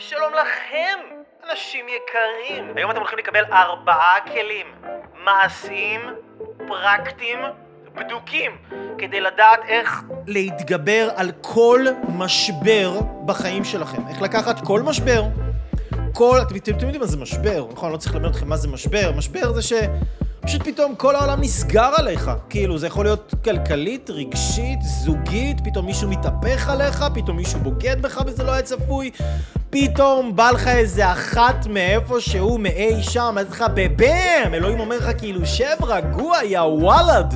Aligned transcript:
שלום 0.00 0.32
לכם, 0.34 0.98
אנשים 1.50 1.86
יקרים. 1.88 2.76
היום 2.76 2.90
אתם 2.90 2.98
הולכים 2.98 3.18
לקבל 3.18 3.44
ארבעה 3.52 4.16
כלים 4.32 4.66
מעשיים, 5.24 6.00
פרקטיים, 6.68 7.38
בדוקים, 7.94 8.50
כדי 8.98 9.20
לדעת 9.20 9.60
איך 9.68 10.02
להתגבר 10.26 11.08
על 11.16 11.30
כל 11.40 11.86
משבר 12.08 13.00
בחיים 13.26 13.64
שלכם. 13.64 14.08
איך 14.08 14.22
לקחת 14.22 14.66
כל 14.66 14.82
משבר, 14.82 15.22
כל... 16.12 16.38
אתם, 16.42 16.54
יודעים 16.72 17.00
מה 17.00 17.06
זה 17.06 17.16
משבר, 17.16 17.66
נכון? 17.72 17.92
לא 17.92 17.96
צריך 17.96 18.14
ללמד 18.14 18.28
אתכם 18.30 18.48
מה 18.48 18.56
זה 18.56 18.68
משבר. 18.68 19.12
משבר 19.16 19.52
זה 19.52 19.62
ש... 19.62 19.72
פשוט 20.40 20.62
פתאום 20.62 20.94
כל 20.94 21.16
העולם 21.16 21.40
נסגר 21.40 21.90
עליך. 21.96 22.30
כאילו, 22.50 22.78
זה 22.78 22.86
יכול 22.86 23.04
להיות 23.04 23.34
כלכלית, 23.44 24.10
רגשית, 24.10 24.78
זוגית, 24.82 25.60
פתאום 25.64 25.86
מישהו 25.86 26.08
מתהפך 26.08 26.68
עליך, 26.68 27.04
פתאום 27.14 27.36
מישהו 27.36 27.60
בוגד 27.60 28.02
בך 28.02 28.22
וזה 28.26 28.42
לא 28.42 28.52
היה 28.52 28.62
צפוי, 28.62 29.10
פתאום 29.70 30.36
בא 30.36 30.50
לך 30.50 30.68
איזה 30.68 31.12
אחת 31.12 31.66
מאיפה 31.66 32.20
שהוא 32.20 32.60
מאי 32.60 33.02
שם, 33.02 33.24
אומרת 33.28 33.50
לך 33.50 33.64
בבאם! 33.74 34.54
אלוהים 34.54 34.80
אומר 34.80 34.96
לך 34.96 35.10
כאילו, 35.18 35.46
שב 35.46 35.84
רגוע, 35.84 36.38
יא 36.44 36.60
וואלד! 36.60 37.34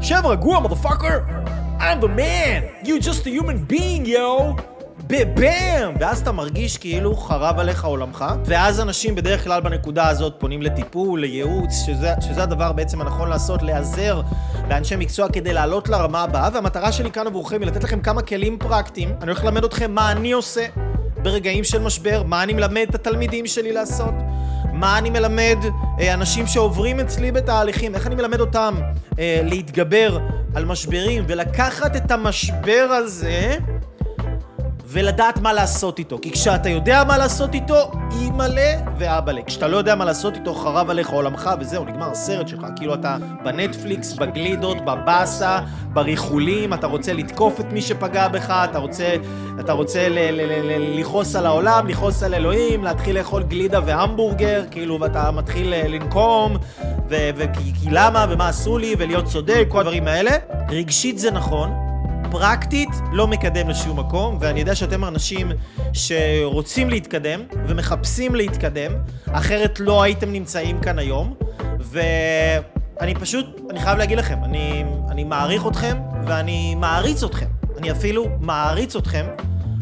שב 0.00 0.26
רגוע, 0.26 0.58
motherfucker! 0.58 1.46
I'm 1.78 2.00
the 2.00 2.08
man! 2.18 2.86
You 2.86 3.00
just 3.00 3.26
a 3.26 3.30
human 3.30 3.66
being, 3.72 4.06
yo! 4.06 4.75
בבאם! 5.08 5.94
ואז 6.00 6.20
אתה 6.20 6.32
מרגיש 6.32 6.78
כאילו 6.78 7.16
חרב 7.16 7.58
עליך 7.58 7.84
עולמך, 7.84 8.24
ואז 8.44 8.80
אנשים 8.80 9.14
בדרך 9.14 9.44
כלל 9.44 9.60
בנקודה 9.60 10.08
הזאת 10.08 10.34
פונים 10.38 10.62
לטיפול, 10.62 11.20
לייעוץ, 11.20 11.72
שזה, 11.86 12.12
שזה 12.20 12.42
הדבר 12.42 12.72
בעצם 12.72 13.00
הנכון 13.00 13.28
לעשות, 13.28 13.62
להיעזר 13.62 14.20
לאנשי 14.70 14.96
מקצוע 14.96 15.28
כדי 15.28 15.52
לעלות 15.52 15.88
לרמה 15.88 16.22
הבאה, 16.22 16.48
והמטרה 16.54 16.92
שלי 16.92 17.10
כאן 17.10 17.26
עבורכם 17.26 17.60
היא 17.60 17.66
לתת 17.66 17.84
לכם 17.84 18.00
כמה 18.00 18.22
כלים 18.22 18.58
פרקטיים. 18.58 19.08
אני 19.08 19.30
הולך 19.30 19.44
ללמד 19.44 19.64
אתכם 19.64 19.90
מה 19.90 20.12
אני 20.12 20.32
עושה 20.32 20.66
ברגעים 21.22 21.64
של 21.64 21.78
משבר, 21.78 22.22
מה 22.22 22.42
אני 22.42 22.52
מלמד 22.52 22.86
את 22.88 22.94
התלמידים 22.94 23.46
שלי 23.46 23.72
לעשות. 23.72 24.14
מה 24.72 24.98
אני 24.98 25.10
מלמד 25.10 25.58
אה, 26.00 26.14
אנשים 26.14 26.46
שעוברים 26.46 27.00
אצלי 27.00 27.32
בתהליכים, 27.32 27.94
איך 27.94 28.06
אני 28.06 28.14
מלמד 28.14 28.40
אותם 28.40 28.74
אה, 29.18 29.40
להתגבר 29.44 30.18
על 30.54 30.64
משברים 30.64 31.24
ולקחת 31.26 31.96
את 31.96 32.10
המשבר 32.10 32.88
הזה 32.90 33.58
ולדעת 34.88 35.38
מה 35.38 35.52
לעשות 35.52 35.98
איתו. 35.98 36.18
כי 36.22 36.32
כשאתה 36.32 36.68
יודע 36.68 37.04
מה 37.04 37.18
לעשות 37.18 37.54
איתו, 37.54 37.90
אימא'לה 38.20 38.72
ואבא'לה. 38.98 39.42
כשאתה 39.42 39.68
לא 39.68 39.76
יודע 39.76 39.94
מה 39.94 40.04
לעשות 40.04 40.34
איתו, 40.34 40.54
חרב 40.54 40.90
עליך 40.90 41.08
עולמך, 41.08 41.50
וזהו, 41.60 41.84
נגמר 41.84 42.10
הסרט 42.10 42.48
שלך. 42.48 42.66
כאילו 42.76 42.94
אתה 42.94 43.16
בנטפליקס, 43.44 44.12
בגלידות, 44.12 44.84
בבאסה, 44.84 45.60
בריחולים, 45.92 46.74
אתה 46.74 46.86
רוצה 46.86 47.12
לתקוף 47.12 47.60
את 47.60 47.72
מי 47.72 47.82
שפגע 47.82 48.28
בך, 48.28 48.50
אתה 48.70 48.78
רוצה, 48.78 49.14
אתה 49.60 49.72
רוצה 49.72 50.08
לכעוס 50.98 51.36
על 51.36 51.46
העולם, 51.46 51.88
לכעוס 51.88 52.22
על 52.22 52.34
אלוהים, 52.34 52.84
להתחיל 52.84 53.18
לאכול 53.18 53.42
גלידה 53.42 53.80
והמבורגר, 53.86 54.64
כאילו, 54.70 55.00
ואתה 55.00 55.30
מתחיל 55.30 55.74
אה, 55.74 55.88
לנקום, 55.88 56.56
וכי 57.08 57.72
למה, 57.90 58.26
ומה 58.28 58.48
עשו 58.48 58.78
לי, 58.78 58.94
ולהיות 58.98 59.24
צודק, 59.24 59.66
כל 59.68 59.80
הדברים 59.80 60.08
האלה. 60.08 60.30
רגשית 60.68 61.18
זה 61.18 61.30
נכון, 61.30 61.85
פרקטית 62.30 62.88
לא 63.12 63.26
מקדם 63.26 63.68
לשום 63.68 63.98
מקום, 63.98 64.38
ואני 64.40 64.60
יודע 64.60 64.74
שאתם 64.74 65.04
אנשים 65.04 65.52
שרוצים 65.92 66.90
להתקדם 66.90 67.40
ומחפשים 67.66 68.34
להתקדם, 68.34 68.92
אחרת 69.32 69.80
לא 69.80 70.02
הייתם 70.02 70.32
נמצאים 70.32 70.80
כאן 70.80 70.98
היום, 70.98 71.34
ואני 71.80 73.14
פשוט, 73.14 73.60
אני 73.70 73.80
חייב 73.80 73.98
להגיד 73.98 74.18
לכם, 74.18 74.44
אני, 74.44 74.84
אני 75.10 75.24
מעריך 75.24 75.66
אתכם 75.66 75.96
ואני 76.26 76.74
מעריץ 76.74 77.22
אתכם. 77.22 77.46
אני 77.78 77.90
אפילו 77.90 78.26
מעריץ 78.40 78.96
אתכם 78.96 79.26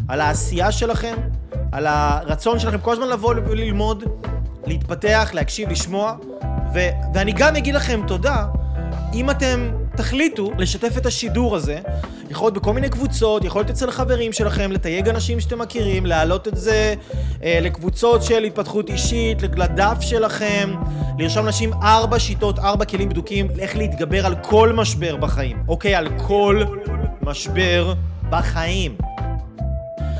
על 0.08 0.20
העשייה 0.20 0.72
שלכם, 0.72 1.14
על 1.72 1.86
הרצון 1.86 2.58
שלכם 2.58 2.78
כל 2.78 2.92
הזמן 2.92 3.08
לבוא 3.08 3.34
וללמוד, 3.46 4.04
להתפתח, 4.66 5.30
להקשיב, 5.34 5.70
לשמוע, 5.70 6.14
ו, 6.74 6.78
ואני 7.14 7.32
גם 7.32 7.56
אגיד 7.56 7.74
לכם 7.74 8.00
תודה 8.06 8.46
אם 9.14 9.30
אתם 9.30 9.70
תחליטו 9.96 10.50
לשתף 10.58 10.96
את 10.96 11.06
השידור 11.06 11.56
הזה, 11.56 11.78
יכול 12.30 12.46
להיות 12.46 12.54
בכל 12.54 12.72
מיני 12.72 12.88
קבוצות, 12.88 13.44
יכול 13.44 13.60
להיות 13.60 13.70
אצל 13.70 13.90
חברים 13.90 14.32
שלכם, 14.32 14.72
לתייג 14.72 15.08
אנשים 15.08 15.40
שאתם 15.40 15.58
מכירים, 15.58 16.06
להעלות 16.06 16.48
את 16.48 16.56
זה 16.56 16.94
אה, 17.42 17.58
לקבוצות 17.62 18.22
של 18.22 18.44
התפתחות 18.44 18.90
אישית, 18.90 19.42
לדף 19.42 19.96
שלכם, 20.00 20.74
לרשום 21.18 21.46
אנשים 21.46 21.72
ארבע 21.72 22.18
שיטות, 22.18 22.58
ארבע 22.58 22.84
כלים 22.84 23.08
בדוקים, 23.08 23.48
איך 23.58 23.76
להתגבר 23.76 24.26
על 24.26 24.34
כל 24.42 24.72
משבר 24.72 25.16
בחיים, 25.16 25.56
אוקיי? 25.68 25.94
על 25.94 26.08
כל 26.26 26.62
משבר 27.22 27.94
בחיים. 28.30 28.96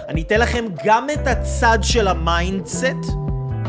אני 0.09 0.23
אתן 0.23 0.41
לכם 0.41 0.65
גם 0.85 1.07
את 1.15 1.27
הצד 1.27 1.79
של 1.83 2.09
ה 2.09 2.20
mindset, 2.20 3.07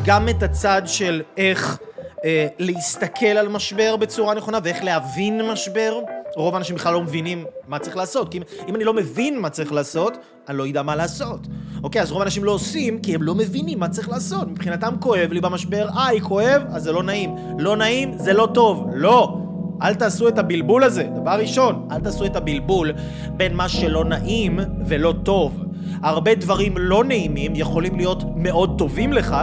גם 0.06 0.30
את 0.30 0.44
הצד 0.44 0.82
של 0.86 1.22
איך... 1.38 1.78
אה, 2.26 2.48
להסתכל 2.60 3.26
על 3.26 3.48
משבר 3.48 3.96
בצורה 3.96 4.36
נכונה 4.36 4.60
ואיך 4.64 4.84
להבין 4.84 5.42
משבר. 5.42 6.00
רוב 6.36 6.56
האנשים 6.56 6.76
בכלל 6.76 6.94
לא 6.94 7.02
מבינים 7.02 7.46
מה 7.68 7.80
צריך 7.80 7.98
לעשות, 7.98 8.32
כי 8.32 8.38
אם, 8.38 8.44
אם 8.68 8.76
אני 8.76 8.84
לא 8.84 8.94
מבין 8.94 9.40
מה 9.40 9.50
צריך 9.50 9.74
לעשות, 9.74 10.18
אני 10.50 10.58
לא 10.58 10.68
אדע 10.68 10.82
מה 10.82 10.96
לעשות. 10.96 11.48
אוקיי, 11.84 12.02
אז 12.02 12.12
רוב 12.12 12.22
האנשים 12.22 12.44
לא 12.44 12.52
עושים 12.52 13.00
כי 13.00 13.16
הם 13.16 13.24
לא 13.24 13.36
מבינים 13.36 13.80
מה 13.80 13.90
צריך 13.90 14.10
לעשות. 14.10 14.48
מבחינתם 14.48 14.96
כואב 15.00 15.32
לי 15.32 15.42
במשבר, 15.42 15.88
איי, 15.98 16.22
כואב, 16.22 16.62
אז 16.70 16.84
זה 16.84 16.92
לא 16.92 17.04
נעים. 17.04 17.36
לא 17.60 17.78
נעים, 17.78 18.18
זה 18.18 18.34
לא 18.34 18.48
טוב. 18.54 18.88
לא! 18.94 19.38
אל 19.82 19.96
תעשו 19.96 20.28
את 20.28 20.38
הבלבול 20.38 20.84
הזה. 20.84 21.04
דבר 21.16 21.32
ראשון, 21.32 21.88
אל 21.92 22.00
תעשו 22.00 22.26
את 22.26 22.36
הבלבול 22.36 22.92
בין 23.38 23.54
מה 23.54 23.70
שלא 23.70 24.06
נעים 24.06 24.60
ולא 24.88 25.14
טוב. 25.24 25.64
הרבה 26.04 26.36
דברים 26.36 26.78
לא 26.78 27.04
נעימים 27.04 27.56
יכולים 27.56 27.96
להיות 27.96 28.24
מאוד 28.36 28.76
טובים 28.78 29.14
לך, 29.14 29.36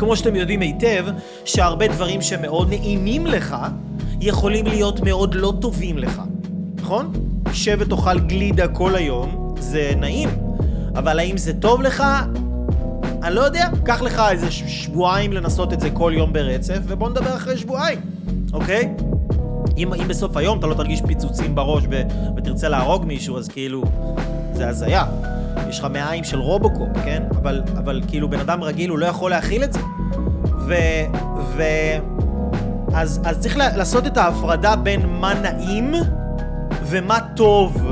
כמו 0.00 0.16
שאתם 0.16 0.36
יודעים 0.36 0.60
היטב, 0.60 1.06
שהרבה 1.44 1.88
דברים 1.88 2.22
שמאוד 2.22 2.68
נעימים 2.68 3.26
לך, 3.26 3.56
יכולים 4.20 4.66
להיות 4.66 5.00
מאוד 5.00 5.34
לא 5.34 5.52
טובים 5.60 5.98
לך, 5.98 6.22
נכון? 6.76 7.12
שב 7.52 7.76
ותאכל 7.80 8.18
גלידה 8.18 8.68
כל 8.68 8.96
היום, 8.96 9.54
זה 9.58 9.92
נעים, 9.96 10.28
אבל 10.94 11.18
האם 11.18 11.36
זה 11.36 11.52
טוב 11.52 11.82
לך? 11.82 12.04
אני 13.22 13.34
לא 13.34 13.40
יודע, 13.40 13.68
קח 13.84 14.02
לך 14.02 14.22
איזה 14.30 14.50
שבועיים 14.50 15.32
לנסות 15.32 15.72
את 15.72 15.80
זה 15.80 15.90
כל 15.90 16.12
יום 16.16 16.32
ברצף, 16.32 16.78
ובוא 16.86 17.08
נדבר 17.08 17.36
אחרי 17.36 17.56
שבועיים, 17.56 17.98
אוקיי? 18.52 18.94
אם, 19.76 19.94
אם 19.94 20.08
בסוף 20.08 20.36
היום 20.36 20.58
אתה 20.58 20.66
לא 20.66 20.74
תרגיש 20.74 21.00
פיצוצים 21.06 21.54
בראש 21.54 21.84
ו, 21.90 22.02
ותרצה 22.36 22.68
להרוג 22.68 23.04
מישהו, 23.04 23.38
אז 23.38 23.48
כאילו, 23.48 23.84
זה 24.52 24.68
הזיה. 24.68 25.04
יש 25.68 25.78
לך 25.78 25.86
מעיים 25.92 26.24
של 26.24 26.38
רובוקופ, 26.38 26.88
כן? 27.04 27.22
אבל, 27.42 27.62
אבל 27.78 28.00
כאילו 28.08 28.30
בן 28.30 28.40
אדם 28.40 28.62
רגיל 28.62 28.90
הוא 28.90 28.98
לא 28.98 29.06
יכול 29.06 29.30
להכיל 29.30 29.64
את 29.64 29.72
זה. 29.72 29.80
ו... 30.66 30.74
ו... 31.56 31.62
אז, 32.94 33.20
אז 33.24 33.38
צריך 33.38 33.56
לעשות 33.56 34.06
את 34.06 34.16
ההפרדה 34.16 34.76
בין 34.76 35.06
מה 35.06 35.34
נעים 35.34 35.94
ומה 36.84 37.18
טוב, 37.36 37.86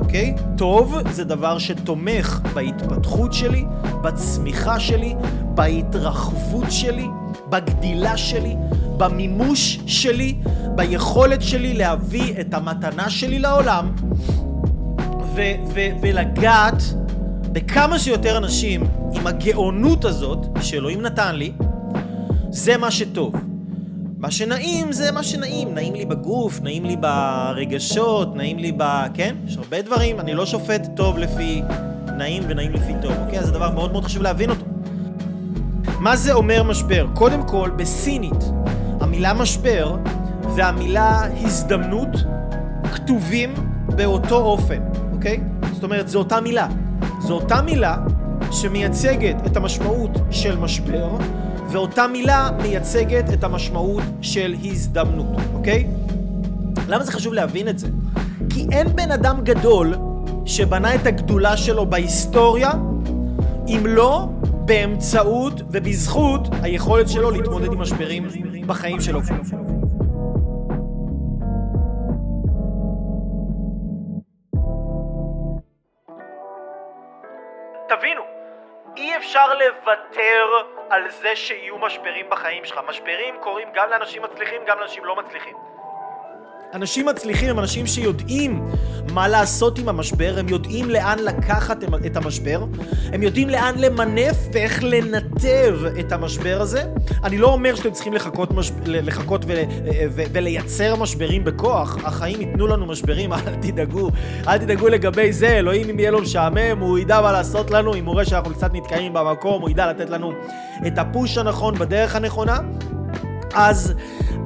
אוקיי? 0.00 0.34
טוב 0.56 0.96
זה 1.10 1.24
דבר 1.24 1.58
שתומך 1.58 2.40
בהתפתחות 2.54 3.32
שלי, 3.32 3.64
בצמיחה 4.02 4.80
שלי, 4.80 5.14
בהתרחבות 5.54 6.70
שלי, 6.70 7.08
בגדילה 7.48 8.16
שלי, 8.16 8.56
במימוש 8.96 9.80
שלי, 9.86 10.38
ביכולת 10.74 11.42
שלי 11.42 11.74
להביא 11.74 12.34
את 12.40 12.54
המתנה 12.54 13.10
שלי 13.10 13.38
לעולם 13.38 13.92
ולגעת 16.00 16.82
בכמה 17.52 17.98
שיותר 17.98 18.36
אנשים 18.36 18.86
עם 19.12 19.26
הגאונות 19.26 20.04
הזאת 20.04 20.46
שאלוהים 20.60 21.02
נתן 21.02 21.36
לי, 21.36 21.52
זה 22.50 22.76
מה 22.76 22.90
שטוב. 22.90 23.34
מה 24.18 24.30
שנעים 24.30 24.92
זה 24.92 25.12
מה 25.12 25.22
שנעים, 25.22 25.74
נעים 25.74 25.94
לי 25.94 26.04
בגוף, 26.04 26.60
נעים 26.60 26.84
לי 26.84 26.96
ברגשות, 26.96 28.36
נעים 28.36 28.58
לי 28.58 28.72
ב... 28.76 28.82
כן? 29.14 29.34
יש 29.46 29.56
הרבה 29.56 29.82
דברים, 29.82 30.20
אני 30.20 30.34
לא 30.34 30.46
שופט 30.46 30.88
טוב 30.96 31.18
לפי 31.18 31.62
נעים 32.16 32.42
ונעים 32.48 32.72
לפי 32.72 32.92
טוב, 33.02 33.12
אוקיי? 33.24 33.44
זה 33.44 33.52
דבר 33.52 33.70
מאוד 33.70 33.92
מאוד 33.92 34.04
חשוב 34.04 34.22
להבין 34.22 34.50
אותו. 34.50 34.64
מה 36.00 36.16
זה 36.16 36.32
אומר 36.32 36.62
משבר? 36.62 37.06
קודם 37.14 37.42
כל, 37.42 37.70
בסינית, 37.76 38.44
המילה 39.00 39.34
משבר 39.34 39.96
והמילה 40.56 41.22
הזדמנות 41.42 42.24
כתובים 42.94 43.54
באותו 43.86 44.36
אופן, 44.36 44.82
אוקיי? 45.26 45.40
זאת 45.72 45.84
אומרת, 45.84 46.08
זו 46.08 46.18
אותה 46.18 46.40
מילה. 46.40 46.68
זו 47.20 47.34
אותה 47.34 47.62
מילה 47.62 47.96
שמייצגת 48.50 49.36
את 49.46 49.56
המשמעות 49.56 50.10
של 50.30 50.58
משבר, 50.58 51.08
ואותה 51.70 52.06
מילה 52.06 52.50
מייצגת 52.62 53.32
את 53.32 53.44
המשמעות 53.44 54.02
של 54.20 54.54
הזדמנות, 54.64 55.36
אוקיי? 55.54 55.86
למה 56.88 57.04
זה 57.04 57.12
חשוב 57.12 57.32
להבין 57.34 57.68
את 57.68 57.78
זה? 57.78 57.88
כי 58.50 58.66
אין 58.72 58.88
בן 58.96 59.10
אדם 59.10 59.40
גדול 59.42 59.94
שבנה 60.44 60.94
את 60.94 61.06
הגדולה 61.06 61.56
שלו 61.56 61.86
בהיסטוריה, 61.86 62.70
אם 63.68 63.80
לא 63.86 64.28
באמצעות 64.42 65.62
ובזכות 65.70 66.48
היכולת 66.62 67.08
שלו 67.08 67.30
להתמודד 67.30 67.72
עם 67.72 67.80
משברים 67.80 68.28
בחיים 68.66 69.00
שלו. 69.00 69.20
תבינו, 77.98 78.22
אי 78.96 79.16
אפשר 79.16 79.54
לוותר 79.54 80.46
על 80.90 81.02
זה 81.10 81.36
שיהיו 81.36 81.78
משברים 81.78 82.26
בחיים 82.30 82.64
שלך. 82.64 82.80
משברים 82.88 83.34
קורים 83.40 83.68
גם 83.74 83.90
לאנשים 83.90 84.22
מצליחים, 84.22 84.62
גם 84.66 84.78
לאנשים 84.78 85.04
לא 85.04 85.16
מצליחים. 85.16 85.56
אנשים 86.74 87.06
מצליחים 87.06 87.50
הם 87.50 87.58
אנשים 87.58 87.86
שיודעים 87.86 88.60
מה 89.12 89.28
לעשות 89.28 89.78
עם 89.78 89.88
המשבר, 89.88 90.34
הם 90.38 90.48
יודעים 90.48 90.90
לאן 90.90 91.18
לקחת 91.18 91.84
את 92.06 92.16
המשבר, 92.16 92.64
הם 93.12 93.22
יודעים 93.22 93.48
לאן 93.48 93.74
למנף 93.78 94.36
ואיך 94.52 94.84
לנתב 94.84 95.78
את 96.00 96.12
המשבר 96.12 96.60
הזה. 96.60 96.84
אני 97.24 97.38
לא 97.38 97.52
אומר 97.52 97.74
שאתם 97.74 97.90
צריכים 97.90 98.12
לחכות, 98.12 98.50
מש... 98.54 98.72
לחכות 98.86 99.44
ו... 99.44 99.52
ו... 100.10 100.22
ולייצר 100.32 100.96
משברים 100.96 101.44
בכוח, 101.44 101.98
החיים 102.04 102.40
ייתנו 102.40 102.66
לנו 102.66 102.86
משברים, 102.86 103.32
אל 103.32 103.54
תדאגו, 103.60 104.10
אל 104.48 104.58
תדאגו 104.58 104.88
לגבי 104.88 105.32
זה, 105.32 105.48
אלוהים 105.48 105.90
אם 105.90 105.98
יהיה 105.98 106.10
לו 106.10 106.20
משעמם, 106.20 106.78
הוא 106.80 106.98
ידע 106.98 107.20
מה 107.20 107.32
לעשות 107.32 107.70
לנו, 107.70 107.94
אם 107.94 108.04
הוא 108.04 108.12
רואה 108.12 108.24
שאנחנו 108.24 108.54
קצת 108.54 108.70
נתקעים 108.72 109.12
במקום, 109.12 109.62
הוא 109.62 109.70
ידע 109.70 109.90
לתת 109.90 110.10
לנו 110.10 110.32
את 110.86 110.98
הפוש 110.98 111.38
הנכון 111.38 111.74
בדרך 111.74 112.16
הנכונה. 112.16 112.58
אז, 113.54 113.94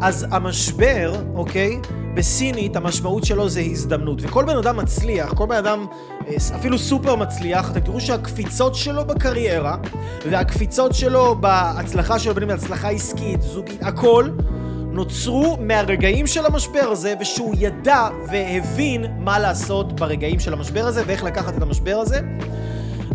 אז 0.00 0.26
המשבר, 0.30 1.12
אוקיי? 1.34 1.80
בסינית 2.14 2.76
המשמעות 2.76 3.24
שלו 3.24 3.48
זה 3.48 3.60
הזדמנות. 3.60 4.18
וכל 4.22 4.44
בן 4.44 4.56
אדם 4.56 4.76
מצליח, 4.76 5.34
כל 5.34 5.46
בן 5.46 5.56
אדם 5.56 5.86
אה, 6.28 6.34
אפילו 6.56 6.78
סופר 6.78 7.16
מצליח, 7.16 7.70
אתם 7.70 7.80
תראו 7.80 8.00
שהקפיצות 8.00 8.74
שלו 8.74 9.04
בקריירה 9.04 9.76
והקפיצות 10.30 10.94
שלו 10.94 11.34
בהצלחה 11.34 12.18
שלו, 12.18 12.34
בין 12.34 12.42
אם 12.42 12.50
הצלחה 12.50 12.90
עסקית, 12.90 13.42
זוגית, 13.42 13.82
הכל, 13.82 14.28
נוצרו 14.92 15.56
מהרגעים 15.60 16.26
של 16.26 16.46
המשבר 16.46 16.88
הזה, 16.90 17.14
ושהוא 17.20 17.54
ידע 17.58 18.08
והבין 18.30 19.04
מה 19.18 19.38
לעשות 19.38 20.00
ברגעים 20.00 20.40
של 20.40 20.52
המשבר 20.52 20.86
הזה 20.86 21.02
ואיך 21.06 21.24
לקחת 21.24 21.56
את 21.56 21.62
המשבר 21.62 21.96
הזה. 21.96 22.20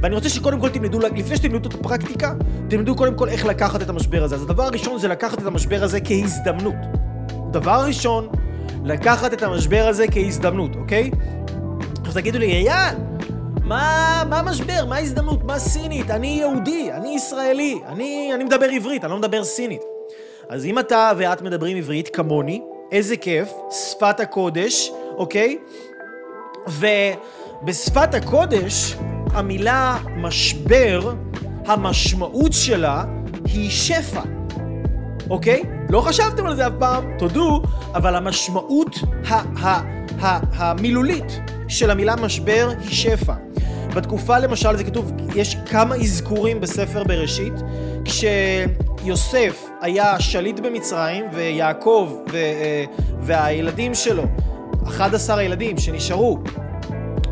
ואני 0.05 0.15
רוצה 0.15 0.29
שקודם 0.29 0.59
כל 0.59 0.69
תלמדו, 0.69 0.99
לפני 0.99 1.35
שתלמדו 1.37 1.69
את 1.69 1.73
הפרקטיקה, 1.73 2.33
תלמדו 2.69 2.95
קודם 2.95 3.15
כל 3.15 3.29
איך 3.29 3.45
לקחת 3.45 3.81
את 3.81 3.89
המשבר 3.89 4.23
הזה. 4.23 4.35
אז 4.35 4.41
הדבר 4.41 4.63
הראשון 4.63 4.99
זה 4.99 5.07
לקחת 5.07 5.41
את 5.41 5.45
המשבר 5.45 5.83
הזה 5.83 5.99
כהזדמנות. 6.01 6.75
דבר 7.51 7.83
ראשון, 7.87 8.27
לקחת 8.83 9.33
את 9.33 9.43
המשבר 9.43 9.85
הזה 9.87 10.05
כהזדמנות, 10.11 10.75
אוקיי? 10.75 11.11
אז 12.05 12.13
תגידו 12.13 12.39
לי, 12.39 12.51
אייל, 12.51 12.95
מה, 13.63 14.23
מה 14.29 14.41
משבר? 14.41 14.85
מה 14.85 14.95
ההזדמנות? 14.95 15.43
מה 15.43 15.59
סינית? 15.59 16.11
אני 16.11 16.27
יהודי, 16.27 16.91
אני 16.91 17.15
ישראלי, 17.15 17.79
אני, 17.87 18.31
אני 18.33 18.43
מדבר 18.43 18.65
עברית, 18.65 19.03
אני 19.03 19.11
לא 19.11 19.17
מדבר 19.17 19.43
סינית. 19.43 19.81
אז 20.49 20.65
אם 20.65 20.79
אתה 20.79 21.11
ואת 21.17 21.41
מדברים 21.41 21.77
עברית 21.77 22.09
כמוני, 22.09 22.61
איזה 22.91 23.17
כיף, 23.17 23.53
שפת 23.71 24.19
הקודש, 24.19 24.91
אוקיי? 25.17 25.57
ובשפת 26.67 28.13
הקודש, 28.13 28.95
המילה 29.35 29.97
משבר, 30.17 31.13
המשמעות 31.65 32.53
שלה 32.53 33.03
היא 33.45 33.69
שפע, 33.69 34.21
אוקיי? 35.29 35.61
לא 35.89 36.01
חשבתם 36.01 36.45
על 36.45 36.55
זה 36.55 36.67
אף 36.67 36.73
פעם, 36.79 37.03
תודו, 37.17 37.61
אבל 37.93 38.15
המשמעות 38.15 38.95
המילולית 40.31 41.39
של 41.67 41.91
המילה 41.91 42.15
משבר 42.15 42.69
היא 42.79 42.89
שפע. 42.89 43.33
בתקופה 43.95 44.39
למשל 44.39 44.77
זה 44.77 44.83
כתוב, 44.83 45.11
יש 45.35 45.55
כמה 45.65 45.95
אזכורים 45.95 46.61
בספר 46.61 47.03
בראשית, 47.03 47.53
כשיוסף 48.05 49.69
היה 49.81 50.19
שליט 50.19 50.59
במצרים 50.59 51.25
ויעקב 51.33 52.09
ו- 52.31 52.35
אה, 52.35 52.85
והילדים 53.21 53.93
שלו, 53.93 54.23
11 54.87 55.37
הילדים 55.37 55.77
שנשארו 55.77 56.39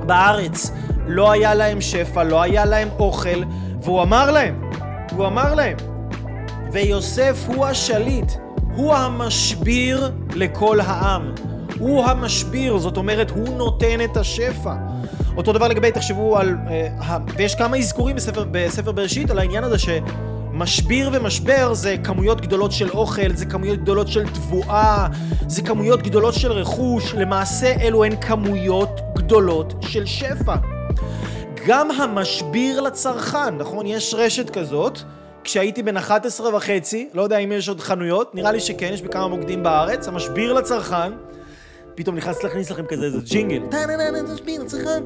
בארץ, 0.05 0.71
לא 1.07 1.31
היה 1.31 1.53
להם 1.53 1.81
שפע, 1.81 2.23
לא 2.23 2.41
היה 2.41 2.65
להם 2.65 2.89
אוכל, 2.99 3.43
והוא 3.81 4.01
אמר 4.01 4.31
להם, 4.31 4.61
הוא 5.11 5.25
אמר 5.25 5.55
להם, 5.55 5.77
ויוסף 6.71 7.45
הוא 7.47 7.65
השליט, 7.65 8.31
הוא 8.75 8.93
המשביר 8.93 10.11
לכל 10.35 10.79
העם. 10.79 11.33
הוא 11.79 12.05
המשביר, 12.05 12.77
זאת 12.77 12.97
אומרת, 12.97 13.31
הוא 13.31 13.57
נותן 13.57 14.01
את 14.03 14.17
השפע. 14.17 14.73
אותו 15.37 15.53
דבר 15.53 15.67
לגבי, 15.67 15.91
תחשבו 15.91 16.37
על... 16.37 16.55
אה, 16.69 17.17
ויש 17.35 17.55
כמה 17.55 17.77
אזכורים 17.77 18.15
בספר, 18.15 18.45
בספר 18.51 18.91
בראשית 18.91 19.29
על 19.29 19.39
העניין 19.39 19.63
הזה 19.63 19.77
שמשביר 19.79 21.09
ומשבר 21.13 21.73
זה 21.73 21.95
כמויות 22.03 22.41
גדולות 22.41 22.71
של 22.71 22.89
אוכל, 22.89 23.33
זה 23.33 23.45
כמויות 23.45 23.79
גדולות 23.79 24.07
של 24.07 24.29
תבואה, 24.29 25.07
זה 25.47 25.61
כמויות 25.61 26.01
גדולות 26.01 26.33
של 26.33 26.51
רכוש. 26.51 27.13
למעשה 27.13 27.73
אלו 27.81 28.03
הן 28.03 28.15
כמויות 28.21 29.01
גדולות 29.17 29.73
של 29.81 30.05
שפע. 30.05 30.55
גם 31.67 31.91
המשביר 31.91 32.81
לצרכן, 32.81 33.57
נכון? 33.57 33.85
יש 33.85 34.13
רשת 34.13 34.49
כזאת. 34.49 34.99
כשהייתי 35.43 35.83
בן 35.83 35.97
11 35.97 36.55
וחצי, 36.55 37.09
לא 37.13 37.21
יודע 37.21 37.37
אם 37.37 37.51
יש 37.51 37.69
עוד 37.69 37.79
חנויות, 37.79 38.35
נראה 38.35 38.51
לי 38.51 38.59
שכן, 38.59 38.89
יש 38.93 39.01
בכמה 39.01 39.27
מוקדים 39.27 39.63
בארץ, 39.63 40.07
המשביר 40.07 40.53
לצרכן, 40.53 41.11
פתאום 41.95 42.15
נכנס 42.15 42.43
להכניס 42.43 42.71
לכם 42.71 42.85
כזה 42.85 43.05
איזה 43.05 43.19
ג'ינגל. 43.23 43.61
המשביר 44.29 44.63
לצרכן. 44.63 45.03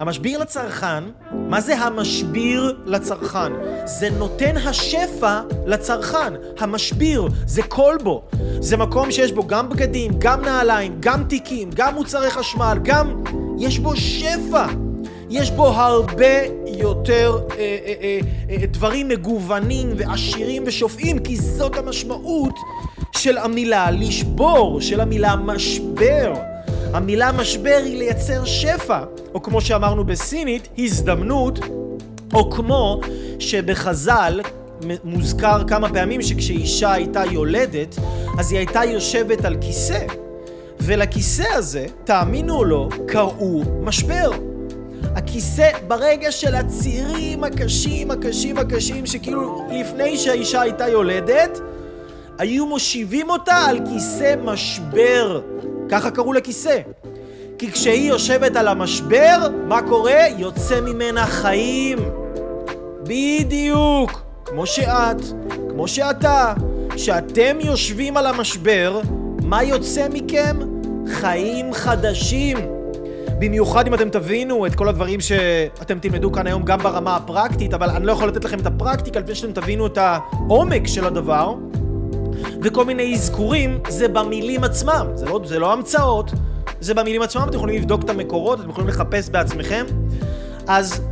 המשביר 0.00 0.38
לצרכן, 0.38 1.04
מה 1.32 1.60
זה 1.60 1.78
המשביר 1.78 2.78
לצרכן? 2.84 3.52
זה 3.84 4.10
נותן 4.10 4.56
השפע 4.56 5.40
לצרכן. 5.66 6.34
המשביר, 6.58 7.28
זה 7.46 7.62
כלבו. 7.62 8.22
זה 8.60 8.76
מקום 8.76 9.10
שיש 9.10 9.32
בו 9.32 9.46
גם 9.46 9.68
בגדים, 9.68 10.12
גם 10.18 10.44
נעליים, 10.44 10.96
גם 11.00 11.24
תיקים, 11.24 11.70
גם 11.74 11.94
מוצרי 11.94 12.30
חשמל, 12.30 12.78
גם... 12.82 13.22
יש 13.58 13.78
בו 13.78 13.96
שפע. 13.96 14.85
יש 15.30 15.50
בו 15.50 15.66
הרבה 15.66 16.46
יותר 16.66 17.38
אה, 17.50 17.56
אה, 17.58 17.94
אה, 18.00 18.18
אה, 18.50 18.66
דברים 18.66 19.08
מגוונים 19.08 19.92
ועשירים 19.96 20.62
ושופעים, 20.66 21.18
כי 21.18 21.36
זאת 21.36 21.76
המשמעות 21.76 22.54
של 23.16 23.38
המילה 23.38 23.90
לשבור, 23.90 24.80
של 24.80 25.00
המילה 25.00 25.36
משבר. 25.36 26.32
המילה 26.92 27.32
משבר 27.32 27.80
היא 27.84 27.98
לייצר 27.98 28.44
שפע, 28.44 29.00
או 29.34 29.42
כמו 29.42 29.60
שאמרנו 29.60 30.04
בסינית, 30.04 30.68
הזדמנות, 30.78 31.58
או 32.34 32.50
כמו 32.50 33.00
שבחז"ל 33.38 34.40
מוזכר 35.04 35.64
כמה 35.68 35.88
פעמים 35.88 36.22
שכשאישה 36.22 36.92
הייתה 36.92 37.22
יולדת, 37.30 37.96
אז 38.38 38.52
היא 38.52 38.58
הייתה 38.58 38.84
יושבת 38.84 39.44
על 39.44 39.56
כיסא. 39.60 40.06
ולכיסא 40.80 41.44
הזה, 41.52 41.86
תאמינו 42.04 42.56
או 42.56 42.64
לא, 42.64 42.88
קראו 43.06 43.62
משבר. 43.82 44.30
הכיסא 45.16 45.70
ברגע 45.86 46.32
של 46.32 46.54
הצירים 46.54 47.44
הקשים, 47.44 48.10
הקשים, 48.10 48.58
הקשים, 48.58 49.06
שכאילו 49.06 49.66
לפני 49.72 50.16
שהאישה 50.16 50.60
הייתה 50.60 50.88
יולדת, 50.88 51.60
היו 52.38 52.66
מושיבים 52.66 53.30
אותה 53.30 53.56
על 53.56 53.78
כיסא 53.92 54.34
משבר. 54.44 55.40
ככה 55.88 56.10
קראו 56.10 56.32
לכיסא. 56.32 56.78
כי 57.58 57.72
כשהיא 57.72 58.08
יושבת 58.08 58.56
על 58.56 58.68
המשבר, 58.68 59.48
מה 59.68 59.82
קורה? 59.82 60.20
יוצא 60.38 60.80
ממנה 60.80 61.26
חיים. 61.26 61.98
בדיוק. 63.02 64.22
כמו 64.44 64.66
שאת, 64.66 65.16
כמו 65.70 65.88
שאתה, 65.88 66.54
כשאתם 66.90 67.56
יושבים 67.60 68.16
על 68.16 68.26
המשבר, 68.26 69.00
מה 69.42 69.62
יוצא 69.62 70.06
מכם? 70.12 70.56
חיים 71.06 71.72
חדשים. 71.72 72.75
במיוחד 73.38 73.86
אם 73.86 73.94
אתם 73.94 74.08
תבינו 74.08 74.66
את 74.66 74.74
כל 74.74 74.88
הדברים 74.88 75.20
שאתם 75.20 75.98
תלמדו 75.98 76.32
כאן 76.32 76.46
היום 76.46 76.62
גם 76.62 76.78
ברמה 76.78 77.16
הפרקטית, 77.16 77.74
אבל 77.74 77.90
אני 77.90 78.06
לא 78.06 78.12
יכול 78.12 78.28
לתת 78.28 78.44
לכם 78.44 78.58
את 78.58 78.66
הפרקטיקה 78.66 79.20
לפני 79.20 79.34
שאתם 79.34 79.52
תבינו 79.52 79.86
את 79.86 79.98
העומק 79.98 80.86
של 80.86 81.06
הדבר. 81.06 81.54
וכל 82.62 82.84
מיני 82.84 83.14
אזכורים 83.14 83.78
זה 83.88 84.08
במילים 84.08 84.64
עצמם, 84.64 85.06
זה 85.14 85.26
לא, 85.26 85.40
זה 85.44 85.58
לא 85.58 85.72
המצאות, 85.72 86.30
זה 86.80 86.94
במילים 86.94 87.22
עצמם, 87.22 87.42
אתם 87.48 87.56
יכולים 87.56 87.76
לבדוק 87.76 88.02
את 88.02 88.10
המקורות, 88.10 88.60
אתם 88.60 88.70
יכולים 88.70 88.88
לחפש 88.88 89.30
בעצמכם. 89.30 89.86
אז, 90.66 91.02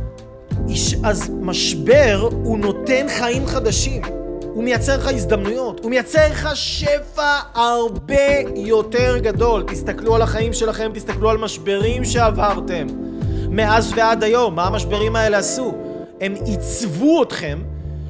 אז 1.03 1.31
משבר 1.41 2.29
הוא 2.31 2.57
נותן 2.57 3.05
חיים 3.17 3.47
חדשים. 3.47 4.24
הוא 4.55 4.63
מייצר 4.63 4.97
לך 4.97 5.07
הזדמנויות, 5.07 5.79
הוא 5.83 5.89
מייצר 5.89 6.27
לך 6.31 6.49
שפע 6.53 7.39
הרבה 7.53 8.15
יותר 8.55 9.17
גדול. 9.17 9.63
תסתכלו 9.67 10.15
על 10.15 10.21
החיים 10.21 10.53
שלכם, 10.53 10.91
תסתכלו 10.93 11.29
על 11.29 11.37
משברים 11.37 12.05
שעברתם. 12.05 12.87
מאז 13.49 13.93
ועד 13.95 14.23
היום, 14.23 14.55
מה 14.55 14.67
המשברים 14.67 15.15
האלה 15.15 15.37
עשו? 15.37 15.73
הם 16.21 16.33
עיצבו 16.45 17.23
אתכם 17.23 17.59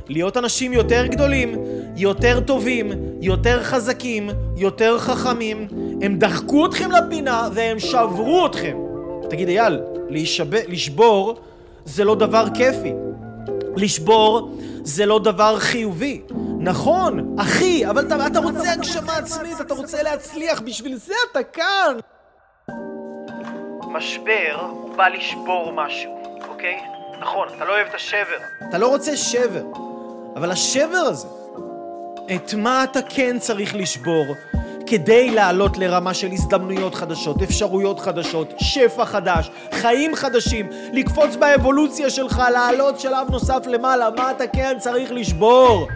להיות 0.08 0.38
אנשים 0.38 0.74
יותר 0.74 1.06
גדולים, 1.06 1.56
יותר 1.96 2.40
טובים, 2.40 2.92
יותר 3.22 3.64
חזקים, 3.64 4.30
יותר 4.58 5.00
חכמים. 5.00 5.68
הם 6.02 6.20
דחקו 6.20 6.66
אתכם 6.66 6.92
לפינה 6.92 7.50
והם 7.54 7.80
שברו 7.80 8.46
אתכם. 8.46 8.78
תגיד 9.30 9.48
אייל, 9.48 9.80
לשבור 10.68 11.36
זה 11.86 12.04
לא 12.04 12.16
דבר 12.16 12.46
כיפי. 12.54 12.94
לשבור 13.76 14.58
זה 14.86 15.06
לא 15.06 15.20
דבר 15.20 15.60
חיובי. 15.60 16.22
נכון, 16.60 17.36
אחי, 17.40 17.90
אבל 17.90 18.08
אתה, 18.08 18.28
אתה 18.28 18.40
רוצה 18.40 18.72
הגשמה 18.72 19.18
עצמית, 19.18 19.62
אתה 19.62 19.74
רוצה 19.74 20.04
להצליח, 20.04 20.62
בשביל 20.62 20.96
זה 20.96 21.14
אתה 21.32 21.44
כאן. 21.44 21.98
משבר 23.88 24.68
הוא 24.70 24.96
בא 24.96 25.08
לשבור 25.08 25.72
משהו, 25.72 26.12
אוקיי? 26.48 26.78
נכון, 27.22 27.48
אתה 27.56 27.66
לא 27.66 27.74
אוהב 27.74 27.88
את 27.88 27.96
השבר. 27.96 28.38
אתה 28.70 28.78
לא 28.78 28.88
רוצה 28.88 29.18
שבר. 29.18 29.64
אבל 30.36 30.52
השבר 30.52 30.98
הזה, 30.98 31.28
את 32.36 32.54
מה 32.54 32.84
אתה 32.84 33.00
כן 33.10 33.40
צריך 33.40 33.76
לשבור 33.76 34.26
כדי 34.88 35.32
לעלות 35.32 35.78
לרמה 35.78 36.14
של 36.14 36.32
הזדמנויות 36.32 36.96
חדשות, 36.96 37.42
אפשרויות 37.42 38.00
חדשות, 38.00 38.54
שפע 38.58 39.06
חדש, 39.06 39.52
חיים 39.72 40.16
חדשים, 40.16 40.70
לקפוץ 40.94 41.36
באבולוציה 41.36 42.10
שלך, 42.10 42.42
לעלות 42.54 43.00
שלב 43.00 43.28
נוסף 43.30 43.64
למעלה, 43.68 44.10
מה 44.18 44.32
אתה 44.32 44.48
כן 44.48 44.76
צריך 44.80 45.12
לשבור? 45.12 45.88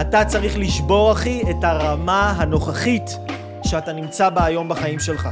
אתה 0.00 0.24
צריך 0.24 0.58
לשבור, 0.58 1.12
אחי, 1.12 1.42
את 1.50 1.64
הרמה 1.64 2.34
הנוכחית 2.36 3.18
שאתה 3.66 3.92
נמצא 3.92 4.28
בה 4.28 4.44
היום 4.44 4.68
בחיים 4.68 5.00
שלך. 5.00 5.28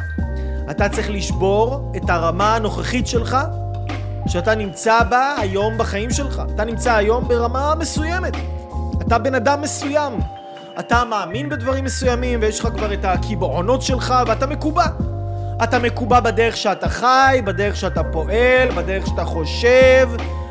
אתה 0.70 0.88
צריך 0.88 1.10
לשבור 1.10 1.92
את 1.96 2.10
הרמה 2.10 2.56
הנוכחית 2.56 3.06
שלך 3.06 3.36
שאתה 4.26 4.54
נמצא 4.54 5.02
בה 5.02 5.34
היום 5.38 5.78
בחיים 5.78 6.10
שלך. 6.10 6.42
אתה 6.54 6.64
נמצא 6.64 6.94
היום 6.94 7.28
ברמה 7.28 7.74
מסוימת. 7.74 8.32
אתה 9.06 9.18
בן 9.18 9.34
אדם 9.34 9.60
מסוים. 9.60 10.12
אתה 10.78 11.04
מאמין 11.04 11.48
בדברים 11.48 11.84
מסוימים 11.84 12.38
ויש 12.42 12.60
לך 12.60 12.68
כבר 12.76 12.92
את 12.92 13.04
הקיבעונות 13.04 13.82
שלך 13.82 14.14
ואתה 14.26 14.46
מקובע. 14.46 14.86
אתה 15.64 15.78
מקובע 15.78 16.20
בדרך 16.20 16.56
שאתה 16.56 16.88
חי, 16.88 17.40
בדרך 17.44 17.76
שאתה 17.76 18.04
פועל, 18.04 18.70
בדרך 18.76 19.06
שאתה 19.06 19.24
חושב. 19.24 20.08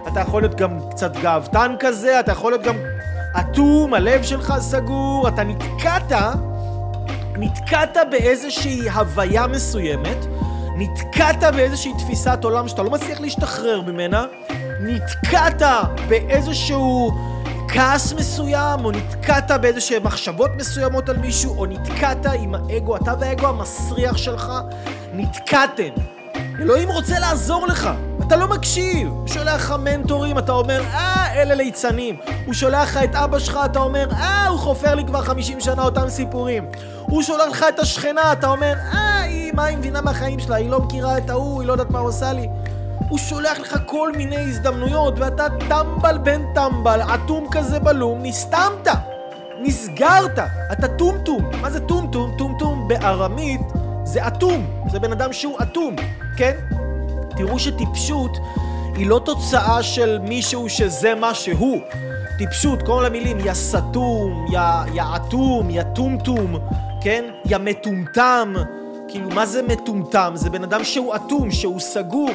אתה 0.07 0.19
יכול 0.19 0.41
להיות 0.41 0.55
גם 0.55 0.79
קצת 0.89 1.17
גאוותן 1.17 1.75
כזה, 1.79 2.19
אתה 2.19 2.31
יכול 2.31 2.51
להיות 2.51 2.63
גם 2.63 2.75
אטום, 3.39 3.93
הלב 3.93 4.23
שלך 4.23 4.53
סגור, 4.59 5.27
אתה 5.27 5.43
נתקעת, 5.43 6.11
נתקעת 7.37 7.97
באיזושהי 8.11 8.89
הוויה 8.89 9.47
מסוימת, 9.47 10.25
נתקעת 10.77 11.43
באיזושהי 11.55 11.91
תפיסת 11.97 12.39
עולם 12.43 12.67
שאתה 12.67 12.83
לא 12.83 12.89
מצליח 12.89 13.19
להשתחרר 13.21 13.81
ממנה, 13.81 14.25
נתקעת 14.79 15.61
באיזשהו 16.09 17.11
כעס 17.73 18.13
מסוים, 18.13 18.85
או 18.85 18.91
נתקעת 18.91 19.51
באיזשהן 19.61 20.03
מחשבות 20.03 20.51
מסוימות 20.57 21.09
על 21.09 21.17
מישהו, 21.17 21.57
או 21.57 21.65
נתקעת 21.65 22.25
עם 22.25 22.55
האגו, 22.55 22.95
אתה 22.95 23.13
והאגו 23.19 23.47
המסריח 23.47 24.17
שלך, 24.17 24.51
נתקעתם. 25.13 25.89
אלוהים 26.59 26.89
רוצה 26.89 27.19
לעזור 27.19 27.67
לך, 27.67 27.89
אתה 28.27 28.35
לא 28.35 28.47
מקשיב. 28.47 29.07
הוא 29.07 29.27
שולח 29.27 29.61
לך 29.61 29.75
מנטורים, 29.83 30.37
אתה 30.37 30.51
אומר, 30.51 30.81
אה, 30.81 31.41
אלה 31.41 31.55
ליצנים. 31.55 32.15
הוא 32.45 32.53
שולח 32.53 32.89
לך 32.89 33.03
את 33.03 33.15
אבא 33.15 33.39
שלך, 33.39 33.59
אתה 33.65 33.79
אומר, 33.79 34.07
אה, 34.11 34.47
הוא 34.47 34.59
חופר 34.59 34.95
לי 34.95 35.05
כבר 35.05 35.21
50 35.21 35.59
שנה 35.59 35.83
אותם 35.83 36.09
סיפורים. 36.09 36.65
הוא 37.01 37.23
שולח 37.23 37.49
לך 37.51 37.65
את 37.69 37.79
השכנה, 37.79 38.33
אתה 38.33 38.47
אומר, 38.47 38.73
אה, 38.93 39.21
היא, 39.21 39.53
מה 39.53 39.65
היא 39.65 39.77
מבינה 39.77 40.01
מהחיים 40.01 40.39
שלה? 40.39 40.55
היא 40.55 40.69
לא 40.69 40.79
מכירה 40.79 41.17
את 41.17 41.29
ההוא, 41.29 41.61
היא 41.61 41.67
לא 41.67 41.73
יודעת 41.73 41.89
מה 41.89 41.99
הוא 41.99 42.09
עושה 42.09 42.33
לי. 42.33 42.47
הוא 43.11 43.19
שולח 43.19 43.59
לך 43.59 43.77
כל 43.85 44.11
מיני 44.17 44.37
הזדמנויות, 44.37 45.19
ואתה 45.19 45.47
טמבל 45.69 46.17
בן 46.17 46.41
טמבל, 46.53 47.01
אטום 47.01 47.47
כזה 47.51 47.79
בלום, 47.79 48.19
נסתמת, 48.23 48.87
נסגרת, 49.61 50.39
אתה 50.71 50.87
טומטום. 50.87 51.49
מה 51.61 51.69
זה 51.69 51.79
טומטום? 51.79 52.35
טומטום 52.37 52.87
בארמית 52.87 53.61
זה 54.03 54.27
אטום, 54.27 54.65
זה 54.91 54.99
בן 54.99 55.11
אדם 55.11 55.33
שהוא 55.33 55.57
אטום, 55.61 55.95
כן? 56.37 56.55
תראו 57.37 57.59
שטיפשות 57.59 58.37
היא 58.95 59.07
לא 59.07 59.21
תוצאה 59.25 59.83
של 59.83 60.19
מישהו 60.19 60.69
שזה 60.69 61.15
מה 61.15 61.33
שהוא. 61.33 61.77
טיפשות, 62.37 62.81
כל 62.81 63.05
המילים, 63.05 63.39
יא 63.39 63.53
סתום, 63.53 64.45
יא 64.93 65.03
אטום, 65.15 65.69
יא 65.69 65.83
טומטום, 65.83 66.55
כן? 67.01 67.23
יא 67.45 67.57
מטומטם. 67.57 68.53
כאילו, 69.07 69.29
מה 69.29 69.45
זה 69.45 69.61
מטומטם? 69.61 70.31
זה 70.35 70.49
בן 70.49 70.63
אדם 70.63 70.83
שהוא 70.83 71.15
אטום, 71.15 71.51
שהוא 71.51 71.79
סגור. 71.79 72.31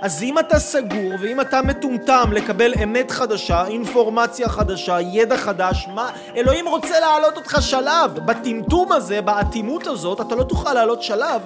אז 0.00 0.22
אם 0.22 0.38
אתה 0.38 0.58
סגור 0.58 1.12
ואם 1.20 1.40
אתה 1.40 1.62
מטומטם 1.62 2.30
לקבל 2.32 2.72
אמת 2.82 3.10
חדשה, 3.10 3.66
אינפורמציה 3.66 4.48
חדשה, 4.48 5.00
ידע 5.00 5.36
חדש, 5.36 5.88
מה... 5.94 6.10
אלוהים 6.36 6.68
רוצה 6.68 7.00
להעלות 7.00 7.36
אותך 7.36 7.56
שלב. 7.60 8.18
בטמטום 8.24 8.92
הזה, 8.92 9.20
באטימות 9.22 9.86
הזאת, 9.86 10.20
אתה 10.20 10.34
לא 10.34 10.42
תוכל 10.42 10.72
לעלות 10.72 11.02
שלב. 11.02 11.42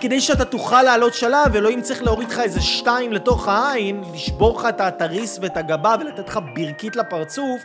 כדי 0.00 0.20
שאתה 0.20 0.44
תוכל 0.44 0.82
לעלות 0.82 1.14
שלב, 1.14 1.56
אלוהים 1.56 1.82
צריך 1.82 2.02
להוריד 2.02 2.28
לך 2.28 2.38
איזה 2.38 2.60
שתיים 2.60 3.12
לתוך 3.12 3.48
העין, 3.48 4.02
לשבור 4.14 4.58
לך 4.58 4.66
את 4.68 4.80
התריס 4.80 5.38
ואת 5.42 5.56
הגבה 5.56 5.94
ולתת 6.00 6.28
לך 6.28 6.38
ברכית 6.54 6.96
לפרצוף, 6.96 7.62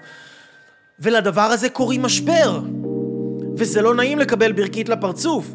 ולדבר 1.00 1.42
הזה 1.42 1.70
קוראים 1.70 2.02
משבר. 2.02 2.60
וזה 3.58 3.82
לא 3.82 3.96
נעים 3.96 4.20
לקבל 4.20 4.52
ברכית 4.52 4.90
לפרצוף. 4.90 5.46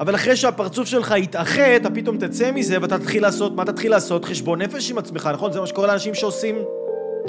אבל 0.00 0.14
אחרי 0.14 0.36
שהפרצוף 0.36 0.88
שלך 0.88 1.14
יתאחה, 1.16 1.76
אתה 1.76 1.90
פתאום 1.90 2.18
תצא 2.18 2.52
מזה 2.52 2.76
ואתה 2.82 2.98
תתחיל 2.98 3.22
לעשות, 3.22 3.56
מה 3.56 3.64
תתחיל 3.64 3.90
לעשות? 3.90 4.24
חשבון 4.24 4.62
נפש 4.62 4.90
עם 4.90 4.98
עצמך, 4.98 5.30
נכון? 5.34 5.52
זה 5.52 5.60
מה 5.60 5.66
שקורה 5.66 5.86
לאנשים 5.86 6.14
שעושים, 6.14 6.54
אה, 6.56 6.62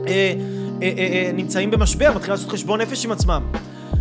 אה, 0.07 0.33
אה, 0.81 0.89
אה, 0.97 1.31
נמצאים 1.33 1.71
במשבר, 1.71 2.09
מתחילים 2.09 2.31
לעשות 2.31 2.49
חשבון 2.49 2.81
נפש 2.81 3.05
עם 3.05 3.11
עצמם. 3.11 3.43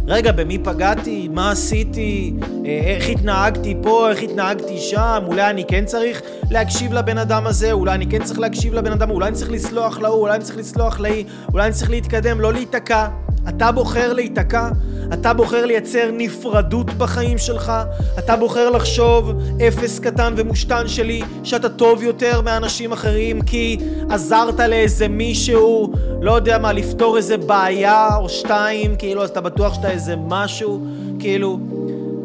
רגע, 0.09 0.33
במי 0.33 0.59
פגעתי? 0.59 1.29
מה 1.29 1.51
עשיתי? 1.51 2.33
אה, 2.67 2.95
איך 2.97 3.09
התנהגתי 3.09 3.75
פה? 3.83 4.11
איך 4.11 4.23
התנהגתי 4.23 4.79
שם? 4.79 5.23
אולי 5.27 5.51
אני 5.51 5.65
כן 5.69 5.85
צריך 5.85 6.23
להקשיב 6.51 6.93
לבן 6.93 7.19
אדם 7.19 7.47
הזה? 7.47 7.73
אולי 7.73 7.95
אני 7.95 8.07
כן 8.07 8.25
צריך 8.25 8.39
להקשיב 8.39 8.75
לבן 8.75 8.93
אדם? 8.93 9.11
אולי 9.11 9.29
אני 9.29 9.37
צריך 9.37 9.51
לסלוח 9.51 9.99
להוא? 9.99 10.21
אולי 10.21 10.35
אני 10.35 10.45
צריך 10.45 10.59
לסלוח 10.59 11.01
להיא? 11.01 11.25
אולי 11.53 11.65
אני 11.65 11.75
צריך 11.75 11.91
להתקדם? 11.91 12.41
לא 12.41 12.53
להיתקע. 12.53 13.09
אתה 13.49 13.73
בוחר 13.73 14.13
להיתקע, 14.13 14.69
אתה 15.13 15.33
בוחר 15.33 15.67
לייצר 15.67 16.11
נפרדות 16.13 16.95
בחיים 16.95 17.39
שלך, 17.39 17.73
אתה 18.19 18.37
בוחר 18.37 18.71
לחשוב 18.71 19.33
אפס 19.69 19.99
קטן 19.99 20.35
ומושתן 20.37 20.89
שלי 20.89 21.23
שאתה 21.45 21.69
טוב 21.69 22.03
יותר 22.03 22.41
מאנשים 22.41 22.93
אחרים 22.93 23.43
כי 23.43 23.79
עזרת 24.11 24.61
לאיזה 24.61 25.09
מישהו, 25.09 25.93
לא 26.23 26.33
יודע 26.33 26.59
מה, 26.59 26.73
לפתור 26.73 27.17
איזה 27.17 27.37
בעיה 27.37 28.17
או 28.17 28.29
שתיים, 28.29 28.97
כאילו, 28.97 29.23
אז 29.23 29.31
אתה 29.31 29.41
בטוח 29.41 29.75
שאתה 29.75 29.91
איזה 29.91 30.15
משהו, 30.17 30.81
כאילו, 31.19 31.59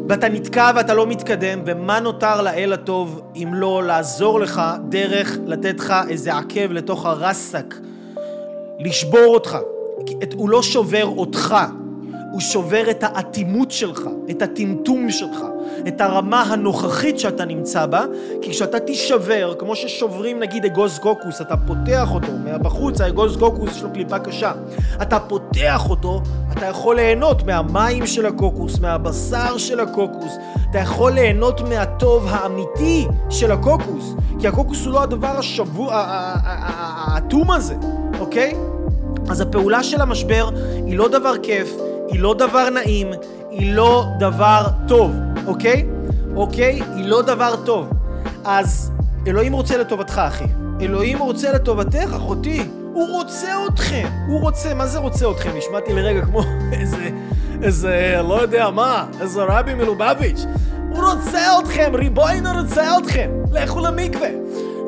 ואתה 0.08 0.28
נתקע 0.28 0.70
ואתה 0.76 0.94
לא 0.94 1.06
מתקדם, 1.06 1.60
ומה 1.66 2.00
נותר 2.00 2.42
לאל 2.42 2.72
הטוב 2.72 3.22
אם 3.36 3.48
לא 3.54 3.82
לעזור 3.86 4.40
לך 4.40 4.62
דרך 4.88 5.36
לתת 5.46 5.80
לך 5.80 5.94
איזה 6.08 6.36
עקב 6.36 6.72
לתוך 6.72 7.06
הרסק, 7.06 7.74
לשבור 8.80 9.26
אותך. 9.26 9.58
הוא 10.34 10.50
לא 10.50 10.62
שובר 10.62 11.04
אותך, 11.04 11.56
הוא 12.32 12.40
שובר 12.40 12.90
את 12.90 13.02
האטימות 13.02 13.70
שלך, 13.70 14.08
את 14.30 14.42
הטמטום 14.42 15.10
שלך, 15.10 15.38
את 15.88 16.00
הרמה 16.00 16.42
הנוכחית 16.42 17.18
שאתה 17.18 17.44
נמצא 17.44 17.86
בה, 17.86 18.04
כי 18.42 18.50
כשאתה 18.50 18.80
תישבר, 18.80 19.54
כמו 19.58 19.76
ששוברים 19.76 20.40
נגיד 20.40 20.64
אגוז 20.64 20.98
קוקוס, 20.98 21.40
אתה 21.40 21.56
פותח 21.56 22.08
אותו, 22.14 22.32
מהבחוץ 22.44 23.00
האגוז 23.00 23.36
קוקוס 23.36 23.70
יש 23.76 23.82
לו 23.82 23.92
קליפה 23.92 24.18
קשה, 24.18 24.52
אתה 25.02 25.20
פותח 25.20 25.90
אותו, 25.90 26.20
אתה 26.52 26.66
יכול 26.66 26.96
ליהנות 26.96 27.42
מהמים 27.42 28.06
של 28.06 28.26
הקוקוס, 28.26 28.78
מהבשר 28.78 29.58
של 29.58 29.80
הקוקוס, 29.80 30.32
אתה 30.70 30.78
יכול 30.78 31.12
ליהנות 31.12 31.60
מהטוב 31.60 32.26
האמיתי 32.30 33.06
של 33.30 33.52
הקוקוס, 33.52 34.14
כי 34.40 34.48
הקוקוס 34.48 34.84
הוא 34.84 34.92
לא 34.92 35.02
הדבר 35.02 35.38
השבוע, 35.38 36.04
האטום 36.44 37.50
הזה, 37.50 37.74
אוקיי? 38.20 38.54
אז 39.28 39.40
הפעולה 39.40 39.82
של 39.82 40.00
המשבר 40.00 40.48
היא 40.86 40.96
לא 40.98 41.08
דבר 41.08 41.32
כיף, 41.42 41.74
היא 42.08 42.20
לא 42.20 42.34
דבר 42.34 42.70
נעים, 42.70 43.10
היא 43.50 43.74
לא 43.74 44.04
דבר 44.18 44.66
טוב, 44.88 45.12
אוקיי? 45.46 45.86
אוקיי? 46.36 46.80
היא 46.94 47.04
לא 47.04 47.22
דבר 47.22 47.54
טוב. 47.64 47.88
אז 48.44 48.90
אלוהים 49.26 49.52
רוצה 49.52 49.76
לטובתך, 49.76 50.18
אחי. 50.28 50.44
אלוהים 50.80 51.18
רוצה 51.18 51.52
לטובתך, 51.52 52.12
אחותי. 52.16 52.62
הוא 52.92 53.12
רוצה 53.12 53.48
אתכם. 53.66 54.08
הוא 54.28 54.40
רוצה, 54.40 54.74
מה 54.74 54.86
זה 54.86 54.98
רוצה 54.98 55.30
אתכם? 55.30 55.50
נשמעתי 55.56 55.92
לרגע 55.92 56.24
כמו 56.24 56.42
איזה, 56.80 57.10
איזה, 57.62 58.20
לא 58.28 58.42
יודע 58.42 58.70
מה, 58.70 59.06
איזה 59.20 59.42
רבי 59.42 59.74
מלובביץ'. 59.74 60.44
הוא 60.90 61.04
רוצה 61.04 61.58
אתכם, 61.58 61.90
ריבונו 61.94 62.50
רוצה 62.60 62.98
אתכם. 62.98 63.30
לכו 63.52 63.80
למקווה. 63.80 64.28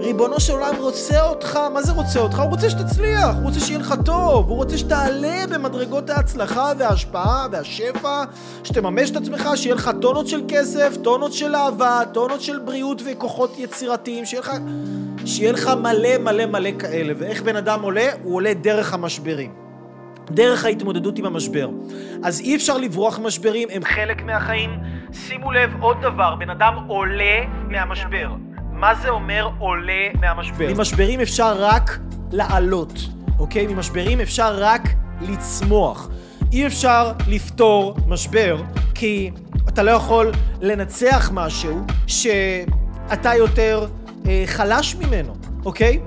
ריבונו 0.06 0.40
של 0.40 0.52
עולם 0.52 0.76
רוצה 0.78 1.28
אותך, 1.28 1.58
מה 1.74 1.82
זה 1.82 1.92
רוצה 1.92 2.20
אותך? 2.20 2.38
הוא 2.38 2.50
רוצה 2.50 2.70
שתצליח, 2.70 3.34
הוא 3.34 3.44
רוצה 3.44 3.60
שיהיה 3.60 3.78
לך 3.78 3.94
טוב, 4.04 4.48
הוא 4.48 4.56
רוצה 4.56 4.78
שתעלה 4.78 5.44
במדרגות 5.50 6.10
ההצלחה 6.10 6.72
וההשפעה 6.78 7.46
והשפע, 7.52 8.24
שתממש 8.64 9.10
את 9.10 9.16
עצמך, 9.16 9.48
שיהיה 9.56 9.74
לך 9.74 9.90
טונות 10.00 10.26
של 10.28 10.40
כסף, 10.48 10.96
טונות 11.02 11.32
של 11.32 11.54
אהבה, 11.54 12.00
טונות 12.12 12.40
של 12.40 12.58
בריאות 12.58 13.02
וכוחות 13.06 13.58
יצירתיים, 13.58 14.24
שיהיה 14.24 14.40
לך, 14.40 14.52
שיהיה 15.24 15.52
לך 15.52 15.70
מלא 15.82 16.18
מלא 16.18 16.46
מלא 16.46 16.70
כאלה. 16.78 17.12
ואיך 17.18 17.42
בן 17.42 17.56
אדם 17.56 17.82
עולה? 17.82 18.08
הוא 18.22 18.34
עולה 18.34 18.54
דרך 18.54 18.94
המשברים. 18.94 19.52
דרך 20.30 20.64
ההתמודדות 20.64 21.18
עם 21.18 21.26
המשבר. 21.26 21.68
אז 22.24 22.40
אי 22.40 22.56
אפשר 22.56 22.78
לברוח 22.78 23.18
ממשברים, 23.18 23.68
הם 23.72 23.84
חלק 23.84 24.22
מהחיים. 24.22 24.70
שימו 25.12 25.52
לב 25.52 25.70
עוד 25.80 25.96
דבר, 26.02 26.34
בן 26.34 26.50
אדם 26.50 26.74
עולה 26.88 27.44
מהמשבר. 27.68 28.28
מה 28.76 28.94
זה 28.94 29.08
אומר 29.08 29.48
עולה 29.58 30.08
מהמשבר? 30.20 30.74
ממשברים 30.74 31.20
אפשר 31.20 31.54
רק 31.58 31.98
לעלות, 32.32 32.92
אוקיי? 33.38 33.66
ממשברים 33.66 34.20
אפשר 34.20 34.56
רק 34.58 34.88
לצמוח. 35.20 36.08
אי 36.52 36.66
אפשר 36.66 37.12
לפתור 37.28 37.96
משבר, 38.06 38.62
כי 38.94 39.30
אתה 39.68 39.82
לא 39.82 39.90
יכול 39.90 40.32
לנצח 40.60 41.30
משהו 41.34 41.80
שאתה 42.06 43.34
יותר 43.34 43.86
אה, 44.26 44.42
חלש 44.46 44.94
ממנו, 44.94 45.34
אוקיי? 45.64 46.00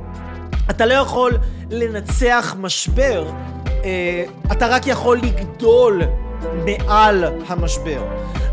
אתה 0.69 0.85
לא 0.85 0.93
יכול 0.93 1.37
לנצח 1.69 2.55
משבר, 2.59 3.31
אה, 3.83 4.23
אתה 4.51 4.67
רק 4.67 4.87
יכול 4.87 5.17
לגדול 5.17 6.01
מעל 6.65 7.23
המשבר. 7.47 8.03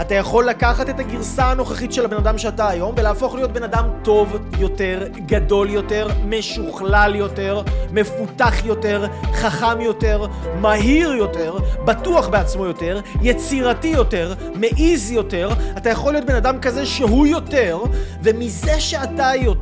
אתה 0.01 0.15
יכול 0.15 0.49
לקחת 0.49 0.89
את 0.89 1.01
הגרסה 1.01 1.51
הנוכחית 1.51 1.93
של 1.93 2.05
הבן 2.05 2.17
אדם 2.17 2.39
שאתה 2.39 2.69
היום 2.69 2.95
ולהפוך 2.99 3.35
להיות 3.35 3.53
בן 3.53 3.63
אדם 3.63 3.85
טוב 4.03 4.37
יותר, 4.59 5.07
גדול 5.27 5.71
יותר, 5.71 6.09
משוכלל 6.25 7.15
יותר, 7.15 7.63
מפותח 7.93 8.65
יותר, 8.65 9.07
חכם 9.33 9.81
יותר, 9.81 10.27
מהיר 10.61 11.13
יותר, 11.13 11.57
בטוח 11.85 12.29
בעצמו 12.29 12.67
יותר, 12.67 13.01
יצירתי 13.23 13.89
יותר, 13.89 14.35
מעיז 14.55 15.11
יותר. 15.11 15.49
אתה 15.77 15.91
יכול 15.91 16.13
להיות 16.13 16.27
בן 16.27 16.35
אדם 16.35 16.61
כזה 16.61 16.87
שהוא 16.87 17.27
יותר, 17.27 17.79
ומזה 18.23 18.81
שאתה 18.81 19.31
יותר, 19.41 19.56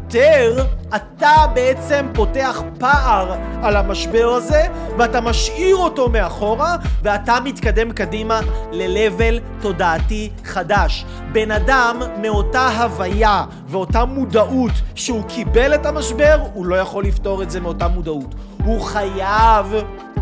אתה 0.97 1.47
בעצם 1.55 2.07
פותח 2.15 2.63
פער 2.79 3.35
על 3.63 3.77
המשבר 3.77 4.29
הזה, 4.29 4.67
ואתה 4.99 5.21
משאיר 5.21 5.77
אותו 5.77 6.09
מאחורה, 6.09 6.77
ואתה 7.03 7.39
מתקדם 7.45 7.93
קדימה 7.93 8.41
ל-level 8.73 9.63
תודעתי 9.63 10.31
חדש. 10.45 11.05
בן 11.33 11.51
אדם 11.51 12.03
מאותה 12.23 12.69
הוויה 12.69 13.45
ואותה 13.69 14.05
מודעות 14.05 14.73
שהוא 14.95 15.23
קיבל 15.29 15.75
את 15.75 15.87
המשבר, 15.87 16.39
הוא 16.55 16.67
לא 16.67 16.77
יכול 16.77 17.05
לפתור 17.05 17.43
את 17.43 17.51
זה 17.51 17.61
מאותה 17.61 17.89
מודעות. 17.89 18.35
הוא 18.65 18.81
חייב, 18.81 19.75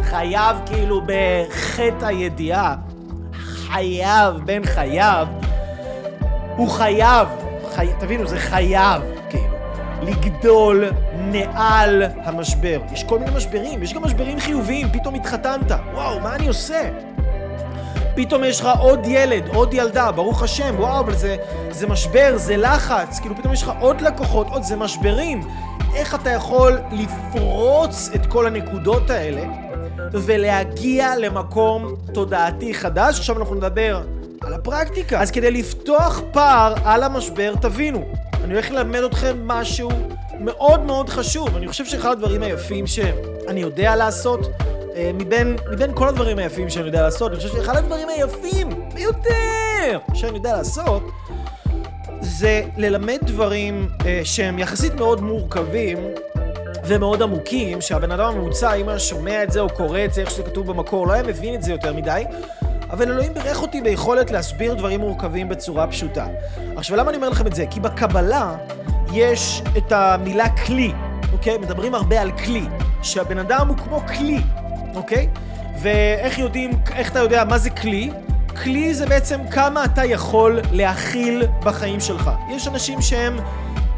חייב 0.02 0.56
כאילו 0.66 1.00
בחטא 1.06 2.06
הידיעה, 2.06 2.74
חייב, 3.42 4.34
בן 4.44 4.64
חייב, 4.64 5.28
הוא 6.56 6.68
חייב, 6.68 7.28
חי... 7.74 7.88
תבינו, 8.00 8.26
זה 8.26 8.38
חייב, 8.38 9.02
לגדול 10.02 10.84
מעל 11.32 12.02
המשבר. 12.24 12.80
יש 12.92 13.04
כל 13.04 13.18
מיני 13.18 13.30
משברים, 13.36 13.82
יש 13.82 13.94
גם 13.94 14.02
משברים 14.02 14.40
חיוביים, 14.40 14.88
פתאום 14.92 15.14
התחתנת, 15.14 15.72
וואו, 15.94 16.20
מה 16.20 16.34
אני 16.34 16.48
עושה? 16.48 16.90
פתאום 18.14 18.44
יש 18.44 18.60
לך 18.60 18.68
עוד 18.78 19.00
ילד, 19.06 19.48
עוד 19.54 19.74
ילדה, 19.74 20.12
ברוך 20.12 20.42
השם, 20.42 20.74
וואו, 20.78 21.00
אבל 21.00 21.14
זה, 21.14 21.36
זה 21.70 21.86
משבר, 21.86 22.32
זה 22.36 22.56
לחץ, 22.56 23.20
כאילו 23.20 23.36
פתאום 23.36 23.52
יש 23.52 23.62
לך 23.62 23.72
עוד 23.80 24.00
לקוחות, 24.00 24.46
עוד, 24.50 24.62
זה 24.62 24.76
משברים. 24.76 25.40
איך 25.94 26.14
אתה 26.14 26.30
יכול 26.30 26.78
לפרוץ 26.92 28.10
את 28.14 28.26
כל 28.26 28.46
הנקודות 28.46 29.10
האלה 29.10 29.42
ולהגיע 30.12 31.16
למקום 31.16 31.94
תודעתי 32.14 32.74
חדש? 32.74 33.18
עכשיו 33.18 33.38
אנחנו 33.38 33.54
נדבר 33.54 34.02
על 34.40 34.54
הפרקטיקה. 34.54 35.20
אז 35.20 35.30
כדי 35.30 35.50
לפתוח 35.50 36.20
פער 36.32 36.74
על 36.84 37.02
המשבר, 37.02 37.54
תבינו, 37.60 38.04
אני 38.44 38.52
הולך 38.54 38.70
ללמד 38.70 39.02
אתכם 39.02 39.36
משהו 39.44 39.90
מאוד 40.40 40.80
מאוד 40.80 41.08
חשוב. 41.08 41.56
אני 41.56 41.68
חושב 41.68 41.84
שאחד 41.84 42.10
הדברים 42.10 42.42
היפים 42.42 42.86
שאני 42.86 43.60
יודע 43.60 43.96
לעשות, 43.96 44.40
אה, 44.96 45.10
מבין, 45.14 45.56
מבין 45.72 45.90
כל 45.94 46.08
הדברים 46.08 46.38
היפים 46.38 46.70
שאני 46.70 46.86
יודע 46.86 47.02
לעשות, 47.02 47.32
אני 47.32 47.36
חושב 47.36 47.48
שאחד 47.48 47.76
הדברים 47.76 48.08
היפים 48.08 48.68
ביותר 48.94 49.98
שאני 50.14 50.36
יודע 50.36 50.56
לעשות, 50.56 51.02
זה 52.20 52.62
ללמד 52.76 53.18
דברים 53.22 53.88
אה, 54.06 54.20
שהם 54.24 54.58
יחסית 54.58 54.94
מאוד 54.94 55.20
מורכבים 55.20 55.98
ומאוד 56.86 57.22
עמוקים, 57.22 57.80
שהבן 57.80 58.10
אדם 58.10 58.24
הממוצע, 58.24 58.74
אם 58.74 58.88
היה 58.88 58.98
שומע 58.98 59.42
את 59.42 59.50
זה 59.52 59.60
או 59.60 59.68
קורא 59.68 60.04
את 60.04 60.12
זה, 60.12 60.20
איך 60.20 60.30
שזה 60.30 60.42
כתוב 60.42 60.66
במקור, 60.66 61.06
לא 61.06 61.12
היה 61.12 61.22
מבין 61.22 61.54
את 61.54 61.62
זה 61.62 61.72
יותר 61.72 61.92
מדי. 61.92 62.24
אבל 62.92 63.10
אלוהים 63.10 63.34
בירך 63.34 63.62
אותי 63.62 63.80
ביכולת 63.80 64.30
להסביר 64.30 64.74
דברים 64.74 65.00
מורכבים 65.00 65.48
בצורה 65.48 65.86
פשוטה. 65.86 66.26
עכשיו, 66.76 66.96
למה 66.96 67.08
אני 67.10 67.16
אומר 67.16 67.28
לכם 67.28 67.46
את 67.46 67.54
זה? 67.54 67.66
כי 67.70 67.80
בקבלה 67.80 68.54
יש 69.12 69.62
את 69.76 69.92
המילה 69.92 70.48
כלי, 70.48 70.92
אוקיי? 71.32 71.58
מדברים 71.58 71.94
הרבה 71.94 72.20
על 72.20 72.30
כלי. 72.32 72.64
שהבן 73.02 73.38
אדם 73.38 73.68
הוא 73.68 73.76
כמו 73.76 74.00
כלי, 74.00 74.40
אוקיי? 74.94 75.28
ואיך 75.82 76.38
יודעים, 76.38 76.70
איך 76.94 77.10
אתה 77.10 77.18
יודע 77.18 77.44
מה 77.44 77.58
זה 77.58 77.70
כלי? 77.70 78.10
כלי 78.62 78.94
זה 78.94 79.06
בעצם 79.06 79.40
כמה 79.50 79.84
אתה 79.84 80.04
יכול 80.04 80.60
להכיל 80.72 81.42
בחיים 81.64 82.00
שלך. 82.00 82.30
יש 82.50 82.68
אנשים 82.68 83.02
שהם 83.02 83.36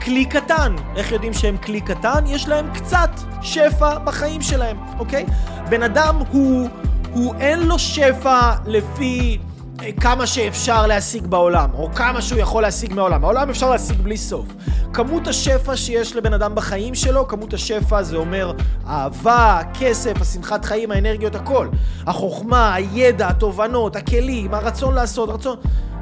כלי 0.04 0.24
קטן. 0.24 0.76
איך 0.96 1.12
יודעים 1.12 1.32
שהם 1.32 1.56
כלי 1.56 1.80
קטן? 1.80 2.24
יש 2.26 2.48
להם 2.48 2.70
קצת 2.74 3.10
שפע 3.42 3.98
בחיים 3.98 4.42
שלהם, 4.42 4.76
אוקיי? 4.98 5.24
בן 5.68 5.82
אדם 5.82 6.22
הוא, 6.30 6.68
הוא 7.14 7.34
אין 7.34 7.66
לו 7.66 7.78
שפע 7.78 8.52
לפי 8.66 9.38
אה, 9.82 9.92
כמה 10.00 10.26
שאפשר 10.26 10.86
להשיג 10.86 11.26
בעולם, 11.26 11.70
או 11.74 11.90
כמה 11.94 12.22
שהוא 12.22 12.38
יכול 12.38 12.62
להשיג 12.62 12.92
מהעולם. 12.94 13.24
העולם 13.24 13.50
אפשר 13.50 13.70
להשיג 13.70 14.00
בלי 14.00 14.16
סוף. 14.16 14.46
כמות 14.92 15.28
השפע 15.28 15.76
שיש 15.76 16.16
לבן 16.16 16.32
אדם 16.32 16.54
בחיים 16.54 16.94
שלו, 16.94 17.28
כמות 17.28 17.54
השפע 17.54 18.02
זה 18.02 18.16
אומר 18.16 18.52
אהבה, 18.86 19.60
כסף, 19.80 20.20
השמחת 20.20 20.64
חיים, 20.64 20.90
האנרגיות, 20.90 21.34
הכל. 21.34 21.68
החוכמה, 22.06 22.74
הידע, 22.74 23.28
התובנות, 23.28 23.96
הכלים, 23.96 24.54
הרצון 24.54 24.94
לעשות, 24.94 25.28
הרצון... 25.28 25.56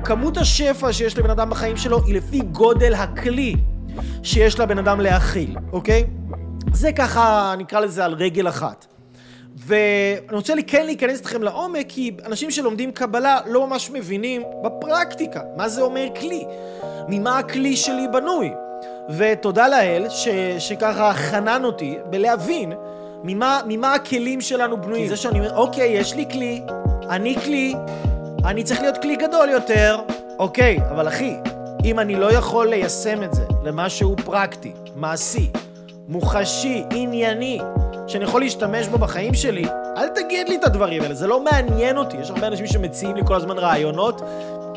כמות 0.04 0.36
השפע 0.36 0.92
שיש 0.92 1.18
לבן 1.18 1.30
אדם 1.30 1.50
בחיים 1.50 1.76
שלו 1.76 2.04
היא 2.04 2.14
לפי 2.14 2.40
גודל 2.40 2.94
הכלי 2.94 3.56
שיש 4.22 4.60
לבן 4.60 4.78
אדם 4.78 5.00
להכיל, 5.00 5.56
אוקיי? 5.72 6.04
זה 6.72 6.92
ככה, 6.92 7.54
נקרא 7.58 7.80
לזה 7.80 8.04
על 8.04 8.12
רגל 8.14 8.48
אחת. 8.48 8.91
ואני 9.56 10.36
רוצה 10.36 10.54
לי 10.54 10.64
כן 10.64 10.86
להיכנס 10.86 11.18
איתכם 11.18 11.42
לעומק, 11.42 11.86
כי 11.88 12.10
אנשים 12.26 12.50
שלומדים 12.50 12.92
קבלה 12.92 13.40
לא 13.46 13.66
ממש 13.66 13.90
מבינים 13.90 14.42
בפרקטיקה 14.64 15.40
מה 15.56 15.68
זה 15.68 15.82
אומר 15.82 16.06
כלי, 16.20 16.44
ממה 17.08 17.38
הכלי 17.38 17.76
שלי 17.76 18.08
בנוי. 18.12 18.52
ותודה 19.16 19.68
לאל 19.68 20.06
ש, 20.08 20.28
שככה 20.58 21.12
חנן 21.14 21.64
אותי 21.64 21.98
בלהבין 22.10 22.72
ממה, 23.24 23.60
ממה 23.66 23.94
הכלים 23.94 24.40
שלנו 24.40 24.80
בנויים. 24.80 25.02
כי 25.02 25.08
זה 25.08 25.16
שאני 25.16 25.38
אומר, 25.38 25.56
אוקיי, 25.56 25.88
יש 25.92 26.14
לי 26.14 26.26
כלי, 26.32 26.62
אני 27.10 27.36
כלי, 27.44 27.74
אני 28.44 28.64
צריך 28.64 28.80
להיות 28.80 28.98
כלי 28.98 29.16
גדול 29.16 29.48
יותר, 29.48 30.00
אוקיי, 30.38 30.78
אבל 30.90 31.08
אחי, 31.08 31.36
אם 31.84 31.98
אני 31.98 32.16
לא 32.16 32.32
יכול 32.32 32.68
ליישם 32.68 33.22
את 33.22 33.34
זה 33.34 33.44
למשהו 33.64 34.16
פרקטי, 34.24 34.72
מעשי, 34.96 35.50
מוחשי, 36.08 36.84
ענייני, 36.90 37.58
שאני 38.12 38.24
יכול 38.24 38.40
להשתמש 38.40 38.88
בו 38.88 38.98
בחיים 38.98 39.34
שלי, 39.34 39.64
אל 39.96 40.08
תגיד 40.08 40.48
לי 40.48 40.56
את 40.56 40.64
הדברים 40.64 41.02
האלה, 41.02 41.14
זה 41.14 41.26
לא 41.26 41.44
מעניין 41.44 41.98
אותי. 41.98 42.16
יש 42.16 42.30
הרבה 42.30 42.46
אנשים 42.46 42.66
שמציעים 42.66 43.16
לי 43.16 43.22
כל 43.26 43.34
הזמן 43.34 43.58
רעיונות 43.58 44.22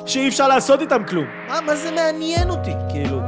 שאי 0.06 0.28
אפשר 0.28 0.48
לעשות 0.48 0.82
איתם 0.82 1.04
כלום. 1.08 1.26
מה, 1.48 1.62
מה 1.62 1.76
זה 1.76 1.92
מעניין 1.92 2.50
אותי? 2.50 2.72
כאילו, 2.90 3.20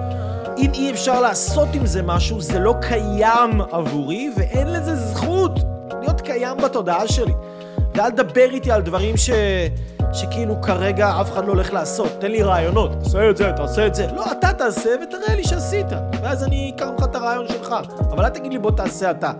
אם 0.57 0.71
אי 0.73 0.91
אפשר 0.91 1.21
לעשות 1.21 1.67
עם 1.73 1.85
זה 1.85 2.01
משהו, 2.01 2.41
זה 2.41 2.59
לא 2.59 2.73
קיים 2.81 3.61
עבורי, 3.61 4.29
ואין 4.35 4.67
לזה 4.67 4.95
זכות 4.95 5.59
להיות 6.01 6.21
קיים 6.21 6.57
בתודעה 6.57 7.07
שלי. 7.07 7.33
ואל 7.95 8.11
תדבר 8.11 8.47
איתי 8.51 8.71
על 8.71 8.81
דברים 8.81 9.17
ש... 9.17 9.29
שכאילו 10.13 10.61
כרגע 10.61 11.21
אף 11.21 11.31
אחד 11.31 11.45
לא 11.45 11.51
הולך 11.51 11.73
לעשות. 11.73 12.11
תן 12.19 12.31
לי 12.31 12.43
רעיונות, 12.43 12.91
תעשה 13.03 13.29
את 13.29 13.37
זה, 13.37 13.51
תעשה 13.51 13.87
את 13.87 13.95
זה. 13.95 14.07
לא, 14.15 14.31
אתה 14.31 14.53
תעשה 14.53 14.89
ותראה 15.03 15.35
לי 15.35 15.43
שעשית. 15.43 15.85
ואז 16.21 16.43
אני 16.43 16.71
אקח 16.75 16.85
ממך 16.85 17.03
את 17.03 17.15
הרעיון 17.15 17.47
שלך. 17.47 17.75
אבל 18.11 18.23
אל 18.23 18.29
תגיד 18.29 18.51
לי 18.51 18.59
בוא 18.59 18.71
תעשה 18.71 19.11
אתה. 19.11 19.31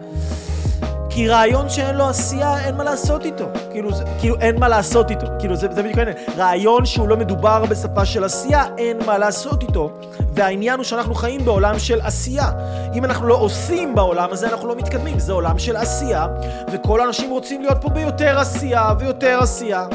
כי 1.17 1.27
רעיון 1.27 1.69
שאין 1.69 1.95
לו 1.95 2.10
עשייה, 2.10 2.65
אין 2.65 2.75
מה 2.75 2.84
לעשות 2.84 3.25
איתו. 3.25 3.45
כאילו, 3.71 3.93
זה, 3.93 4.03
כאילו 4.19 4.36
אין 4.36 4.60
מה 4.60 4.67
לעשות 4.67 5.12
איתו. 5.12 5.27
כאילו, 5.39 5.56
זה, 5.56 5.67
זה 5.71 5.84
בדיוק 5.84 5.97
העניין. 5.97 6.17
רעיון 6.38 6.86
שהוא 6.86 7.08
לא 7.08 7.17
מדובר 7.17 7.65
בשפה 7.69 8.06
של 8.06 8.23
עשייה, 8.23 8.65
אין 8.77 8.97
מה 9.06 9.17
לעשות 9.17 9.63
איתו. 9.63 9.91
והעניין 10.34 10.77
הוא 10.77 10.84
שאנחנו 10.84 11.15
חיים 11.15 11.45
בעולם 11.45 11.80
של 11.80 12.01
עשייה. 12.01 12.51
אם 12.93 13.06
אנחנו 13.06 13.27
לא 13.27 13.36
עושים 13.36 13.95
בעולם 13.95 14.30
הזה, 14.32 14.47
אנחנו 14.47 14.67
לא 14.67 14.75
מתקדמים. 14.75 15.19
זה 15.19 15.34
עולם 15.34 15.60
של 15.60 15.75
עשייה, 15.75 16.27
וכל 16.71 17.01
האנשים 17.01 17.30
רוצים 17.30 17.62
להיות 17.62 17.77
פה 17.82 17.89
ביותר 17.89 18.39
עשייה 18.39 18.93
ויותר 18.99 19.39
עשייה. 19.41 19.86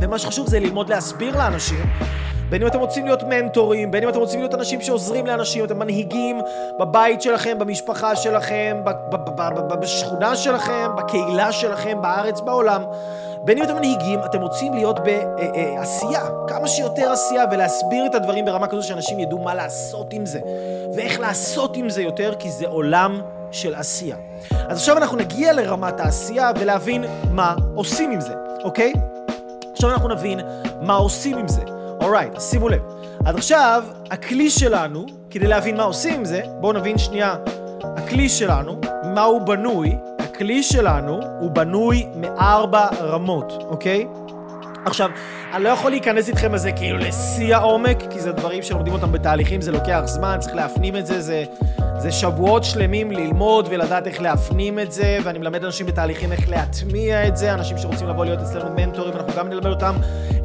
ומה 0.00 0.18
שחשוב 0.18 0.46
זה 0.46 0.60
ללמוד 0.60 0.88
להסביר 0.88 1.38
לאנשים 1.38 1.86
בין 2.48 2.62
אם 2.62 2.68
אתם 2.68 2.78
רוצים 2.78 3.04
להיות 3.04 3.22
מנטורים, 3.22 3.90
בין 3.90 4.02
אם 4.02 4.08
אתם 4.08 4.18
רוצים 4.18 4.40
להיות 4.40 4.54
אנשים 4.54 4.80
שעוזרים 4.80 5.26
לאנשים, 5.26 5.64
אתם 5.64 5.78
מנהיגים 5.78 6.40
בבית 6.78 7.22
שלכם, 7.22 7.58
במשפחה 7.58 8.16
שלכם, 8.16 8.82
בשכונה 9.80 10.36
שלכם, 10.36 10.90
בקהילה 10.96 11.52
שלכם, 11.52 11.98
בארץ, 12.02 12.40
בעולם. 12.40 12.84
בין 13.44 13.58
אם 13.58 13.64
אתם 13.64 13.76
מנהיגים, 13.76 14.20
אתם 14.24 14.40
רוצים 14.40 14.74
להיות 14.74 15.00
בעשייה, 15.00 16.20
כמה 16.48 16.68
שיותר 16.68 17.12
עשייה, 17.12 17.44
ולהסביר 17.52 18.06
את 18.06 18.14
הדברים 18.14 18.44
ברמה 18.44 18.66
כזו 18.66 18.82
שאנשים 18.82 19.18
ידעו 19.20 19.38
מה 19.38 19.54
לעשות 19.54 20.12
עם 20.12 20.26
זה, 20.26 20.40
ואיך 20.96 21.20
לעשות 21.20 21.76
עם 21.76 21.88
זה 21.88 22.02
יותר, 22.02 22.34
כי 22.38 22.50
זה 22.50 22.66
עולם 22.68 23.20
של 23.50 23.74
עשייה. 23.74 24.16
אז 24.50 24.78
עכשיו 24.78 24.96
אנחנו 24.96 25.16
נגיע 25.16 25.52
לרמת 25.52 26.00
העשייה 26.00 26.50
ולהבין 26.60 27.04
מה 27.30 27.54
עושים 27.74 28.10
עם 28.10 28.20
זה, 28.20 28.34
אוקיי? 28.64 28.92
עכשיו 29.72 29.90
אנחנו 29.90 30.08
נבין 30.08 30.40
מה 30.80 30.94
עושים 30.94 31.38
עם 31.38 31.48
זה. 31.48 31.73
אורייט, 32.04 32.40
שימו 32.40 32.68
לב. 32.68 32.82
עד 33.24 33.36
עכשיו, 33.36 33.84
הכלי 34.10 34.50
שלנו, 34.50 35.06
כדי 35.30 35.46
להבין 35.46 35.76
מה 35.76 35.82
עושים 35.82 36.14
עם 36.14 36.24
זה, 36.24 36.40
בואו 36.60 36.72
נבין 36.72 36.98
שנייה, 36.98 37.34
הכלי 37.82 38.28
שלנו, 38.28 38.80
מה 39.14 39.22
הוא 39.22 39.40
בנוי, 39.40 39.96
הכלי 40.18 40.62
שלנו 40.62 41.20
הוא 41.40 41.50
בנוי 41.50 42.06
מארבע 42.16 42.86
רמות, 43.00 43.52
אוקיי? 43.70 44.06
עכשיו, 44.84 45.10
אני 45.52 45.64
לא 45.64 45.68
יכול 45.68 45.90
להיכנס 45.90 46.28
איתכם 46.28 46.54
לזה 46.54 46.72
כאילו 46.72 46.98
לשיא 46.98 47.56
העומק, 47.56 47.98
כי 48.10 48.20
זה 48.20 48.32
דברים 48.32 48.62
שלומדים 48.62 48.92
אותם 48.92 49.12
בתהליכים, 49.12 49.60
זה 49.60 49.72
לוקח 49.72 50.02
זמן, 50.04 50.36
צריך 50.40 50.54
להפנים 50.54 50.96
את 50.96 51.06
זה, 51.06 51.20
זה, 51.20 51.44
זה 51.98 52.12
שבועות 52.12 52.64
שלמים 52.64 53.10
ללמוד 53.12 53.68
ולדעת 53.70 54.06
איך 54.06 54.20
להפנים 54.20 54.78
את 54.78 54.92
זה, 54.92 55.18
ואני 55.24 55.38
מלמד 55.38 55.64
אנשים 55.64 55.86
בתהליכים 55.86 56.32
איך 56.32 56.48
להטמיע 56.48 57.28
את 57.28 57.36
זה, 57.36 57.54
אנשים 57.54 57.78
שרוצים 57.78 58.08
לבוא 58.08 58.24
להיות 58.24 58.40
אצלנו 58.40 58.70
מנטורים, 58.76 59.14
אנחנו 59.14 59.32
גם 59.36 59.48
נלמד 59.48 59.66
אותם 59.66 59.94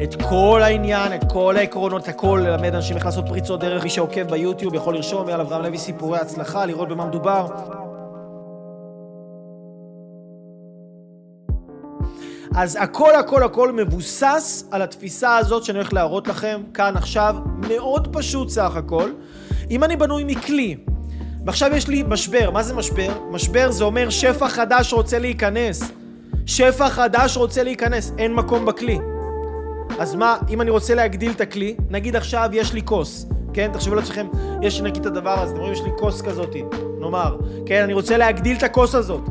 את 0.03 0.15
כל 0.29 0.61
העניין, 0.63 1.13
את 1.13 1.31
כל 1.31 1.57
העקרונות, 1.57 2.07
הכל, 2.07 2.41
ללמד 2.43 2.75
אנשים 2.75 2.95
איך 2.95 3.05
לעשות 3.05 3.25
פריצות 3.27 3.59
דרך, 3.59 3.83
מי 3.83 3.89
שעוקב 3.89 4.23
ביוטיוב 4.23 4.75
יכול 4.75 4.95
לרשום 4.95 5.29
על 5.29 5.41
אברהם 5.41 5.63
לוי 5.63 5.77
סיפורי 5.77 6.19
הצלחה, 6.19 6.65
לראות 6.65 6.89
במה 6.89 7.05
מדובר. 7.05 7.47
אז 12.55 12.77
הכל 12.81 13.15
הכל 13.15 13.43
הכל 13.43 13.71
מבוסס 13.71 14.63
על 14.71 14.81
התפיסה 14.81 15.37
הזאת 15.37 15.63
שאני 15.63 15.77
הולך 15.77 15.93
להראות 15.93 16.27
לכם 16.27 16.61
כאן 16.73 16.97
עכשיו, 16.97 17.35
מאוד 17.67 18.07
פשוט 18.11 18.49
סך 18.49 18.75
הכל. 18.75 19.11
אם 19.71 19.83
אני 19.83 19.95
בנוי 19.95 20.23
מכלי, 20.23 20.77
ועכשיו 21.45 21.75
יש 21.75 21.87
לי 21.87 22.03
משבר, 22.07 22.51
מה 22.51 22.63
זה 22.63 22.73
משבר? 22.73 23.11
משבר 23.31 23.71
זה 23.71 23.83
אומר 23.83 24.09
שפע 24.09 24.49
חדש 24.49 24.93
רוצה 24.93 25.19
להיכנס. 25.19 25.91
שפע 26.45 26.89
חדש 26.89 27.37
רוצה 27.37 27.63
להיכנס, 27.63 28.13
אין 28.17 28.33
מקום 28.33 28.65
בכלי. 28.65 28.99
אז 29.99 30.15
מה, 30.15 30.37
אם 30.49 30.61
אני 30.61 30.69
רוצה 30.69 30.95
להגדיל 30.95 31.31
את 31.31 31.41
הכלי, 31.41 31.75
נגיד 31.89 32.15
עכשיו 32.15 32.49
יש 32.53 32.73
לי 32.73 32.81
כוס, 32.85 33.25
כן? 33.53 33.69
תחשבו 33.73 33.95
לעצמכם, 33.95 34.27
יש 34.61 34.81
נגיד 34.81 35.05
את 35.05 35.05
הדבר 35.05 35.39
הזה, 35.39 35.51
אתם 35.51 35.59
רואים, 35.59 35.73
יש 35.73 35.81
לי 35.81 35.91
כוס 35.99 36.21
כזאת, 36.21 36.55
נאמר, 36.99 37.37
כן? 37.65 37.83
אני 37.83 37.93
רוצה 37.93 38.17
להגדיל 38.17 38.57
את 38.57 38.63
הכוס 38.63 38.95
הזאת. 38.95 39.21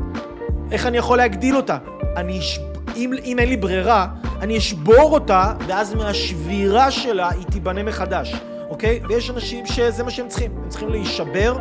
איך 0.71 0.85
אני 0.85 0.97
יכול 0.97 1.17
להגדיל 1.17 1.55
אותה? 1.55 1.77
אני 2.17 2.39
אשב... 2.39 2.68
אם, 2.95 3.13
אם 3.23 3.39
אין 3.39 3.49
לי 3.49 3.57
ברירה, 3.57 4.07
אני 4.41 4.57
אשבור 4.57 5.13
אותה, 5.13 5.53
ואז 5.67 5.93
מהשבירה 5.93 6.91
שלה 6.91 7.29
היא 7.29 7.45
תיבנה 7.45 7.83
מחדש, 7.83 8.35
אוקיי? 8.69 8.99
ויש 9.09 9.29
אנשים 9.29 9.65
שזה 9.65 10.03
מה 10.03 10.11
שהם 10.11 10.27
צריכים, 10.27 10.51
הם 10.63 10.69
צריכים 10.69 10.89
להישבר 10.89 11.57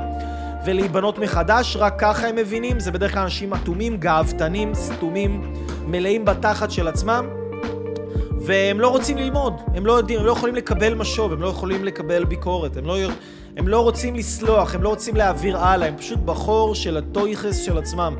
ולהיבנות 0.66 1.18
מחדש, 1.18 1.76
רק 1.76 1.94
ככה 1.98 2.28
הם 2.28 2.36
מבינים, 2.36 2.80
זה 2.80 2.90
בדרך 2.90 3.12
כלל 3.12 3.22
אנשים 3.22 3.54
אטומים, 3.54 3.96
גאוותנים, 3.96 4.74
סתומים, 4.74 5.54
מלאים 5.86 6.24
בתחת 6.24 6.70
של 6.70 6.88
עצמם, 6.88 7.26
והם 8.40 8.80
לא 8.80 8.88
רוצים 8.88 9.16
ללמוד, 9.18 9.54
הם 9.74 9.86
לא 9.86 9.92
יודעים, 9.92 10.20
הם 10.20 10.26
לא 10.26 10.32
יכולים 10.32 10.54
לקבל 10.54 10.94
משוב, 10.94 11.32
הם 11.32 11.42
לא 11.42 11.48
יכולים 11.48 11.84
לקבל 11.84 12.24
ביקורת, 12.24 12.76
הם 12.76 12.86
לא, 12.86 12.96
הם 13.56 13.68
לא 13.68 13.80
רוצים 13.80 14.14
לסלוח, 14.14 14.74
הם 14.74 14.82
לא 14.82 14.88
רוצים 14.88 15.16
להעביר 15.16 15.58
הלאה, 15.58 15.88
הם 15.88 15.96
פשוט 15.96 16.18
בחור 16.18 16.74
של 16.74 16.96
הטויכס 16.96 17.62
של 17.62 17.78
עצמם. 17.78 18.14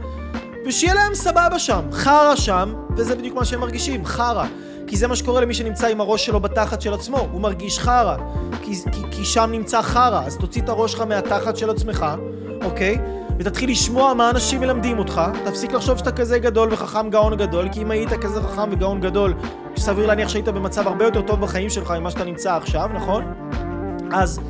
ושיהיה 0.69 0.95
להם 0.95 1.15
סבבה 1.15 1.59
שם, 1.59 1.81
חרא 1.93 2.37
שם, 2.37 2.75
וזה 2.97 3.17
בדיוק 3.17 3.35
מה 3.35 3.45
שהם 3.45 3.61
מרגישים, 3.61 4.05
חרא. 4.05 4.45
כי 4.87 4.97
זה 4.97 5.09
מה 5.09 5.17
שקורה 5.17 5.41
למי 5.41 5.55
שנמצא 5.55 5.87
עם 5.87 6.01
הראש 6.01 6.27
שלו 6.27 6.41
בתחת 6.41 6.81
של 6.81 6.95
עצמו, 6.95 7.19
הוא 7.33 7.41
מרגיש 7.41 7.79
חרא. 7.79 8.17
כי, 8.63 8.75
כי, 8.93 9.03
כי 9.11 9.25
שם 9.25 9.49
נמצא 9.53 9.83
חרא, 9.83 10.23
אז 10.27 10.37
תוציא 10.37 10.63
את 10.63 10.69
הראש 10.69 10.93
שלך 10.93 11.01
מהתחת 11.01 11.57
של 11.57 11.71
עצמך, 11.71 12.07
אוקיי? 12.65 12.99
ותתחיל 13.39 13.71
לשמוע 13.71 14.15
מה 14.15 14.31
אנשים 14.31 14.61
מלמדים 14.61 14.99
אותך, 14.99 15.21
תפסיק 15.45 15.73
לחשוב 15.73 15.99
שאתה 15.99 16.13
כזה 16.13 16.39
גדול 16.39 16.69
וחכם 16.73 17.11
גאון 17.11 17.37
גדול, 17.37 17.69
כי 17.73 17.83
אם 17.83 17.91
היית 17.91 18.13
כזה 18.13 18.43
חכם 18.43 18.69
וגאון 18.71 19.01
גדול, 19.01 19.35
סביר 19.77 20.07
להניח 20.07 20.29
שהיית 20.29 20.49
במצב 20.49 20.87
הרבה 20.87 21.05
יותר 21.05 21.23
טוב 21.23 21.41
בחיים 21.41 21.71
שלך 21.71 21.91
ממה 21.91 22.11
שאתה 22.11 22.25
נמצא 22.25 22.57
עכשיו, 22.57 22.89
נכון? 22.95 23.25
אז 24.13 24.41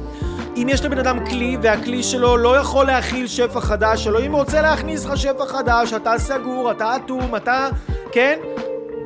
אם 0.63 0.67
יש 0.69 0.85
לבן 0.85 0.99
אדם 0.99 1.27
כלי 1.27 1.57
והכלי 1.63 2.03
שלו 2.03 2.37
לא 2.37 2.57
יכול 2.57 2.87
להכיל 2.87 3.27
שפע 3.27 3.61
חדש, 3.61 4.07
אלוהים 4.07 4.35
רוצה 4.35 4.63
להכניס 4.63 5.05
לך 5.05 5.17
שפע 5.17 5.47
חדש, 5.47 5.93
אתה 5.93 6.13
סגור, 6.19 6.71
אתה 6.71 6.97
אטום, 6.97 7.37
אתה... 7.37 7.69
כן? 8.13 8.39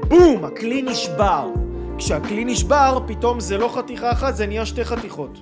בום! 0.08 0.44
הכלי 0.44 0.82
נשבר. 0.82 1.48
כשהכלי 1.98 2.44
נשבר, 2.44 2.98
פתאום 3.06 3.40
זה 3.40 3.58
לא 3.58 3.68
חתיכה 3.74 4.12
אחת, 4.12 4.36
זה 4.36 4.46
נהיה 4.46 4.66
שתי 4.66 4.84
חתיכות. 4.84 5.38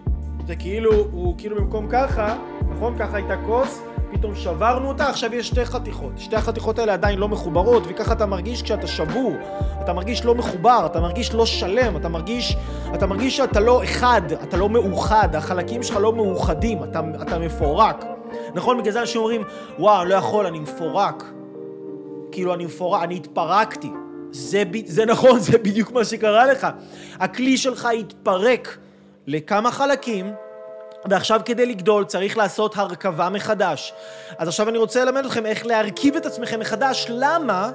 זה 0.47 0.57
כאילו, 0.57 0.93
הוא 0.93 1.35
כאילו 1.39 1.57
במקום 1.57 1.87
ככה, 1.91 2.37
נכון? 2.71 2.99
ככה 2.99 3.17
הייתה 3.17 3.37
כוס, 3.47 3.83
פתאום 4.13 4.35
שברנו 4.35 4.89
אותה, 4.89 5.09
עכשיו 5.09 5.35
יש 5.35 5.49
שתי 5.49 5.65
חתיכות. 5.65 6.13
שתי 6.17 6.37
החתיכות 6.37 6.79
האלה 6.79 6.93
עדיין 6.93 7.19
לא 7.19 7.29
מחוברות, 7.29 7.83
וככה 7.89 8.13
אתה 8.13 8.27
מרגיש 8.27 8.63
כשאתה 8.63 8.87
שבור. 8.87 9.33
אתה 9.81 9.93
מרגיש 9.93 10.25
לא 10.25 10.35
מחובר, 10.35 10.87
אתה 10.87 11.01
מרגיש 11.01 11.35
לא 11.35 11.47
שלם, 11.47 11.97
אתה 11.97 12.09
מרגיש, 12.09 12.57
אתה 12.95 13.07
מרגיש 13.07 13.37
שאתה 13.37 13.61
לא 13.61 13.85
אחד, 13.85 14.23
אתה 14.33 14.57
לא 14.57 14.69
מאוחד, 14.69 15.35
החלקים 15.35 15.83
שלך 15.83 15.97
לא 15.97 16.13
מאוחדים, 16.13 16.85
אתה, 16.85 17.01
אתה 17.23 17.39
מפורק. 17.39 18.05
נכון? 18.55 18.79
בגלל 18.79 18.93
זה 18.93 19.01
אנשים 19.01 19.21
אומרים, 19.21 19.43
וואו, 19.79 20.05
לא 20.05 20.15
יכול, 20.15 20.47
אני 20.47 20.59
מפורק. 20.59 21.25
כאילו, 22.33 22.55
אני 22.55 22.65
מפורק, 22.65 23.03
אני 23.03 23.17
התפרקתי. 23.17 23.91
זה, 24.33 24.63
זה 24.85 25.05
נכון, 25.05 25.41
זה 25.51 25.59
בדיוק 25.59 25.93
מה 25.93 26.05
שקרה 26.05 26.47
לך. 26.47 26.67
הכלי 27.15 27.57
שלך 27.57 27.89
התפרק 27.99 28.79
לכמה 29.27 29.71
חלקים, 29.71 30.33
ועכשיו 31.05 31.41
כדי 31.45 31.67
לגדול 31.67 32.05
צריך 32.05 32.37
לעשות 32.37 32.77
הרכבה 32.79 33.29
מחדש. 33.29 33.93
אז 34.39 34.49
עכשיו 34.49 34.69
אני 34.69 34.79
רוצה 34.79 35.05
ללמד 35.05 35.25
אתכם 35.25 35.47
איך 35.47 35.67
להרכיב 35.67 36.17
את 36.17 36.27
עצמכם 36.27 36.61
מחדש. 36.61 37.07
למה? 37.09 37.71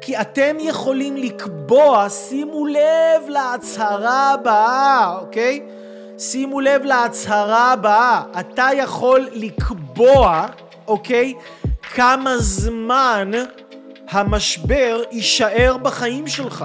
כי 0.00 0.20
אתם 0.20 0.56
יכולים 0.60 1.16
לקבוע, 1.16 2.08
שימו 2.08 2.66
לב 2.66 3.28
להצהרה 3.28 4.32
הבאה, 4.32 5.14
אוקיי? 5.20 5.62
שימו 6.18 6.60
לב 6.60 6.82
להצהרה 6.84 7.72
הבאה. 7.72 8.22
אתה 8.40 8.68
יכול 8.76 9.28
לקבוע, 9.32 10.46
אוקיי? 10.86 11.34
כמה 11.94 12.38
זמן 12.38 13.30
המשבר 14.10 15.02
יישאר 15.10 15.76
בחיים 15.76 16.26
שלך. 16.26 16.64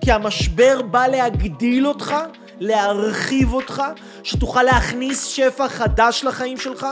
כי 0.00 0.12
המשבר 0.12 0.82
בא 0.82 1.06
להגדיל 1.06 1.86
אותך 1.86 2.14
להרחיב 2.60 3.52
אותך, 3.52 3.82
שתוכל 4.22 4.62
להכניס 4.62 5.24
שפע 5.24 5.68
חדש 5.68 6.24
לחיים 6.24 6.58
שלך, 6.58 6.86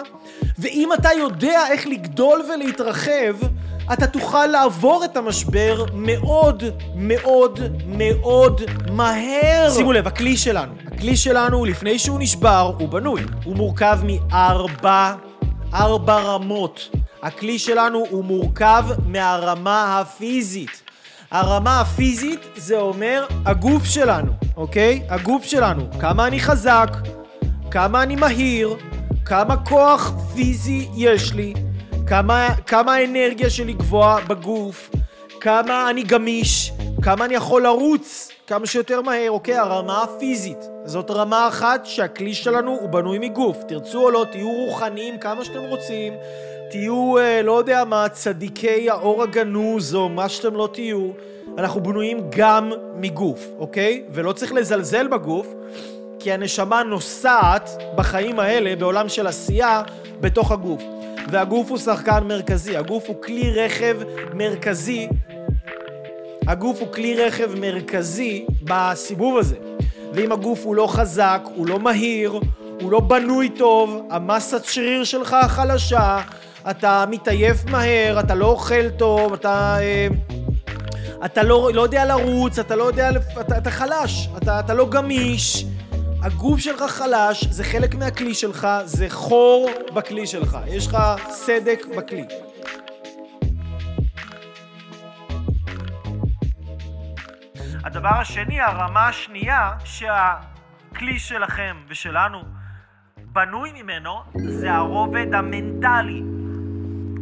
ואם 0.59 0.93
אתה 0.93 1.09
יודע 1.19 1.61
איך 1.71 1.87
לגדול 1.87 2.43
ולהתרחב, 2.55 3.35
אתה 3.93 4.07
תוכל 4.07 4.47
לעבור 4.47 5.05
את 5.05 5.17
המשבר 5.17 5.85
מאוד 5.95 6.65
מאוד 6.95 7.61
מאוד 7.87 8.61
מהר. 8.91 9.71
שימו 9.71 9.93
לב, 9.93 10.07
הכלי 10.07 10.37
שלנו, 10.37 10.73
הכלי 10.93 11.17
שלנו, 11.17 11.65
לפני 11.65 11.99
שהוא 11.99 12.21
נשבר, 12.21 12.73
הוא 12.79 12.89
בנוי. 12.89 13.23
הוא 13.45 13.57
מורכב 13.57 13.99
מארבע, 14.03 15.15
ארבע 15.75 16.19
רמות. 16.19 16.89
הכלי 17.23 17.59
שלנו 17.59 18.05
הוא 18.11 18.25
מורכב 18.25 18.85
מהרמה 19.07 20.01
הפיזית. 20.01 20.82
הרמה 21.33 21.81
הפיזית 21.81 22.41
זה 22.57 22.77
אומר 22.77 23.27
הגוף 23.47 23.85
שלנו, 23.85 24.33
אוקיי? 24.57 25.03
הגוף 25.09 25.45
שלנו. 25.45 25.83
כמה 26.01 26.27
אני 26.27 26.41
חזק, 26.41 26.89
כמה 27.71 28.03
אני 28.03 28.17
מהיר, 28.17 28.77
כמה 29.25 29.57
כוח 29.57 30.13
פיזי 30.35 30.89
יש 30.95 31.33
לי, 31.33 31.55
כמה, 32.07 32.49
כמה 32.67 32.95
האנרגיה 32.95 33.51
שלי 33.51 33.73
גבוהה 33.73 34.21
בגוף, 34.21 34.91
כמה 35.41 35.91
אני 35.91 36.03
גמיש, 36.03 36.73
כמה 37.03 37.25
אני 37.25 37.35
יכול 37.35 37.63
לרוץ 37.63 38.33
כמה 38.53 38.67
שיותר 38.67 39.01
מהר, 39.01 39.31
אוקיי? 39.31 39.59
הרמה 39.59 40.03
הפיזית. 40.03 40.59
זאת 40.85 41.11
רמה 41.11 41.49
אחת 41.49 41.87
שהכלי 41.87 42.35
שלנו 42.35 42.71
הוא 42.81 42.89
בנוי 42.89 43.19
מגוף. 43.19 43.57
תרצו 43.69 44.05
או 44.05 44.11
לא, 44.11 44.27
תהיו 44.33 44.51
רוחניים 44.51 45.19
כמה 45.19 45.45
שאתם 45.45 45.61
רוצים, 45.61 46.13
תהיו, 46.73 47.19
אה, 47.19 47.43
לא 47.43 47.59
יודע 47.59 47.85
מה, 47.85 48.09
צדיקי 48.09 48.91
האור 48.91 49.23
הגנוז 49.23 49.95
או 49.95 50.09
מה 50.09 50.29
שאתם 50.29 50.57
לא 50.57 50.69
תהיו. 50.73 51.11
אנחנו 51.59 51.83
בנויים 51.83 52.21
גם 52.37 52.73
מגוף, 52.95 53.47
אוקיי? 53.59 54.03
ולא 54.11 54.33
צריך 54.33 54.53
לזלזל 54.53 55.09
בגוף, 55.09 55.47
כי 56.19 56.33
הנשמה 56.33 56.83
נוסעת 56.83 57.71
בחיים 57.97 58.41
האלה, 58.41 58.77
בעולם 58.77 59.09
של 59.09 59.27
עשייה, 59.27 59.83
בתוך 60.21 60.53
הגוף. 60.53 60.83
והגוף 61.31 61.71
הוא 61.71 61.79
שחקן 61.79 62.25
מרכזי, 62.25 62.77
הגוף 62.77 63.05
הוא 63.07 63.23
כלי 63.23 63.51
רכב 63.51 63.97
מרכזי. 64.35 65.09
הגוף 66.47 66.81
הוא 66.81 66.93
כלי 66.93 67.25
רכב 67.25 67.51
מרכזי 67.61 68.47
בסיבוב 68.63 69.39
הזה. 69.39 69.57
ואם 70.15 70.33
הגוף 70.33 70.65
הוא 70.65 70.75
לא 70.75 70.87
חזק, 70.87 71.41
הוא 71.55 71.67
לא 71.67 71.79
מהיר, 71.79 72.41
הוא 72.81 72.93
לא 72.93 73.01
בנוי 73.01 73.49
טוב, 73.49 74.07
המסת 74.11 74.65
שריר 74.65 75.05
שלך 75.05 75.37
חלשה, 75.49 76.19
אתה 76.71 77.05
מתעייף 77.11 77.65
מהר, 77.65 78.21
אתה 78.21 78.35
לא 78.35 78.47
אוכל 78.47 78.91
טוב, 78.91 79.33
אתה... 79.33 79.77
אה, 79.81 80.07
אתה 81.25 81.43
לא, 81.43 81.71
לא 81.75 81.83
יודע 81.83 82.05
לרוץ, 82.05 82.59
אתה 82.59 82.77
לא 82.77 82.85
יודע... 82.85 83.11
אתה, 83.41 83.59
אתה 83.59 83.71
חלש, 83.71 84.29
אתה, 84.37 84.61
אתה 84.61 84.75
לא 84.75 84.89
גמיש. 84.91 85.65
הגוף 86.23 86.61
שלך 86.61 86.83
חלש, 86.83 87.45
זה 87.45 87.65
חלק 87.65 87.95
מהכלי 87.95 88.35
שלך, 88.35 88.69
זה 88.85 89.07
חור 89.11 89.71
בכלי 89.95 90.27
שלך. 90.27 90.59
יש 90.67 90.87
לך 90.87 90.99
סדק 91.31 91.87
בכלי. 91.97 92.25
הדבר 97.85 98.09
השני, 98.09 98.61
הרמה 98.61 99.09
השנייה, 99.09 99.73
שהכלי 99.85 101.19
שלכם 101.19 101.77
ושלנו 101.89 102.43
בנוי 103.17 103.73
ממנו, 103.83 104.23
זה 104.35 104.73
הרובד 104.73 105.35
המנטלי. 105.35 106.42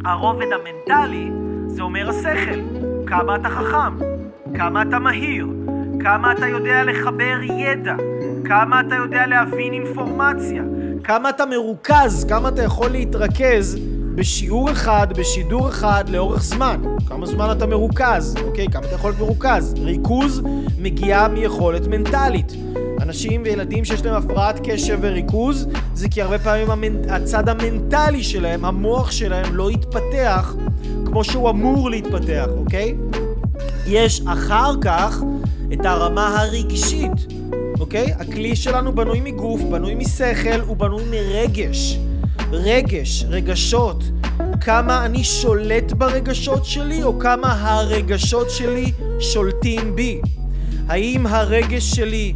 הרובד 0.05 0.47
המנטלי 0.51 1.31
זה 1.67 1.81
אומר 1.81 2.09
השכל, 2.09 2.59
כמה 3.07 3.35
אתה 3.35 3.49
חכם, 3.49 3.97
כמה 4.57 4.81
אתה 4.81 4.99
מהיר, 4.99 5.47
כמה 5.99 6.31
אתה 6.31 6.47
יודע 6.47 6.83
לחבר 6.83 7.37
ידע, 7.43 7.95
כמה 8.45 8.79
אתה 8.81 8.95
יודע 8.95 9.27
להבין 9.27 9.73
אינפורמציה, 9.73 10.63
כמה 11.03 11.29
אתה 11.29 11.45
מרוכז, 11.45 12.25
כמה 12.29 12.49
אתה 12.49 12.63
יכול 12.63 12.89
להתרכז 12.89 13.79
בשיעור 14.15 14.71
אחד, 14.71 15.07
בשידור 15.17 15.69
אחד, 15.69 16.09
לאורך 16.09 16.43
זמן. 16.43 16.81
כמה 17.05 17.25
זמן 17.25 17.51
אתה 17.51 17.65
מרוכז, 17.65 18.35
אוקיי? 18.45 18.67
כמה 18.67 18.85
אתה 18.85 18.95
יכול 18.95 19.09
להיות 19.09 19.21
מרוכז. 19.21 19.73
ריכוז 19.83 20.41
מגיע 20.79 21.27
מיכולת 21.27 21.87
מנטלית. 21.87 22.53
אנשים 23.01 23.41
וילדים 23.45 23.85
שיש 23.85 24.05
להם 24.05 24.15
הפרעת 24.15 24.59
קשב 24.63 24.99
וריכוז, 25.01 25.67
זה 25.93 26.09
כי 26.09 26.21
הרבה 26.21 26.39
פעמים 26.39 26.71
המנ... 26.71 27.09
הצד 27.09 27.49
המנטלי 27.49 28.23
שלהם, 28.23 28.65
המוח 28.65 29.11
שלהם, 29.11 29.55
לא 29.55 29.71
יתפתח 29.71 30.55
כמו 31.05 31.23
שהוא 31.23 31.49
אמור 31.49 31.89
להתפתח, 31.89 32.45
אוקיי? 32.57 32.95
יש 33.87 34.21
אחר 34.27 34.73
כך 34.81 35.21
את 35.73 35.85
הרמה 35.85 36.41
הרגשית, 36.41 37.11
אוקיי? 37.79 38.13
הכלי 38.13 38.55
שלנו 38.55 38.95
בנוי 38.95 39.21
מגוף, 39.21 39.61
בנוי 39.61 39.95
משכל, 39.95 40.59
הוא 40.67 40.77
בנוי 40.77 41.03
מרגש. 41.11 41.99
רגש, 42.51 43.25
רגשות. 43.27 44.03
כמה 44.61 45.05
אני 45.05 45.23
שולט 45.23 45.91
ברגשות 45.91 46.65
שלי, 46.65 47.03
או 47.03 47.19
כמה 47.19 47.69
הרגשות 47.69 48.49
שלי 48.49 48.91
שולטים 49.19 49.95
בי. 49.95 50.21
האם 50.87 51.27
הרגש 51.27 51.91
שלי 51.91 52.33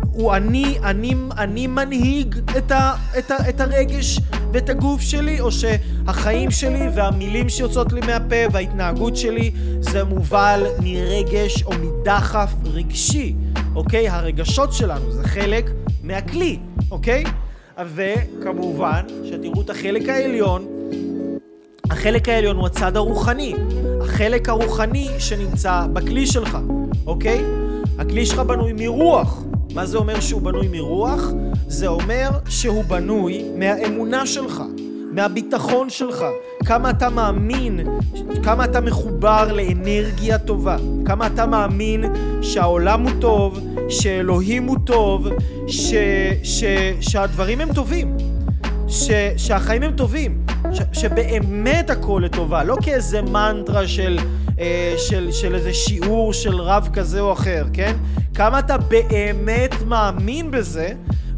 הוא 0.00 0.34
אני, 0.34 0.78
אני, 0.82 1.14
אני 1.38 1.66
מנהיג 1.66 2.36
את, 2.58 2.72
ה, 2.72 2.94
את, 3.18 3.30
ה, 3.30 3.48
את 3.48 3.60
הרגש 3.60 4.20
ואת 4.52 4.68
הגוף 4.68 5.00
שלי, 5.00 5.40
או 5.40 5.48
שהחיים 5.52 6.50
שלי 6.50 6.88
והמילים 6.94 7.48
שיוצאות 7.48 7.92
לי 7.92 8.00
מהפה 8.00 8.36
וההתנהגות 8.52 9.16
שלי 9.16 9.50
זה 9.80 10.04
מובל 10.04 10.66
מרגש 10.82 11.62
או 11.62 11.70
מדחף 11.72 12.52
רגשי, 12.64 13.34
אוקיי? 13.74 14.08
הרגשות 14.08 14.72
שלנו 14.72 15.12
זה 15.12 15.24
חלק 15.24 15.70
מהכלי, 16.02 16.58
אוקיי? 16.90 17.24
וכמובן, 17.86 19.02
שתראו 19.24 19.62
את 19.62 19.70
החלק 19.70 20.08
העליון, 20.08 20.66
החלק 21.90 22.28
העליון 22.28 22.56
הוא 22.56 22.66
הצד 22.66 22.96
הרוחני, 22.96 23.54
החלק 24.00 24.48
הרוחני 24.48 25.08
שנמצא 25.18 25.86
בכלי 25.92 26.26
שלך, 26.26 26.58
אוקיי? 27.06 27.44
הכלי 27.98 28.26
שלך 28.26 28.38
בנוי 28.38 28.72
מרוח. 28.72 29.42
מה 29.74 29.86
זה 29.86 29.98
אומר 29.98 30.20
שהוא 30.20 30.42
בנוי 30.42 30.68
מרוח? 30.68 31.32
זה 31.68 31.86
אומר 31.86 32.30
שהוא 32.48 32.84
בנוי 32.84 33.44
מהאמונה 33.56 34.26
שלך, 34.26 34.62
מהביטחון 35.12 35.90
שלך, 35.90 36.24
כמה 36.68 36.90
אתה 36.90 37.08
מאמין, 37.08 37.80
כמה 38.42 38.64
אתה 38.64 38.80
מחובר 38.80 39.52
לאנרגיה 39.52 40.38
טובה, 40.38 40.76
כמה 41.04 41.26
אתה 41.26 41.46
מאמין 41.46 42.04
שהעולם 42.42 43.02
הוא 43.02 43.10
טוב, 43.20 43.60
שאלוהים 43.88 44.66
הוא 44.66 44.76
טוב, 44.84 45.28
ש, 45.66 45.94
ש, 46.42 46.64
שהדברים 47.00 47.60
הם 47.60 47.72
טובים, 47.72 48.16
ש, 48.88 49.10
שהחיים 49.36 49.82
הם 49.82 49.92
טובים, 49.92 50.40
ש, 50.72 50.80
שבאמת 50.92 51.90
הכל 51.90 52.22
לטובה, 52.24 52.64
לא 52.64 52.76
כאיזה 52.82 53.22
מנטרה 53.22 53.86
של, 53.88 54.18
אה, 54.58 54.94
של, 54.96 55.32
של 55.32 55.54
איזה 55.54 55.74
שיעור 55.74 56.32
של 56.32 56.60
רב 56.60 56.88
כזה 56.92 57.20
או 57.20 57.32
אחר, 57.32 57.64
כן? 57.72 57.96
כמה 58.34 58.58
אתה 58.58 58.78
באמת 58.78 59.74
מאמין 59.86 60.50
בזה, 60.50 60.92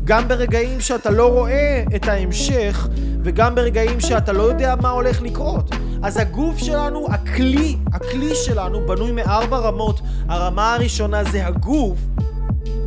גם 0.04 0.28
ברגעים 0.28 0.80
שאתה 0.80 1.10
לא 1.10 1.26
רואה 1.26 1.84
את 1.96 2.08
ההמשך, 2.08 2.88
וגם 3.24 3.54
ברגעים 3.54 4.00
שאתה 4.00 4.32
לא 4.32 4.42
יודע 4.42 4.74
מה 4.82 4.90
הולך 4.90 5.22
לקרות. 5.22 5.70
אז 6.02 6.16
הגוף 6.16 6.58
שלנו, 6.58 7.06
הכלי, 7.10 7.76
הכלי 7.92 8.34
שלנו 8.34 8.86
בנוי 8.86 9.12
מארבע 9.12 9.58
רמות. 9.58 10.00
הרמה 10.28 10.74
הראשונה 10.74 11.24
זה 11.24 11.46
הגוף, 11.46 11.98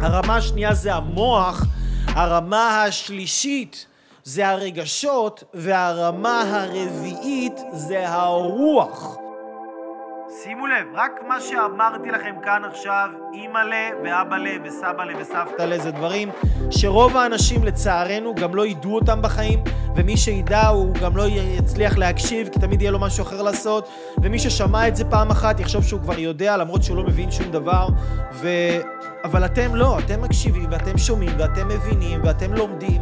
הרמה 0.02 0.36
השנייה 0.36 0.74
זה 0.74 0.96
המוח, 0.96 1.66
הרמה 2.08 2.84
השלישית 2.84 3.86
זה 4.24 4.50
הרגשות, 4.50 5.44
והרמה 5.54 6.42
הרביעית 6.42 7.60
זה 7.74 8.10
הרוח. 8.10 9.18
שימו 10.44 10.68
לב, 10.68 10.88
רק 10.94 11.12
מה 11.28 11.42
שאמרתי 11.42 12.12
לכם 12.12 12.36
כאן 12.44 12.62
עכשיו, 12.66 13.10
אימא'לה 13.34 13.90
ואבא'לה 14.04 14.52
וסבא'לה 14.64 15.14
וסבתא'לה 15.20 15.78
זה 15.80 15.92
דברים 15.92 16.30
שרוב 16.70 17.18
האנשים 17.18 17.64
לצערנו 17.64 18.36
גם 18.36 18.56
לא 18.56 18.66
ידעו 18.66 18.96
אותם 18.96 19.22
בחיים 19.22 19.64
ומי 19.96 20.18
שידע 20.18 20.68
הוא 20.68 20.94
גם 20.94 21.18
לא 21.18 21.24
יצליח 21.28 21.98
להקשיב 21.98 22.48
כי 22.48 22.60
תמיד 22.60 22.82
יהיה 22.82 22.92
לו 22.92 23.00
משהו 23.00 23.24
אחר 23.24 23.42
לעשות. 23.42 23.90
ומי 24.18 24.40
ששמע 24.40 24.88
את 24.88 24.96
זה 24.96 25.06
פעם 25.06 25.32
אחת 25.32 25.60
יחשוב 25.60 25.84
שהוא 25.84 26.02
כבר 26.02 26.20
יודע 26.20 26.58
למרות 26.58 26.84
שהוא 26.84 26.98
לא 26.98 27.04
מבין 27.04 27.32
שום 27.32 27.52
דבר. 27.52 27.88
ו... 28.34 28.48
אבל 29.24 29.46
אתם 29.46 29.76
לא, 29.76 30.00
אתם 30.00 30.22
מקשיבים 30.22 30.66
ואתם 30.72 30.98
שומעים 30.98 31.32
ואתם 31.38 31.68
מבינים 31.68 32.22
ואתם 32.24 32.54
לומדים. 32.54 33.02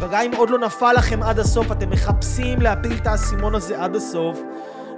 וגם 0.00 0.20
אם 0.20 0.30
עוד 0.36 0.50
לא 0.50 0.58
נפל 0.58 0.92
לכם 0.92 1.22
עד 1.22 1.38
הסוף 1.38 1.72
אתם 1.72 1.90
מחפשים 1.90 2.60
להפיל 2.60 2.92
את 3.02 3.06
האסימון 3.06 3.54
הזה 3.54 3.82
עד 3.82 3.96
הסוף 3.96 4.40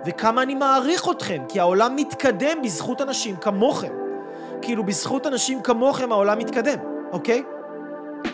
וכמה 0.06 0.42
אני 0.42 0.54
מעריך 0.54 1.08
אתכם, 1.10 1.42
כי 1.48 1.60
העולם 1.60 1.96
מתקדם 1.96 2.62
בזכות 2.64 3.00
אנשים 3.00 3.36
כמוכם. 3.36 3.92
כאילו, 4.62 4.84
בזכות 4.84 5.26
אנשים 5.26 5.62
כמוכם 5.62 6.12
העולם 6.12 6.38
מתקדם, 6.38 6.78
אוקיי? 7.12 7.42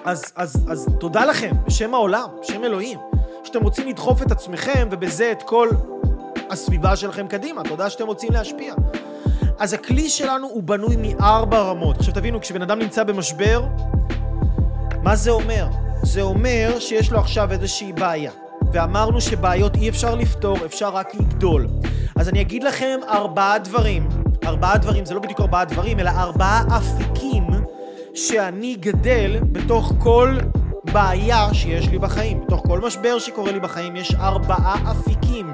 אז, 0.04 0.32
אז, 0.36 0.56
אז 0.70 0.88
תודה 1.00 1.24
לכם, 1.24 1.50
בשם 1.66 1.94
העולם, 1.94 2.28
בשם 2.40 2.64
אלוהים, 2.64 2.98
שאתם 3.44 3.62
רוצים 3.62 3.88
לדחוף 3.88 4.22
את 4.22 4.32
עצמכם, 4.32 4.88
ובזה 4.90 5.32
את 5.32 5.42
כל 5.42 5.68
הסביבה 6.50 6.96
שלכם 6.96 7.26
קדימה. 7.28 7.62
תודה 7.64 7.90
שאתם 7.90 8.06
רוצים 8.06 8.32
להשפיע. 8.32 8.74
אז 9.58 9.72
הכלי 9.72 10.08
שלנו 10.08 10.46
הוא 10.46 10.62
בנוי 10.62 10.96
מארבע 10.96 11.58
רמות. 11.58 11.96
עכשיו 11.96 12.14
תבינו, 12.14 12.40
כשבן 12.40 12.62
אדם 12.62 12.78
נמצא 12.78 13.04
במשבר, 13.04 13.64
מה 15.02 15.16
זה 15.16 15.30
אומר? 15.30 15.66
זה 16.02 16.22
אומר 16.22 16.78
שיש 16.78 17.12
לו 17.12 17.18
עכשיו 17.18 17.52
איזושהי 17.52 17.92
בעיה. 17.92 18.30
ואמרנו 18.72 19.20
שבעיות 19.20 19.76
אי 19.76 19.88
אפשר 19.88 20.14
לפתור, 20.14 20.56
אפשר 20.64 20.88
רק 20.88 21.14
לגדול. 21.14 21.66
אז 22.16 22.28
אני 22.28 22.40
אגיד 22.40 22.64
לכם 22.64 23.00
ארבעה 23.08 23.58
דברים. 23.58 24.08
ארבעה 24.46 24.78
דברים, 24.78 25.04
זה 25.04 25.14
לא 25.14 25.20
בדיוק 25.20 25.40
ארבעה 25.40 25.64
דברים, 25.64 26.00
אלא 26.00 26.10
ארבעה 26.10 26.64
אפיקים 26.76 27.44
שאני 28.14 28.76
גדל 28.80 29.36
בתוך 29.52 29.92
כל 29.98 30.36
בעיה 30.92 31.48
שיש 31.52 31.88
לי 31.88 31.98
בחיים. 31.98 32.40
בתוך 32.46 32.62
כל 32.66 32.80
משבר 32.80 33.18
שקורה 33.18 33.52
לי 33.52 33.60
בחיים 33.60 33.96
יש 33.96 34.14
ארבעה 34.14 34.90
אפיקים. 34.90 35.52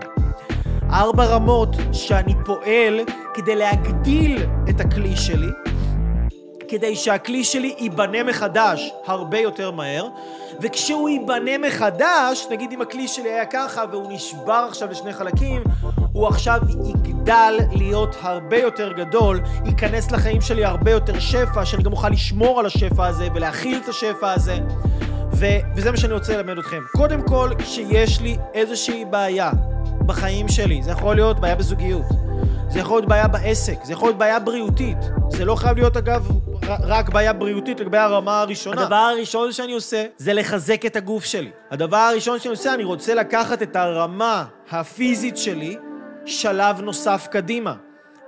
ארבע 0.90 1.24
רמות 1.24 1.77
שאני 1.92 2.35
פועל 2.44 3.00
כדי 3.35 3.57
להגדיל 3.57 4.46
את 4.70 4.81
הכלי 4.81 5.16
שלי, 5.16 5.48
כדי 6.68 6.96
שהכלי 6.96 7.44
שלי 7.44 7.74
ייבנה 7.79 8.22
מחדש 8.22 8.92
הרבה 9.07 9.38
יותר 9.38 9.70
מהר, 9.70 10.09
וכשהוא 10.61 11.09
ייבנה 11.09 11.59
מחדש, 11.59 12.47
נגיד 12.51 12.73
אם 12.73 12.83
הכלי 12.83 13.09
שלי 13.09 13.33
היה 13.33 13.47
ככה 13.47 13.85
והוא 13.90 14.12
נשבר 14.12 14.67
עכשיו 14.69 14.90
לשני 14.90 15.12
חלקים, 15.12 15.62
הוא 16.12 16.29
עכשיו 16.29 16.61
יגדל 16.88 17.59
להיות 17.73 18.17
הרבה 18.21 18.59
יותר 18.59 18.93
גדול, 18.93 19.40
ייכנס 19.64 20.11
לחיים 20.11 20.40
שלי 20.40 20.64
הרבה 20.64 20.90
יותר 20.90 21.19
שפע, 21.19 21.64
שאני 21.64 21.83
גם 21.83 21.93
אוכל 21.93 22.09
לשמור 22.09 22.61
על 22.61 22.67
השפע 22.67 23.07
הזה 23.07 23.29
ולהכיל 23.35 23.81
את 23.85 23.88
השפע 23.88 24.33
הזה. 24.33 24.59
ו- 25.37 25.47
וזה 25.77 25.90
מה 25.90 25.97
שאני 25.97 26.12
רוצה 26.12 26.37
ללמד 26.37 26.59
אתכם. 26.59 26.83
קודם 26.97 27.23
כל, 27.23 27.51
כשיש 27.59 28.20
לי 28.20 28.37
איזושהי 28.55 29.05
בעיה 29.05 29.51
בחיים 30.07 30.49
שלי, 30.49 30.83
זה 30.83 30.90
יכול 30.90 31.14
להיות 31.14 31.40
בעיה 31.40 31.55
בזוגיות, 31.55 32.07
זה 32.68 32.79
יכול 32.79 32.97
להיות 32.97 33.09
בעיה 33.09 33.29
בעסק, 33.29 33.85
זה 33.85 33.92
יכול 33.92 34.09
להיות 34.09 34.18
בעיה 34.18 34.38
בריאותית, 34.38 34.99
זה 35.29 35.44
לא 35.44 35.55
חייב 35.55 35.77
להיות 35.77 35.97
אגב 35.97 36.29
רק 36.68 37.09
בעיה 37.09 37.33
בריאותית 37.33 37.81
לגבי 37.81 37.99
הרמה 37.99 38.40
הראשונה. 38.40 38.83
הדבר 38.83 38.97
הראשון 38.97 39.53
שאני 39.53 39.73
עושה 39.73 40.05
זה 40.16 40.33
לחזק 40.33 40.87
את 40.87 40.97
הגוף 40.97 41.25
שלי. 41.25 41.51
הדבר 41.70 41.97
הראשון 41.97 42.38
שאני 42.38 42.51
עושה, 42.51 42.75
אני 42.75 42.85
רוצה 42.85 43.14
לקחת 43.14 43.62
את 43.62 43.77
הרמה 43.77 44.44
הפיזית 44.70 45.37
שלי 45.37 45.77
שלב 46.27 46.81
נוסף 46.81 47.29
קדימה. 47.31 47.75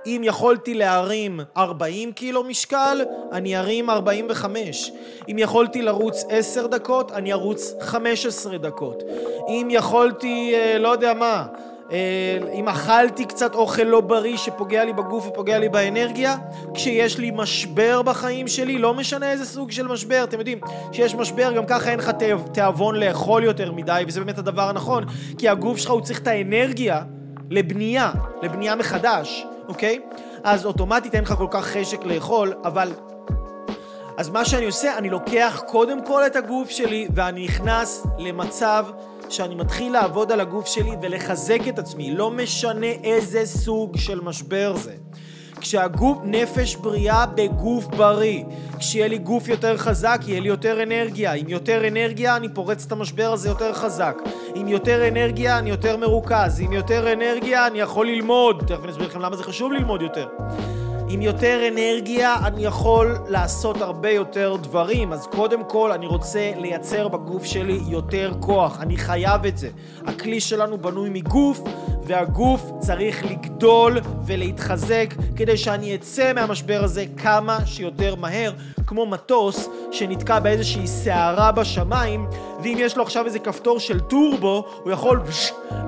אם 0.05 0.21
יכולתי 0.23 0.73
להרים 0.73 1.39
40 1.57 2.11
קילו 2.11 2.43
משקל, 2.43 3.01
אני 3.31 3.57
ארים 3.57 3.89
45. 3.89 4.91
אם 5.31 5.35
יכולתי 5.39 5.81
לרוץ 5.81 6.25
10 6.29 6.67
דקות, 6.67 7.11
אני 7.11 7.33
ארוץ 7.33 7.73
15 7.81 8.57
דקות. 8.57 9.03
אם 9.47 9.67
יכולתי, 9.71 10.51
אה, 10.55 10.77
לא 10.77 10.89
יודע 10.89 11.13
מה, 11.13 11.45
אה, 11.91 12.37
אם 12.53 12.67
אכלתי 12.67 13.25
קצת 13.25 13.55
אוכל 13.55 13.83
לא 13.83 14.01
בריא 14.01 14.37
שפוגע 14.37 14.85
לי 14.85 14.93
בגוף 14.93 15.27
ופוגע 15.27 15.59
לי 15.59 15.69
באנרגיה, 15.69 16.35
כשיש 16.73 17.17
לי 17.17 17.31
משבר 17.35 18.01
בחיים 18.01 18.47
שלי, 18.47 18.77
לא 18.77 18.93
משנה 18.93 19.31
איזה 19.31 19.45
סוג 19.45 19.71
של 19.71 19.87
משבר, 19.87 20.23
אתם 20.23 20.39
יודעים, 20.39 20.59
כשיש 20.91 21.15
משבר 21.15 21.51
גם 21.51 21.65
ככה 21.65 21.91
אין 21.91 21.99
לך 21.99 22.11
תיאבון 22.51 22.95
לאכול 22.95 23.43
יותר 23.43 23.71
מדי, 23.71 24.03
וזה 24.07 24.19
באמת 24.19 24.37
הדבר 24.37 24.69
הנכון, 24.69 25.03
כי 25.37 25.49
הגוף 25.49 25.77
שלך 25.77 25.91
הוא 25.91 26.01
צריך 26.01 26.19
את 26.19 26.27
האנרגיה 26.27 27.01
לבנייה, 27.49 28.11
לבנייה 28.41 28.75
מחדש, 28.75 29.45
אוקיי? 29.67 29.99
אז 30.43 30.65
אוטומטית 30.65 31.15
אין 31.15 31.23
לך 31.23 31.33
כל 31.37 31.47
כך 31.51 31.65
חשק 31.65 32.05
לאכול, 32.05 32.53
אבל... 32.63 32.93
אז 34.17 34.29
מה 34.29 34.45
שאני 34.45 34.65
עושה, 34.65 34.97
אני 34.97 35.09
לוקח 35.09 35.63
קודם 35.67 36.05
כל 36.05 36.25
את 36.27 36.35
הגוף 36.35 36.69
שלי 36.69 37.07
ואני 37.15 37.43
נכנס 37.45 38.05
למצב 38.17 38.85
שאני 39.29 39.55
מתחיל 39.55 39.93
לעבוד 39.93 40.31
על 40.31 40.39
הגוף 40.39 40.65
שלי 40.67 40.91
ולחזק 41.01 41.59
את 41.69 41.79
עצמי, 41.79 42.11
לא 42.15 42.31
משנה 42.31 42.91
איזה 43.03 43.45
סוג 43.45 43.97
של 43.97 44.19
משבר 44.21 44.75
זה. 44.75 44.95
כשהגוף, 45.61 46.17
נפש 46.23 46.75
בריאה 46.75 47.25
בגוף 47.25 47.85
בריא. 47.85 48.43
כשיהיה 48.79 49.07
לי 49.07 49.17
גוף 49.17 49.47
יותר 49.47 49.77
חזק, 49.77 50.21
יהיה 50.27 50.39
לי 50.39 50.47
יותר 50.47 50.83
אנרגיה. 50.83 51.33
עם 51.33 51.49
יותר 51.49 51.87
אנרגיה, 51.87 52.35
אני 52.35 52.49
פורץ 52.49 52.85
את 52.85 52.91
המשבר 52.91 53.33
הזה 53.33 53.49
יותר 53.49 53.73
חזק. 53.73 54.17
עם 54.55 54.67
יותר 54.67 55.07
אנרגיה, 55.07 55.59
אני 55.59 55.69
יותר 55.69 55.97
מרוכז. 55.97 56.59
עם 56.59 56.73
יותר 56.73 57.13
אנרגיה, 57.13 57.67
אני 57.67 57.79
יכול 57.79 58.07
ללמוד. 58.07 58.63
תכף 58.67 58.83
אני 58.83 58.91
אסביר 58.91 59.07
לכם 59.07 59.19
למה 59.19 59.35
זה 59.35 59.43
חשוב 59.43 59.73
ללמוד 59.73 60.01
יותר. 60.01 60.27
עם 61.09 61.21
יותר 61.21 61.67
אנרגיה 61.67 62.35
אני 62.45 62.65
יכול 62.65 63.17
לעשות 63.27 63.81
הרבה 63.81 64.09
יותר 64.09 64.55
דברים. 64.61 65.13
אז 65.13 65.27
קודם 65.27 65.63
כל 65.63 65.91
אני 65.91 66.05
רוצה 66.05 66.51
לייצר 66.57 67.07
בגוף 67.07 67.45
שלי 67.45 67.79
יותר 67.87 68.31
כוח. 68.39 68.81
אני 68.81 68.97
חייב 68.97 69.45
את 69.45 69.57
זה. 69.57 69.69
הכלי 70.05 70.39
שלנו 70.39 70.77
בנוי 70.77 71.09
מגוף, 71.09 71.61
והגוף 72.07 72.71
צריך 72.79 73.25
לגדול 73.25 73.97
ולהתחזק 74.25 75.13
כדי 75.35 75.57
שאני 75.57 75.95
אצא 75.95 76.33
מהמשבר 76.33 76.83
הזה 76.83 77.05
כמה 77.17 77.65
שיותר 77.65 78.15
מהר, 78.15 78.51
כמו 78.87 79.05
מטוס 79.05 79.69
שנתקע 79.91 80.39
באיזושהי 80.39 80.87
סערה 80.87 81.51
בשמיים, 81.51 82.27
ואם 82.63 82.77
יש 82.79 82.97
לו 82.97 83.03
עכשיו 83.03 83.25
איזה 83.25 83.39
כפתור 83.39 83.79
של 83.79 83.99
טורבו, 83.99 84.65
הוא 84.83 84.91
יכול 84.91 85.21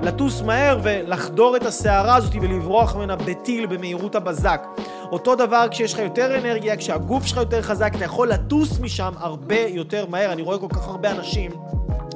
לטוס 0.02 0.42
מהר 0.42 0.78
ולחדור 0.82 1.56
את 1.56 1.66
הסערה 1.66 2.16
הזאת 2.16 2.34
ולברוח 2.34 2.96
ממנה 2.96 3.16
בטיל 3.16 3.66
במהירות 3.66 4.14
הבזק. 4.14 4.66
אותו 5.12 5.34
דבר 5.34 5.66
כשיש 5.70 5.94
לך 5.94 5.98
יותר 5.98 6.38
אנרגיה, 6.38 6.76
כשהגוף 6.76 7.26
שלך 7.26 7.36
יותר 7.36 7.62
חזק, 7.62 7.92
אתה 7.96 8.04
יכול 8.04 8.28
לטוס 8.28 8.80
משם 8.80 9.12
הרבה 9.18 9.60
יותר 9.60 10.06
מהר. 10.06 10.32
אני 10.32 10.42
רואה 10.42 10.58
כל 10.58 10.68
כך 10.70 10.88
הרבה 10.88 11.10
אנשים 11.10 11.50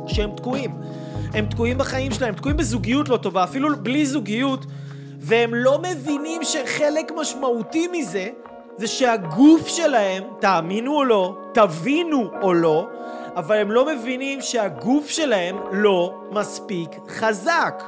שהם 0.06 0.30
תקועים. 0.36 0.70
הם 1.34 1.46
תקועים 1.46 1.78
בחיים 1.78 2.12
שלהם, 2.12 2.28
הם 2.28 2.34
תקועים 2.34 2.56
בזוגיות 2.56 3.08
לא 3.08 3.16
טובה, 3.16 3.44
אפילו 3.44 3.76
בלי 3.82 4.06
זוגיות, 4.06 4.66
והם 5.20 5.54
לא 5.54 5.78
מבינים 5.82 6.44
שחלק 6.44 7.12
משמעותי 7.16 7.88
מזה 7.92 8.28
זה 8.76 8.86
שהגוף 8.86 9.68
שלהם, 9.68 10.22
תאמינו 10.40 10.96
או 10.96 11.04
לא, 11.04 11.36
תבינו 11.52 12.30
או 12.42 12.54
לא, 12.54 12.88
אבל 13.36 13.56
הם 13.56 13.72
לא 13.72 13.86
מבינים 13.86 14.40
שהגוף 14.40 15.08
שלהם 15.08 15.56
לא 15.72 16.14
מספיק 16.30 16.90
חזק. 17.08 17.82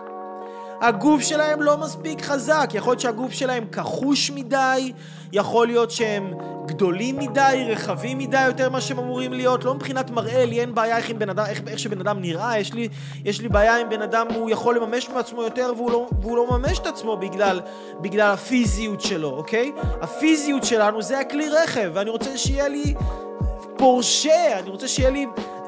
הגוף 0.81 1.23
שלהם 1.23 1.63
לא 1.63 1.79
מספיק 1.79 2.23
חזק, 2.23 2.71
יכול 2.75 2.91
להיות 2.91 3.01
שהגוף 3.01 3.33
שלהם 3.33 3.67
כחוש 3.73 4.31
מדי, 4.31 4.93
יכול 5.33 5.67
להיות 5.67 5.91
שהם 5.91 6.35
גדולים 6.67 7.19
מדי, 7.19 7.67
רחבים 7.69 8.19
מדי 8.19 8.47
יותר 8.47 8.71
ממה 8.71 8.81
שהם 8.81 8.99
אמורים 8.99 9.33
להיות, 9.33 9.65
לא 9.65 9.75
מבחינת 9.75 10.11
מראה, 10.11 10.45
לי 10.45 10.61
אין 10.61 10.75
בעיה 10.75 10.97
איך, 10.97 11.11
בן 11.11 11.29
אדם, 11.29 11.45
איך, 11.49 11.61
איך 11.67 11.79
שבן 11.79 12.01
אדם 12.01 12.21
נראה, 12.21 12.59
יש 12.59 12.73
לי, 12.73 12.89
יש 13.25 13.41
לי 13.41 13.49
בעיה 13.49 13.83
אם 13.83 13.89
בן 13.89 14.03
אדם 14.03 14.27
הוא 14.35 14.51
יכול 14.51 14.77
לממש 14.77 15.09
מעצמו 15.09 15.43
יותר 15.43 15.73
והוא 15.77 15.91
לא, 15.91 16.09
והוא 16.21 16.37
לא 16.37 16.47
מממש 16.51 16.79
את 16.79 16.87
עצמו 16.87 17.17
בגלל, 17.17 17.61
בגלל 18.01 18.31
הפיזיות 18.31 19.01
שלו, 19.01 19.31
אוקיי? 19.31 19.73
הפיזיות 20.03 20.65
שלנו 20.65 21.03
זה 21.03 21.19
הכלי 21.19 21.49
רכב, 21.49 21.91
ואני 21.95 22.11
רוצה 22.11 22.39
שיהיה 22.39 22.69
לי 22.69 22.95
פורשה, 23.77 24.59
אני 24.59 24.71
רוצה 24.71 24.89
שיהיה 24.89 25.11
לי 25.11 25.27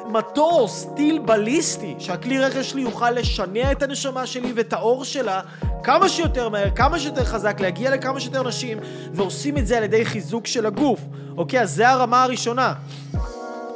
מטוס, 0.08 0.86
טיל 0.96 1.18
בליסטי, 1.18 1.94
שהכלי 1.98 2.38
רכב 2.38 2.62
שלי 2.62 2.82
יוכל 2.82 3.10
לשנע 3.10 3.72
את 3.72 3.82
הנשמה 3.82 4.26
שלי 4.26 4.52
ואת 4.56 4.72
האור 4.72 5.04
שלה 5.04 5.40
כמה 5.82 6.08
שיותר 6.08 6.48
מהר, 6.48 6.70
כמה 6.70 6.98
שיותר 6.98 7.24
חזק, 7.24 7.60
להגיע 7.60 7.90
לכמה 7.90 8.20
שיותר 8.20 8.42
נשים, 8.42 8.78
ועושים 9.12 9.58
את 9.58 9.66
זה 9.66 9.76
על 9.76 9.84
ידי 9.84 10.04
חיזוק 10.04 10.46
של 10.46 10.66
הגוף, 10.66 11.00
אוקיי? 11.36 11.60
אז 11.60 11.74
זה 11.74 11.88
הרמה 11.88 12.22
הראשונה. 12.22 12.74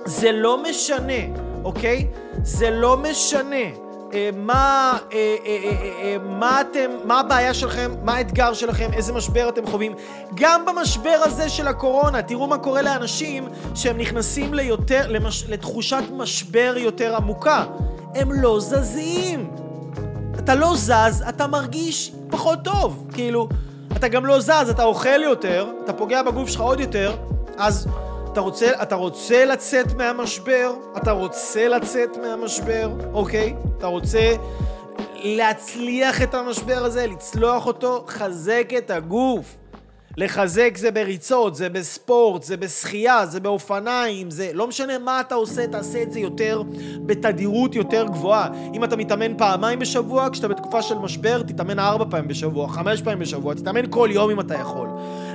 זה 0.04 0.32
לא 0.32 0.62
משנה, 0.62 1.38
אוקיי? 1.64 2.06
זה 2.42 2.70
לא 2.70 2.96
משנה 2.96 3.81
מה, 4.36 4.98
אה, 5.12 5.36
אה, 5.46 6.16
מה 6.20 6.60
אתם, 6.60 6.90
מה 7.04 7.20
הבעיה 7.20 7.54
שלכם, 7.54 7.90
מה 8.02 8.14
האתגר 8.14 8.54
שלכם, 8.54 8.90
איזה 8.92 9.12
משבר 9.12 9.48
אתם 9.48 9.66
חווים. 9.66 9.94
גם 10.34 10.64
במשבר 10.66 11.18
הזה 11.24 11.48
של 11.48 11.68
הקורונה, 11.68 12.22
תראו 12.22 12.46
מה 12.46 12.58
קורה 12.58 12.82
לאנשים 12.82 13.48
שהם 13.74 13.98
נכנסים 13.98 14.54
ליותר, 14.54 15.08
למש, 15.08 15.44
לתחושת 15.48 16.02
משבר 16.12 16.74
יותר 16.76 17.16
עמוקה. 17.16 17.64
הם 18.14 18.32
לא 18.32 18.60
זזים. 18.60 19.50
אתה 20.38 20.54
לא 20.54 20.76
זז, 20.76 21.24
אתה 21.28 21.46
מרגיש 21.46 22.12
פחות 22.30 22.58
טוב. 22.64 23.06
כאילו, 23.12 23.48
אתה 23.96 24.08
גם 24.08 24.26
לא 24.26 24.40
זז, 24.40 24.70
אתה 24.70 24.84
אוכל 24.84 25.22
יותר, 25.22 25.66
אתה 25.84 25.92
פוגע 25.92 26.22
בגוף 26.22 26.48
שלך 26.48 26.60
עוד 26.60 26.80
יותר, 26.80 27.16
אז 27.56 27.86
אתה 28.32 28.40
רוצה, 28.40 28.82
אתה 28.82 28.94
רוצה 28.94 29.44
לצאת 29.44 29.94
מהמשבר? 29.94 30.74
אתה 30.96 31.10
רוצה 31.10 31.68
לצאת 31.68 32.16
מהמשבר, 32.16 32.90
אוקיי? 33.12 33.54
אתה 33.78 33.86
רוצה 33.86 34.34
להצליח 35.14 36.22
את 36.22 36.34
המשבר 36.34 36.84
הזה, 36.84 37.06
לצלוח 37.06 37.66
אותו? 37.66 38.04
חזק 38.08 38.70
את 38.78 38.90
הגוף. 38.90 39.56
לחזק 40.16 40.76
זה 40.76 40.90
בריצות, 40.90 41.54
זה 41.54 41.68
בספורט, 41.68 42.42
זה 42.42 42.56
בשחייה, 42.56 43.26
זה 43.26 43.40
באופניים, 43.40 44.30
זה... 44.30 44.50
לא 44.54 44.68
משנה 44.68 44.98
מה 44.98 45.20
אתה 45.20 45.34
עושה, 45.34 45.66
תעשה 45.66 46.02
את 46.02 46.12
זה 46.12 46.20
יותר, 46.20 46.62
בתדירות 47.06 47.74
יותר 47.74 48.06
גבוהה. 48.06 48.48
אם 48.74 48.84
אתה 48.84 48.96
מתאמן 48.96 49.36
פעמיים 49.38 49.78
בשבוע, 49.78 50.28
כשאתה 50.32 50.48
בתקופה 50.48 50.82
של 50.82 50.98
משבר, 50.98 51.42
תתאמן 51.42 51.78
ארבע 51.78 52.04
פעמים 52.10 52.28
בשבוע, 52.28 52.68
חמש 52.68 53.02
פעמים 53.02 53.18
בשבוע, 53.18 53.54
תתאמן 53.54 53.90
כל 53.90 54.08
יום 54.12 54.30
אם 54.30 54.40
אתה 54.40 54.54
יכול. 54.54 54.88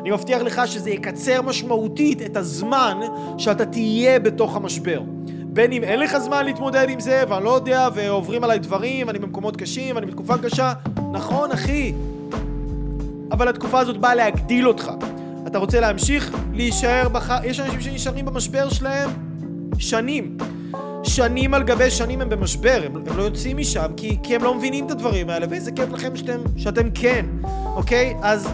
אני 0.07 0.15
מבטיח 0.15 0.41
לך 0.41 0.61
שזה 0.65 0.89
יקצר 0.89 1.41
משמעותית 1.41 2.21
את 2.21 2.37
הזמן 2.37 2.97
שאתה 3.37 3.65
תהיה 3.65 4.19
בתוך 4.19 4.55
המשבר. 4.55 5.01
בין 5.43 5.71
אם 5.71 5.83
אין 5.83 5.99
לך 5.99 6.17
זמן 6.17 6.45
להתמודד 6.45 6.89
עם 6.89 6.99
זה, 6.99 7.23
ואני 7.29 7.43
לא 7.45 7.55
יודע, 7.55 7.87
ועוברים 7.93 8.43
עליי 8.43 8.59
דברים, 8.59 9.09
אני 9.09 9.19
במקומות 9.19 9.57
קשים, 9.57 9.97
אני 9.97 10.05
בתקופה 10.05 10.37
קשה, 10.37 10.73
נכון, 11.11 11.51
אחי, 11.51 11.93
אבל 13.31 13.47
התקופה 13.47 13.79
הזאת 13.79 13.97
באה 13.97 14.15
להגדיל 14.15 14.67
אותך. 14.67 14.91
אתה 15.47 15.57
רוצה 15.57 15.79
להמשיך 15.79 16.37
להישאר 16.53 17.09
בח... 17.09 17.29
יש 17.43 17.59
אנשים 17.59 17.81
שנשארים 17.81 18.25
במשבר 18.25 18.69
שלהם 18.69 19.09
שנים. 19.77 20.37
שנים 21.03 21.53
על 21.53 21.63
גבי 21.63 21.91
שנים 21.91 22.21
הם 22.21 22.29
במשבר, 22.29 22.81
הם, 22.85 23.03
הם 23.07 23.17
לא 23.17 23.23
יוצאים 23.23 23.57
משם 23.57 23.87
כי, 23.97 24.17
כי 24.23 24.35
הם 24.35 24.43
לא 24.43 24.55
מבינים 24.55 24.85
את 24.85 24.91
הדברים 24.91 25.29
האלה, 25.29 25.45
ואיזה 25.49 25.71
כיף 25.71 25.89
לכם 25.91 26.15
שאתם, 26.15 26.39
שאתם 26.57 26.89
כן, 26.93 27.25
אוקיי? 27.75 28.15
אז, 28.21 28.49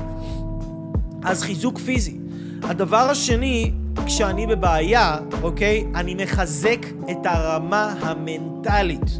אז 1.24 1.44
חיזוק 1.44 1.80
פיזי. 1.80 2.18
הדבר 2.64 3.10
השני, 3.10 3.72
כשאני 4.06 4.48
בבעיה, 4.48 5.18
אוקיי? 5.42 5.86
אני 5.96 6.16
מחזק 6.16 6.86
את 7.12 7.26
הרמה 7.26 7.96
המנטלית. 8.02 9.20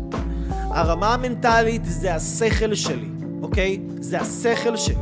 הרמה 0.52 1.14
המנטלית 1.14 1.86
זה 1.86 2.16
השכל 2.16 2.76
שלי, 2.76 3.10
אוקיי? 3.42 3.80
זה 4.00 4.20
השכל 4.22 4.76
שלי. 4.76 4.96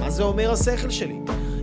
מה 0.00 0.10
זה 0.10 0.22
אומר 0.22 0.52
השכל 0.52 0.90
שלי? 0.90 1.18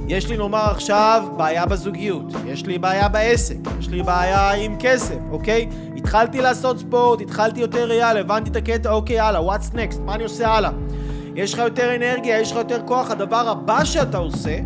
יש 0.08 0.28
לי 0.28 0.38
נאמר 0.38 0.72
עכשיו 0.72 1.28
בעיה 1.38 1.66
בזוגיות, 1.66 2.24
יש 2.46 2.66
לי 2.66 2.78
בעיה 2.78 3.08
בעסק, 3.10 3.56
יש 3.80 3.88
לי 3.88 4.04
בעיה 4.04 4.52
עם 4.52 4.76
כסף, 4.80 5.18
אוקיי? 5.32 5.70
התחלתי 5.98 6.42
לעשות 6.42 6.80
ספורט, 6.80 7.22
התחלתי 7.22 7.60
יותר 7.60 7.92
יאללה, 7.92 8.20
הבנתי 8.20 8.50
את 8.50 8.56
הקטע, 8.56 8.92
אוקיי, 8.92 9.16
יאללה, 9.16 9.40
what's 9.40 9.74
next? 9.74 10.00
מה 10.00 10.16
אני 10.16 10.24
עושה 10.24 10.50
הלאה? 10.50 10.72
יש 11.40 11.54
לך 11.54 11.60
יותר 11.60 11.96
אנרגיה, 11.96 12.40
יש 12.40 12.52
לך 12.52 12.58
יותר 12.58 12.82
כוח, 12.86 13.12
הדבר 13.12 13.50
הבא 13.50 13.84
שאתה 13.84 14.18
עושה, 14.18 14.58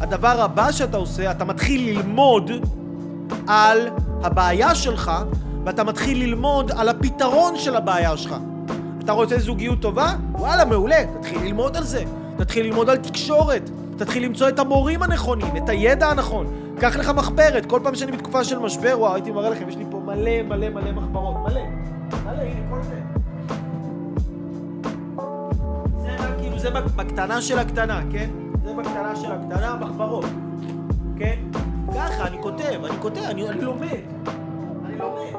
הדבר 0.00 0.40
הבא 0.40 0.72
שאתה 0.72 0.96
עושה, 0.96 1.30
אתה 1.30 1.44
מתחיל 1.44 1.90
ללמוד 1.90 2.50
על 3.46 3.88
הבעיה 4.22 4.74
שלך, 4.74 5.12
ואתה 5.64 5.84
מתחיל 5.84 6.18
ללמוד 6.18 6.72
על 6.76 6.88
הפתרון 6.88 7.58
של 7.58 7.76
הבעיה 7.76 8.16
שלך. 8.16 8.36
אתה 9.04 9.12
רוצה 9.12 9.38
זוגיות 9.38 9.80
טובה? 9.80 10.12
וואלה, 10.32 10.64
מעולה, 10.64 11.04
תתחיל 11.18 11.42
ללמוד 11.42 11.76
על 11.76 11.84
זה. 11.84 12.04
תתחיל 12.36 12.66
ללמוד 12.66 12.90
על 12.90 12.96
תקשורת, 12.96 13.70
תתחיל 13.96 14.24
למצוא 14.24 14.48
את 14.48 14.58
המורים 14.58 15.02
הנכונים, 15.02 15.56
את 15.56 15.68
הידע 15.68 16.06
הנכון. 16.08 16.46
קח 16.80 16.96
לך 16.96 17.08
מחברת, 17.08 17.66
כל 17.66 17.80
פעם 17.82 17.94
שאני 17.94 18.12
בתקופה 18.12 18.44
של 18.44 18.58
משבר, 18.58 18.94
וואו, 18.98 19.14
הייתי 19.14 19.30
מראה 19.30 19.50
לכם, 19.50 19.68
יש 19.68 19.76
לי 19.76 19.84
פה 19.90 20.00
מלא 20.04 20.42
מלא 20.42 20.68
מלא 20.68 20.92
מחברות, 20.92 21.36
מלא. 21.44 21.60
זה 26.60 26.70
בקטנה 26.70 27.42
של 27.42 27.58
הקטנה, 27.58 28.00
כן? 28.12 28.30
זה 28.64 28.74
בקטנה 28.74 29.16
של 29.16 29.32
הקטנה, 29.32 29.76
מחברות, 29.80 30.24
כן? 31.18 31.38
ככה, 31.94 32.26
אני 32.26 32.36
כותב, 32.42 32.84
אני 32.84 32.96
כותב, 33.00 33.22
אני, 33.22 33.48
אני 33.48 33.60
לומד. 33.60 33.88
אני 34.84 34.98
לומד. 34.98 35.32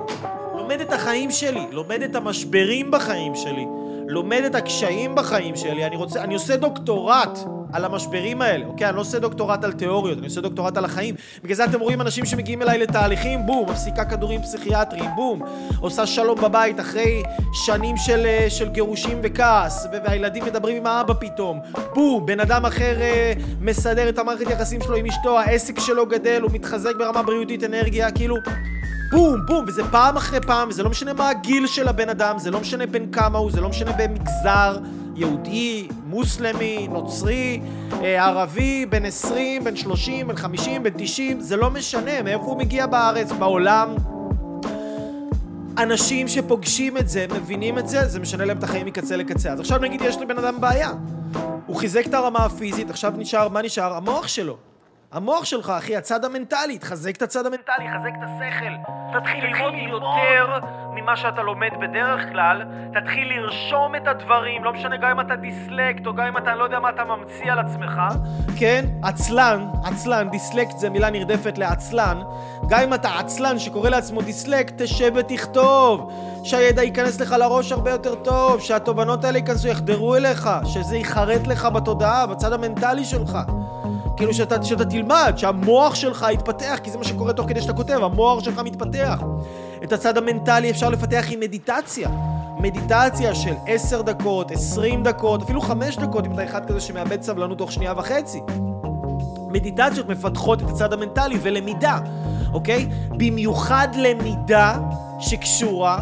לומד 0.56 0.82
את 0.82 0.94
החיים 0.94 1.32
שלי, 1.32 1.66
לומד 1.72 2.02
את 2.02 2.16
המשברים 2.16 2.92
בחיים 2.92 3.36
שלי. 3.36 3.65
לומד 4.08 4.42
את 4.46 4.56
הקשיים 4.56 5.15
בחיים 5.15 5.56
שלי, 5.56 5.86
אני 5.86 5.96
רוצה, 5.96 6.24
אני 6.24 6.34
עושה 6.34 6.58
דוקטורט 6.58 7.40
על 7.74 7.86
המשברים 7.86 8.42
האלה, 8.42 8.65
אוקיי? 8.65 8.88
אני 8.88 8.96
לא 8.96 9.02
עושה 9.02 9.19
דוקטורט 9.19 9.63
על 9.63 9.72
תיאוריות, 9.72 10.17
אני 10.17 10.28
עושה 10.28 10.42
דוקטורט 10.42 10.78
על 10.78 10.86
החיים. 10.86 11.15
בגלל 11.44 11.56
זה 11.56 11.65
אתם 11.65 11.80
רואים 11.80 12.02
אנשים 12.02 12.26
שמגיעים 12.26 12.62
אליי 12.62 12.78
לתהליכים, 12.80 13.46
בום, 13.46 13.69
מפסיקה 13.69 14.06
כדורים 14.06 14.42
פסיכיאטריים, 14.42 15.10
בום, 15.15 15.42
עושה 15.80 16.06
שלום 16.06 16.42
בבית 16.42 16.80
אחרי 16.80 17.24
שנים 17.54 17.98
של, 17.98 18.26
אה, 18.26 18.50
של 18.50 18.69
גירושים 18.69 19.19
וכעס, 19.24 19.88
והילדים 20.06 20.46
מדברים 20.46 20.78
עם 20.78 20.86
האבא 20.86 21.13
פתאום, 21.19 21.60
בום, 21.94 22.26
בן 22.26 22.40
אדם 22.40 22.65
אחר 22.65 23.02
אה, 23.02 23.34
מסדר 23.62 24.10
את 24.10 24.19
המערכת 24.19 24.50
יחסים 24.50 24.82
שלו 24.82 24.96
עם 24.96 25.06
אשתו, 25.06 25.40
העסק 25.40 25.80
שלו 25.80 26.06
גדל, 26.06 26.42
הוא 26.42 26.52
מתחזק 26.54 26.96
ברמה 26.98 27.24
בריאותית, 27.24 27.63
אנרגיה, 27.63 28.12
כאילו... 28.12 28.36
בום, 29.12 29.46
בום, 29.46 29.65
וזה 29.67 29.82
פעם 29.92 30.17
אחרי 30.17 30.42
פעם, 30.42 30.69
וזה 30.69 30.84
לא 30.84 30.90
משנה 30.90 31.13
מה 31.13 31.30
הגיל 31.30 31.67
של 31.67 31.88
הבן 31.88 32.10
אדם, 32.10 32.40
זה 32.40 32.52
לא 32.52 32.60
משנה 32.60 32.86
בין 32.86 33.12
כמה 33.12 33.38
הוא, 33.38 33.52
זה 33.52 33.62
לא 33.62 33.69
משנה 33.69 33.92
במגזר, 33.92 34.78
יהודי, 35.22 35.88
מוסלמי, 36.06 36.88
נוצרי, 36.88 37.62
אה, 38.02 38.26
ערבי, 38.26 38.86
בן 38.86 39.06
20, 39.06 39.63
בן 39.63 39.76
30, 39.76 40.28
בן 40.28 40.36
50, 40.36 40.84
בן 40.84 40.90
90, 40.98 41.42
זה 41.42 41.56
לא 41.56 41.69
משנה 41.69 42.22
מאיפה 42.22 42.44
הוא 42.44 42.58
מגיע 42.58 42.88
בארץ, 42.88 43.32
בעולם. 43.32 43.96
אנשים 45.78 46.28
שפוגשים 46.28 46.98
את 46.98 47.10
זה, 47.10 47.26
מבינים 47.36 47.78
את 47.78 47.88
זה, 47.88 48.08
זה 48.08 48.19
משנה 48.19 48.46
להם 48.46 48.58
את 48.58 48.63
החיים 48.63 48.86
מקצה 48.86 49.15
לקצה. 49.15 49.52
אז 49.52 49.60
עכשיו 49.60 49.80
נגיד 49.80 50.02
יש 50.02 50.17
לבן 50.17 50.38
אדם 50.38 50.62
בעיה. 50.62 50.92
הוא 51.65 51.76
חיזק 51.76 52.08
את 52.08 52.13
הרמה 52.13 52.46
הפיזית, 52.46 52.90
עכשיו 52.90 53.13
נשאר, 53.17 53.50
מה 53.50 53.62
נשאר? 53.62 53.94
המוח 53.94 54.28
שלו. 54.28 54.71
המוח 55.12 55.46
שלך, 55.46 55.70
אחי, 55.70 55.96
הצד 55.96 56.26
המנטלי, 56.26 56.78
תחזק 56.78 57.16
את 57.16 57.22
הצד 57.22 57.46
המנטלי, 57.46 57.86
חזק 57.96 58.10
את 58.18 58.24
השכל. 58.24 58.74
תתחיל 59.20 59.46
ללמוד 59.46 59.74
יותר 59.90 60.60
ממה 60.94 61.18
שאתה 61.18 61.42
לומד 61.42 61.70
בדרך 61.82 62.22
כלל, 62.32 62.64
תתחיל 62.94 63.28
לרשום 63.30 63.96
את 63.96 64.08
הדברים, 64.08 64.64
לא 64.64 64.74
משנה 64.74 64.98
גם 64.98 65.10
אם 65.10 65.20
אתה 65.20 65.36
דיסלקט, 65.36 66.08
או 66.08 66.14
גם 66.14 66.26
אם 66.26 66.38
אתה 66.38 66.56
לא 66.56 66.64
יודע 66.64 66.80
מה 66.80 66.90
אתה 66.90 67.04
ממציא 67.04 67.52
על 67.52 67.60
עצמך. 67.60 68.02
כן, 68.60 68.86
עצלן, 69.04 69.68
עצלן, 69.84 70.30
דיסלקט 70.30 70.78
זה 70.78 70.90
מילה 70.90 71.10
נרדפת 71.10 71.58
לעצלן. 71.58 72.22
גם 72.70 72.80
אם 72.80 72.94
אתה 72.94 73.20
עצלן 73.20 73.60
שקורא 73.60 73.90
לעצמו 73.90 74.22
דיסלקט, 74.22 74.74
תשב 74.82 75.12
ותכתוב. 75.16 76.12
שהידע 76.44 76.84
ייכנס 76.84 77.22
לך 77.22 77.32
לראש 77.32 77.72
הרבה 77.72 77.92
יותר 77.92 78.16
טוב, 78.16 78.62
שהתובנות 78.62 79.24
האלה 79.26 79.38
ייכנסו, 79.38 79.68
יחדרו 79.68 80.16
אליך, 80.16 80.50
שזה 80.66 80.98
ייחרט 80.98 81.48
לך 81.48 81.66
בתודעה, 81.66 82.26
בצד 82.26 82.54
המנטלי 82.54 83.06
שלך. 83.06 83.38
כאילו 84.18 84.34
שאתה, 84.34 84.64
שאתה 84.64 84.86
תלמד, 84.86 85.34
שהמוח 85.38 85.96
שלך 85.96 86.26
יתפתח, 86.34 86.80
כי 86.84 86.92
זה 86.92 86.98
מה 86.98 87.04
שקורה 87.04 87.34
תוך 87.34 87.50
כדי 87.50 87.62
שאתה 87.62 87.74
כותב, 87.74 88.04
המוח 88.04 88.44
שלך 88.44 88.60
מתפתח. 88.60 89.22
את 89.84 89.94
הצד 89.94 90.18
המנטלי 90.18 90.72
אפשר 90.72 90.90
לפתח 90.90 91.26
עם 91.30 91.40
מדיטציה. 91.40 92.10
מדיטציה 92.60 93.36
של 93.36 93.54
10 93.68 94.02
דקות, 94.02 94.52
20 94.52 95.04
דקות, 95.04 95.42
אפילו 95.42 95.62
5 95.62 95.98
דקות, 95.98 96.26
אם 96.26 96.34
אתה 96.34 96.44
אחד 96.44 96.66
כזה 96.66 96.80
שמאבד 96.80 97.22
סבלנות 97.22 97.58
תוך 97.58 97.72
שנייה 97.72 97.94
וחצי. 97.98 98.40
מדיטציות 99.48 100.10
מפתחות 100.10 100.62
את 100.62 100.70
הצד 100.70 100.94
המנטלי 100.94 101.38
ולמידה, 101.42 102.00
אוקיי? 102.54 102.88
במיוחד 103.10 103.88
למידה 103.96 104.80
שקשורה 105.20 106.00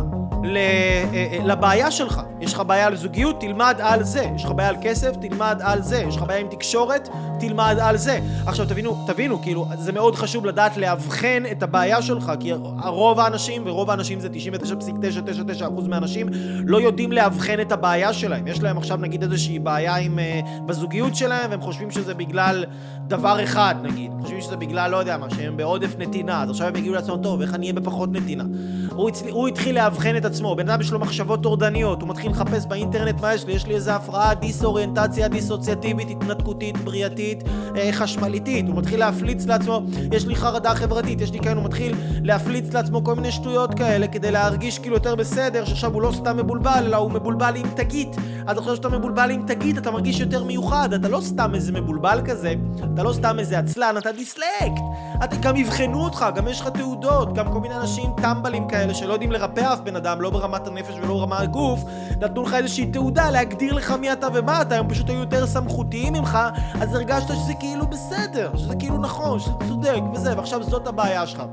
לבעיה 1.45 1.91
שלך. 1.91 2.21
יש 2.41 2.53
לך 2.53 2.63
בעיה 2.67 2.87
על 2.87 2.95
זוגיות, 2.95 3.39
תלמד 3.39 3.75
על 3.79 4.03
זה. 4.03 4.25
יש 4.35 4.45
לך 4.45 4.51
בעיה 4.51 4.69
על 4.69 4.75
כסף, 4.81 5.11
תלמד 5.21 5.59
על 5.63 5.81
זה. 5.81 5.97
יש 6.07 6.15
לך 6.15 6.23
בעיה 6.23 6.39
עם 6.39 6.47
תקשורת, 6.47 7.09
תלמד 7.39 7.77
על 7.81 7.97
זה. 7.97 8.19
עכשיו 8.45 8.65
תבינו, 8.65 9.05
תבינו, 9.07 9.41
כאילו, 9.41 9.65
זה 9.77 9.91
מאוד 9.91 10.15
חשוב 10.15 10.45
לדעת 10.45 10.77
לאבחן 10.77 11.43
את 11.51 11.63
הבעיה 11.63 12.01
שלך, 12.01 12.31
כי 12.39 12.51
רוב 12.85 13.19
האנשים, 13.19 13.63
ורוב 13.65 13.89
האנשים 13.89 14.19
זה 14.19 14.27
99.999% 14.27 15.87
מהאנשים, 15.87 16.27
לא 16.65 16.81
יודעים 16.81 17.11
לאבחן 17.11 17.61
את 17.61 17.71
הבעיה 17.71 18.13
שלהם. 18.13 18.47
יש 18.47 18.61
להם 18.61 18.77
עכשיו 18.77 18.97
נגיד 18.97 19.23
איזושהי 19.23 19.59
בעיה 19.59 19.95
עם, 19.95 20.19
uh, 20.19 20.61
בזוגיות 20.61 21.15
שלהם, 21.15 21.51
והם 21.51 21.61
חושבים 21.61 21.91
שזה 21.91 22.13
בגלל 22.13 22.65
דבר 23.07 23.43
אחד, 23.43 23.75
נגיד. 23.83 24.11
חושבים 24.21 24.41
שזה 24.41 24.57
בגלל, 24.57 24.91
לא 24.91 24.97
יודע 24.97 25.17
מה, 25.17 25.29
שהם 25.29 25.57
בעודף 25.57 25.95
נתינה, 25.97 26.43
אז 26.43 26.49
עכשיו 26.49 26.67
הם 26.67 26.75
יגידו 26.75 26.93
לעצמם, 26.93 27.17
טוב, 27.23 27.41
איך 27.41 27.53
אני 27.53 27.65
אהיה 27.65 27.73
בפחות 27.73 28.09
נתינה? 28.11 28.43
הוא, 28.89 29.09
הצל... 29.09 29.29
הוא 29.29 29.47
התחיל 29.47 29.75
לאבחן 29.75 30.17
את 30.17 30.25
עצמו, 30.30 30.55
בן 30.55 30.69
אדם 30.69 30.82
יש 30.82 30.91
לו 30.91 30.99
מחשבות 30.99 31.43
טורדניות, 31.43 32.01
הוא 32.01 32.09
מתחיל 32.09 32.32
לחפש 32.32 32.65
באינטרנט 32.65 33.21
מה 33.21 33.34
יש 33.34 33.45
לי, 33.45 33.53
יש 33.53 33.65
לי 33.65 33.75
איזה 33.75 33.95
הפרעה 33.95 34.34
דיסאוריינטציה 34.34 35.27
דיסוציאטיבית, 35.27 36.09
התנתקותית, 36.09 36.77
בריאתית, 36.77 37.43
אה, 37.77 37.89
חשמליתית, 37.91 38.67
הוא 38.67 38.75
מתחיל 38.75 38.99
להפליץ 38.99 39.45
לעצמו, 39.45 39.82
יש 40.11 40.25
לי 40.25 40.36
חרדה 40.36 40.75
חברתית, 40.75 41.21
יש 41.21 41.32
לי 41.32 41.39
כאלה, 41.39 41.55
הוא 41.55 41.65
מתחיל 41.65 41.95
להפליץ 42.23 42.73
לעצמו 42.73 43.03
כל 43.03 43.15
מיני 43.15 43.32
שטויות 43.32 43.73
כאלה 43.73 44.07
כדי 44.07 44.32
להרגיש 44.32 44.80
כאילו 44.80 44.95
יותר 44.95 45.15
בסדר, 45.15 45.65
שעכשיו 45.65 45.93
הוא 45.93 46.01
לא 46.01 46.11
סתם 46.15 46.38
מבולבל, 46.38 46.84
אלא 46.86 46.97
הוא 46.97 47.11
מבולבל 47.11 47.55
עם 47.55 47.67
תגית. 47.75 48.15
אז 48.47 48.57
עכשיו 48.57 48.75
שאתה 48.75 48.89
מבולבל 48.89 49.32
עם 49.32 49.45
תגית, 49.47 49.77
אתה 49.77 49.91
מרגיש 49.91 50.19
יותר 50.19 50.43
מיוחד, 50.43 50.93
אתה 50.93 51.07
לא 51.07 51.21
סתם 51.21 51.55
איזה 51.55 51.71
מבולבל 51.71 52.21
כזה, 52.25 52.53
אתה 52.93 53.03
לא 53.03 53.13
סתם 53.13 53.39
איזה 53.39 53.59
עצלן, 53.59 53.95
אתה 53.97 54.11
דיסלקט. 54.11 54.82
אתה 55.23 55.36
גם 55.36 55.55
יבחנו 55.55 56.03
אותך, 56.03 56.25
גם 56.36 56.47
יש 56.47 56.61
לך 56.61 56.67
תעודות, 56.67 57.34
גם 57.34 57.51
כל 57.51 57.59
מיני 57.59 57.75
אנשים 57.75 58.09
טמבלים 58.21 58.67
כאלה 58.67 58.93
שלא 58.93 59.13
יודעים 59.13 59.32
לרפא 59.32 59.73
אף 59.73 59.80
בן 59.80 59.95
אדם, 59.95 60.18
לא 60.22 60.30
ברמת 60.30 60.67
הנפש 60.67 60.93
ולא 61.01 61.13
ברמת 61.13 61.39
הגוף, 61.39 61.84
נתנו 62.22 62.43
לך 62.43 62.53
איזושהי 62.53 62.86
תעודה 62.86 63.30
להגדיר 63.30 63.74
לך 63.74 63.91
מי 63.91 64.13
אתה 64.13 64.28
ומה 64.34 64.61
אתה, 64.61 64.76
הם 64.76 64.89
פשוט 64.89 65.09
היו 65.09 65.20
יותר 65.20 65.47
סמכותיים 65.47 66.13
ממך, 66.13 66.38
אז 66.82 66.95
הרגשת 66.95 67.28
שזה 67.28 67.53
כאילו 67.59 67.88
בסדר, 67.88 68.51
שזה 68.55 68.76
כאילו 68.76 68.97
נכון, 68.97 69.39
שזה 69.39 69.53
צודק 69.67 69.99
וזה, 70.13 70.38
ועכשיו 70.38 70.63
זאת 70.63 70.88
הבעיה 70.88 71.28
שלך. 71.28 71.43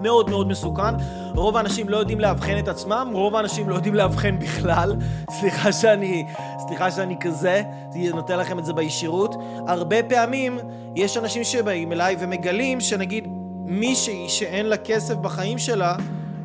מאוד 0.00 0.30
מאוד 0.30 0.48
מסוכן. 0.48 0.94
רוב 1.34 1.56
האנשים 1.56 1.88
לא 1.88 1.96
יודעים 1.96 2.20
לאבחן 2.20 2.58
את 2.58 2.68
עצמם, 2.68 3.10
רוב 3.12 3.36
האנשים 3.36 3.68
לא 3.68 3.74
יודעים 3.74 3.94
לאבחן 3.94 4.38
בכלל. 4.38 4.96
סליחה 5.30 5.72
שאני, 5.72 6.26
סליחה 6.58 6.90
שאני 6.90 7.16
כזה, 7.20 7.62
זה 7.90 8.14
נותן 8.14 8.38
לכם 8.38 8.58
את 8.58 8.64
זה 8.64 8.72
בישירות. 8.72 9.34
הרבה 9.68 10.02
פעמים 10.02 10.58
יש 10.96 11.16
אנשים 11.16 11.44
שבאים 11.44 11.92
אליי 11.92 12.16
ומגלים 12.18 12.80
שנגיד 12.80 13.26
מישהי 13.64 14.28
שאין 14.28 14.66
לה 14.66 14.76
כסף 14.76 15.14
בחיים 15.14 15.58
שלה, 15.58 15.96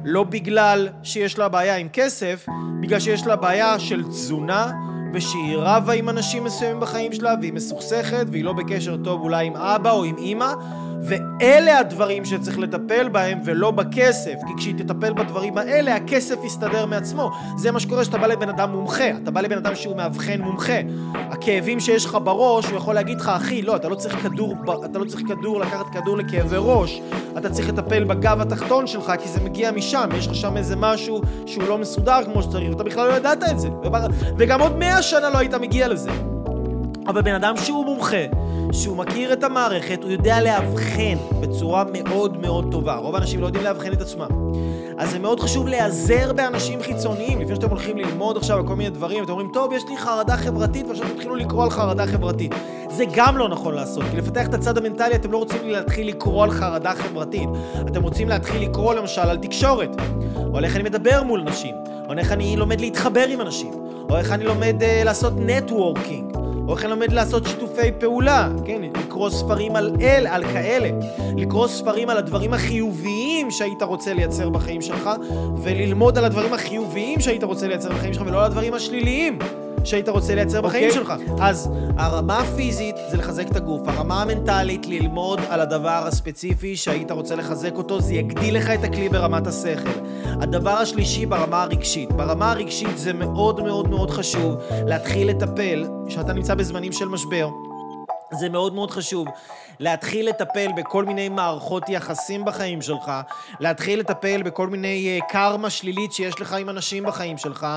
לא 0.07 0.23
בגלל 0.23 0.89
שיש 1.03 1.37
לה 1.37 1.49
בעיה 1.49 1.77
עם 1.77 1.87
כסף, 1.93 2.45
בגלל 2.81 2.99
שיש 2.99 3.27
לה 3.27 3.35
בעיה 3.35 3.79
של 3.79 4.03
תזונה, 4.03 4.71
ושהיא 5.13 5.57
רבה 5.57 5.93
עם 5.93 6.09
אנשים 6.09 6.43
מסוימים 6.43 6.79
בחיים 6.79 7.13
שלה, 7.13 7.33
והיא 7.41 7.53
מסוכסכת, 7.53 8.25
והיא 8.31 8.43
לא 8.43 8.53
בקשר 8.53 8.97
טוב 9.03 9.21
אולי 9.21 9.45
עם 9.45 9.55
אבא 9.55 9.91
או 9.91 10.03
עם 10.03 10.17
אימא, 10.17 10.53
ואלה 11.01 11.79
הדברים 11.79 12.25
שצריך 12.25 12.59
לטפל 12.59 13.09
בהם 13.09 13.39
ולא 13.45 13.71
בכסף, 13.71 14.33
כי 14.47 14.53
כשהיא 14.57 14.75
תטפל 14.77 15.13
בדברים 15.13 15.57
האלה, 15.57 15.95
הכסף 15.95 16.35
יסתדר 16.43 16.85
מעצמו. 16.85 17.31
זה 17.57 17.71
מה 17.71 17.79
שקורה 17.79 18.01
כשאתה 18.01 18.17
בא 18.17 18.27
לבן 18.27 18.49
אדם 18.49 18.71
מומחה, 18.71 19.09
אתה 19.23 19.31
בא 19.31 19.41
לבן 19.41 19.57
אדם 19.57 19.75
שהוא 19.75 19.95
מאבחן 19.95 20.41
מומחה. 20.41 20.79
הכאבים 21.13 21.79
שיש 21.79 22.05
לך 22.05 22.17
בראש, 22.23 22.65
הוא 22.65 22.77
יכול 22.77 22.95
להגיד 22.95 23.21
לך, 23.21 23.29
אחי, 23.29 23.61
לא, 23.61 23.75
אתה 23.75 23.89
לא 23.89 23.95
צריך 23.95 24.23
כדור, 24.23 24.55
אתה 24.85 24.99
לא 24.99 25.05
צריך 25.05 25.21
כדור, 25.27 25.59
לקחת 25.59 25.85
כדור 25.93 26.17
לכאבי 26.17 26.55
ראש. 26.59 27.01
אתה 27.37 27.49
צריך 27.49 27.69
לטפל 27.69 28.03
בגב 28.03 28.41
התחתון 28.41 28.87
שלך, 28.87 29.13
כי 29.23 29.29
זה 29.29 29.39
מגיע 29.41 29.71
משם, 29.71 30.09
יש 30.17 30.27
לך 30.27 30.35
שם 30.35 30.57
איזה 30.57 30.75
משהו 30.75 31.21
שהוא 31.45 31.63
לא 31.67 31.77
מסודר 31.77 32.19
כמו 32.25 32.43
שצריך, 32.43 32.69
ואתה 32.71 32.83
בכלל 32.83 33.07
לא 33.07 33.13
ידעת 33.13 33.43
את 33.51 33.59
זה. 33.59 33.69
וגם 34.37 34.61
עוד 34.61 34.77
מאה 34.77 35.01
שנה 35.01 35.29
לא 35.29 35.37
היית 35.37 35.53
מגיע 35.53 35.87
לזה. 35.87 36.34
אבל 37.07 37.21
בן 37.21 37.35
אדם 37.35 37.57
שהוא 37.57 37.85
מומחה, 37.85 38.25
שהוא 38.71 38.97
מכיר 38.97 39.33
את 39.33 39.43
המערכת, 39.43 40.03
הוא 40.03 40.11
יודע 40.11 40.41
לאבחן 40.41 41.17
בצורה 41.41 41.83
מאוד 41.93 42.37
מאוד 42.37 42.67
טובה. 42.71 42.95
רוב 42.95 43.15
האנשים 43.15 43.41
לא 43.41 43.45
יודעים 43.45 43.63
לאבחן 43.63 43.93
את 43.93 44.01
עצמם. 44.01 44.27
אז 44.97 45.11
זה 45.11 45.19
מאוד 45.19 45.39
חשוב 45.39 45.67
להיעזר 45.67 46.33
באנשים 46.33 46.81
חיצוניים, 46.81 47.41
לפני 47.41 47.55
שאתם 47.55 47.69
הולכים 47.69 47.97
ללמוד 47.97 48.37
עכשיו 48.37 48.65
כל 48.67 48.75
מיני 48.75 48.89
דברים, 48.89 49.23
אתם 49.23 49.31
אומרים, 49.31 49.49
טוב, 49.53 49.73
יש 49.73 49.83
לי 49.89 49.97
חרדה 49.97 50.37
חברתית, 50.37 50.87
ועכשיו 50.87 51.07
תתחילו 51.15 51.35
לקרוא 51.35 51.63
על 51.63 51.69
חרדה 51.69 52.07
חברתית. 52.07 52.53
זה 52.89 53.03
גם 53.15 53.37
לא 53.37 53.49
נכון 53.49 53.73
לעשות, 53.73 54.03
כי 54.11 54.17
לפתח 54.17 54.47
את 54.47 54.53
הצד 54.53 54.77
המנטלי 54.77 55.15
אתם 55.15 55.31
לא 55.31 55.37
רוצים 55.37 55.69
להתחיל 55.69 56.07
לקרוא 56.07 56.43
על 56.43 56.51
חרדה 56.51 56.93
חברתית. 56.95 57.49
אתם 57.87 58.03
רוצים 58.03 58.29
להתחיל 58.29 58.61
לקרוא 58.69 58.93
למשל 58.93 59.21
על 59.21 59.37
תקשורת, 59.37 59.95
או 60.51 60.57
על 60.57 60.65
איך 60.65 60.75
אני 60.75 60.83
מדבר 60.83 61.23
מול 61.23 61.41
נשים, 61.41 61.75
או 62.05 62.11
על 62.11 62.19
איך 62.19 62.31
אני 62.31 62.57
לומד 62.57 62.81
להתחבר 62.81 63.25
עם 63.29 63.41
אנשים, 63.41 63.71
או 64.09 64.17
איך 64.17 64.31
אני 64.31 64.43
לומד 64.43 64.75
uh, 64.79 65.05
לעשות 65.05 65.33
נטוורקינג. 65.37 66.44
או 66.67 66.73
איך 66.73 66.83
אני 66.83 66.91
לומד 66.91 67.11
לעשות 67.11 67.45
שיתופי 67.45 67.91
פעולה, 67.99 68.49
כן, 68.65 68.81
לקרוא 68.81 69.29
ספרים 69.29 69.75
על 69.75 69.91
אל, 70.01 70.27
על 70.27 70.43
כאלה, 70.43 70.89
לקרוא 71.37 71.67
ספרים 71.67 72.09
על 72.09 72.17
הדברים 72.17 72.53
החיוביים 72.53 73.51
שהיית 73.51 73.81
רוצה 73.81 74.13
לייצר 74.13 74.49
בחיים 74.49 74.81
שלך, 74.81 75.09
וללמוד 75.57 76.17
על 76.17 76.25
הדברים 76.25 76.53
החיוביים 76.53 77.19
שהיית 77.19 77.43
רוצה 77.43 77.67
לייצר 77.67 77.89
בחיים 77.89 78.13
שלך, 78.13 78.23
ולא 78.27 78.39
על 78.39 78.45
הדברים 78.45 78.73
השליליים. 78.73 79.39
שהיית 79.83 80.09
רוצה 80.09 80.35
לייצר 80.35 80.61
בחיים 80.61 80.89
okay. 80.89 80.93
שלך. 80.93 81.13
אז 81.41 81.69
הרמה 81.97 82.39
הפיזית 82.39 82.95
זה 83.11 83.17
לחזק 83.17 83.47
את 83.51 83.55
הגוף, 83.55 83.87
הרמה 83.87 84.21
המנטלית 84.21 84.87
ללמוד 84.87 85.39
על 85.49 85.61
הדבר 85.61 86.03
הספציפי 86.07 86.75
שהיית 86.75 87.11
רוצה 87.11 87.35
לחזק 87.35 87.77
אותו, 87.77 88.01
זה 88.01 88.13
יגדיל 88.13 88.57
לך 88.57 88.69
את 88.69 88.83
הכלי 88.83 89.09
ברמת 89.09 89.47
השכל. 89.47 89.89
הדבר 90.41 90.71
השלישי 90.71 91.25
ברמה 91.25 91.63
הרגשית. 91.63 92.11
ברמה 92.11 92.51
הרגשית 92.51 92.97
זה 92.97 93.13
מאוד 93.13 93.63
מאוד 93.63 93.89
מאוד 93.89 94.11
חשוב 94.11 94.55
להתחיל 94.87 95.29
לטפל, 95.29 95.87
כשאתה 96.07 96.33
נמצא 96.33 96.55
בזמנים 96.55 96.91
של 96.91 97.07
משבר. 97.07 97.49
זה 98.31 98.49
מאוד 98.49 98.73
מאוד 98.73 98.91
חשוב. 98.91 99.27
להתחיל 99.79 100.29
לטפל 100.29 100.67
בכל 100.75 101.05
מיני 101.05 101.29
מערכות 101.29 101.89
יחסים 101.89 102.45
בחיים 102.45 102.81
שלך, 102.81 103.11
להתחיל 103.59 103.99
לטפל 103.99 104.43
בכל 104.43 104.67
מיני 104.67 105.19
uh, 105.21 105.31
קרמה 105.31 105.69
שלילית 105.69 106.13
שיש 106.13 106.41
לך 106.41 106.53
עם 106.53 106.69
אנשים 106.69 107.03
בחיים 107.03 107.37
שלך. 107.37 107.67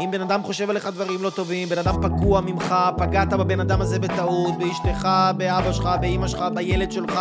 אם 0.00 0.10
בן 0.10 0.20
אדם 0.20 0.42
חושב 0.42 0.70
עליך 0.70 0.86
דברים 0.86 1.22
לא 1.22 1.30
טובים, 1.30 1.68
בן 1.68 1.78
אדם 1.78 1.94
פגוע 2.02 2.40
ממך, 2.40 2.74
פגעת 2.98 3.32
בבן 3.32 3.60
אדם 3.60 3.80
הזה 3.80 3.98
בטעות, 3.98 4.58
באשתך, 4.58 5.08
באבא 5.36 5.72
שלך, 5.72 5.88
באימא 6.00 6.28
שלך, 6.28 6.44
בילד 6.54 6.92
שלך. 6.92 7.20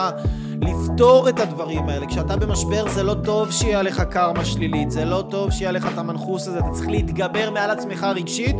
לפתור 0.61 1.29
את 1.29 1.39
הדברים 1.39 1.89
האלה. 1.89 2.05
כשאתה 2.07 2.35
במשבר 2.35 2.88
זה 2.89 3.03
לא 3.03 3.15
טוב 3.23 3.51
שיהיה 3.51 3.81
לך 3.81 4.01
קרמה 4.01 4.45
שלילית, 4.45 4.91
זה 4.91 5.05
לא 5.05 5.23
טוב 5.29 5.51
שיהיה 5.51 5.71
לך 5.71 5.88
את 5.93 5.97
המנחוס 5.97 6.47
הזה, 6.47 6.59
אתה 6.59 6.67
צריך 6.73 6.89
להתגבר 6.89 7.51
מעל 7.51 7.71
עצמך 7.71 8.07
רגשית 8.15 8.55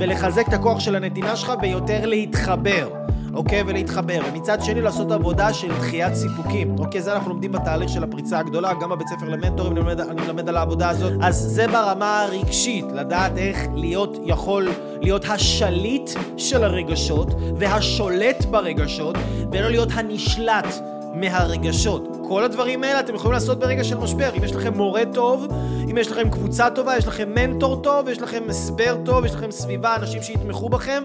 ולחזק 0.00 0.48
את 0.48 0.52
הכוח 0.52 0.80
של 0.80 0.96
הנתינה 0.96 1.36
שלך 1.36 1.52
ויותר 1.62 2.06
להתחבר. 2.06 2.88
אוקיי? 3.36 3.62
ולהתחבר. 3.66 4.20
ומצד 4.32 4.62
שני 4.62 4.80
לעשות 4.80 5.12
עבודה 5.12 5.52
של 5.52 5.68
דחיית 5.68 6.14
סיפוקים. 6.14 6.78
אוקיי? 6.78 7.02
זה 7.02 7.12
אנחנו 7.14 7.30
לומדים 7.30 7.52
בתהליך 7.52 7.88
של 7.88 8.04
הפריצה 8.04 8.38
הגדולה, 8.38 8.72
גם 8.80 8.90
בבית 8.90 9.08
ספר 9.08 9.28
למנטורים 9.28 9.72
אני 9.72 9.80
מלמד, 9.80 10.00
אני 10.00 10.22
מלמד 10.22 10.48
על 10.48 10.56
העבודה 10.56 10.88
הזאת. 10.88 11.12
אז 11.22 11.36
זה 11.36 11.68
ברמה 11.68 12.22
הרגשית, 12.22 12.84
לדעת 12.94 13.38
איך 13.38 13.58
להיות 13.74 14.18
יכול 14.24 14.68
להיות 15.00 15.24
השליט 15.28 16.10
של 16.36 16.64
הרגשות 16.64 17.28
והשולט 17.56 18.44
ברגשות, 18.44 19.16
ולא 19.52 19.68
להיות 19.68 19.88
הנשלט 19.92 20.66
מהרגשות. 21.14 22.08
כל 22.28 22.44
הדברים 22.44 22.84
האלה 22.84 23.00
אתם 23.00 23.14
יכולים 23.14 23.32
לעשות 23.32 23.58
ברגע 23.58 23.84
של 23.84 23.98
משבר. 23.98 24.30
אם 24.38 24.44
יש 24.44 24.52
לכם 24.52 24.76
מורה 24.76 25.02
טוב, 25.14 25.46
אם 25.90 25.98
יש 25.98 26.10
לכם 26.10 26.30
קבוצה 26.30 26.70
טובה, 26.70 26.96
יש 26.96 27.06
לכם 27.06 27.34
מנטור 27.34 27.76
טוב, 27.82 28.08
יש 28.08 28.22
לכם 28.22 28.42
הסבר 28.48 28.96
טוב, 29.04 29.24
יש 29.24 29.34
לכם 29.34 29.50
סביבה, 29.50 29.96
אנשים 29.96 30.22
שיתמכו 30.22 30.68
בכם, 30.68 31.02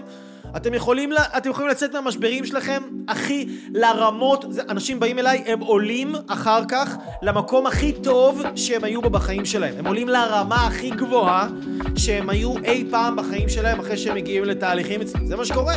אתם 0.56 0.74
יכולים, 0.74 1.10
אתם 1.36 1.50
יכולים 1.50 1.70
לצאת 1.70 1.94
מהמשברים 1.94 2.46
שלכם 2.46 2.82
הכי 3.08 3.48
לרמות, 3.74 4.44
אנשים 4.68 5.00
באים 5.00 5.18
אליי, 5.18 5.42
הם 5.46 5.60
עולים 5.60 6.12
אחר 6.26 6.62
כך 6.68 6.96
למקום 7.22 7.66
הכי 7.66 7.92
טוב 7.92 8.42
שהם 8.56 8.84
היו 8.84 9.02
בו 9.02 9.10
בחיים 9.10 9.44
שלהם. 9.44 9.74
הם 9.78 9.86
עולים 9.86 10.08
לרמה 10.08 10.66
הכי 10.66 10.90
גבוהה 10.90 11.48
שהם 11.96 12.30
היו 12.30 12.54
אי 12.64 12.84
פעם 12.90 13.16
בחיים 13.16 13.48
שלהם 13.48 13.80
אחרי 13.80 13.96
שהם 13.96 14.14
מגיעים 14.14 14.44
לתהליכים. 14.44 15.00
זה 15.24 15.36
מה 15.36 15.44
שקורה. 15.44 15.74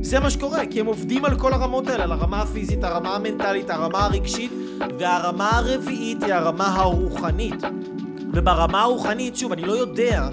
זה 0.00 0.20
מה 0.20 0.30
שקורה, 0.30 0.66
כי 0.66 0.80
הם 0.80 0.86
עובדים 0.86 1.24
על 1.24 1.38
כל 1.38 1.52
הרמות 1.52 1.88
האלה, 1.88 2.04
על 2.04 2.12
הרמה 2.12 2.42
הפיזית, 2.42 2.84
הרמה 2.84 3.14
המנטלית, 3.16 3.70
הרמה 3.70 4.04
הרגשית, 4.04 4.52
והרמה 4.98 5.50
הרביעית 5.50 6.22
היא 6.22 6.34
הרמה 6.34 6.74
הרוחנית. 6.74 7.64
וברמה 8.38 8.82
הרוחנית, 8.82 9.36
שוב, 9.36 9.52
אני 9.52 9.62
לא 9.62 9.72
יודע 9.72 10.28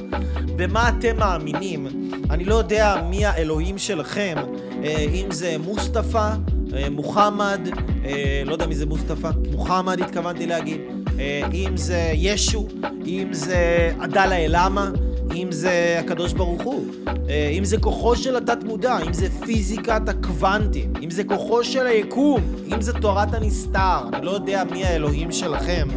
במה 0.55 0.89
אתם 0.89 1.17
מאמינים, 1.17 1.87
אני 2.29 2.45
לא 2.45 2.55
יודע 2.55 2.95
מי 3.09 3.25
האלוהים 3.25 3.77
שלכם, 3.77 4.35
אה, 4.83 5.05
אם 5.13 5.31
זה 5.31 5.55
מוסטפא, 5.59 6.33
אה, 6.75 6.89
מוחמד, 6.89 7.69
אה, 8.05 8.43
לא 8.45 8.53
יודע 8.53 8.67
מי 8.67 8.75
זה 8.75 8.85
מוסטפא, 8.85 9.31
מוחמד 9.51 10.01
התכוונתי 10.01 10.47
להגיד, 10.47 10.81
אם 11.53 11.77
זה 11.77 12.11
ישו, 12.13 12.67
אם 13.05 13.27
זה 13.31 13.91
עדאלה 13.99 14.35
אל-עמה, 14.35 14.89
אם 15.35 15.51
זה 15.51 15.97
הקדוש 15.99 16.33
ברוך 16.33 16.61
הוא, 16.61 16.85
אם 17.57 17.63
זה 17.63 17.77
כוחו 17.77 18.15
של 18.15 18.35
התת 18.35 18.63
מודע, 18.63 18.97
אם 19.07 19.13
זה 19.13 19.27
פיזיקת 19.45 20.09
הקוונטים, 20.09 20.93
אם 21.03 21.09
זה 21.09 21.23
כוחו 21.23 21.63
של 21.63 21.87
היקום, 21.87 22.41
אם 22.73 22.81
זה 22.81 22.93
תורת 22.93 23.33
הנסתר, 23.33 23.99
אני 24.13 24.25
לא 24.25 24.31
יודע 24.31 24.63
מי 24.71 24.85
האלוהים 24.85 25.31
שלכם. 25.31 25.87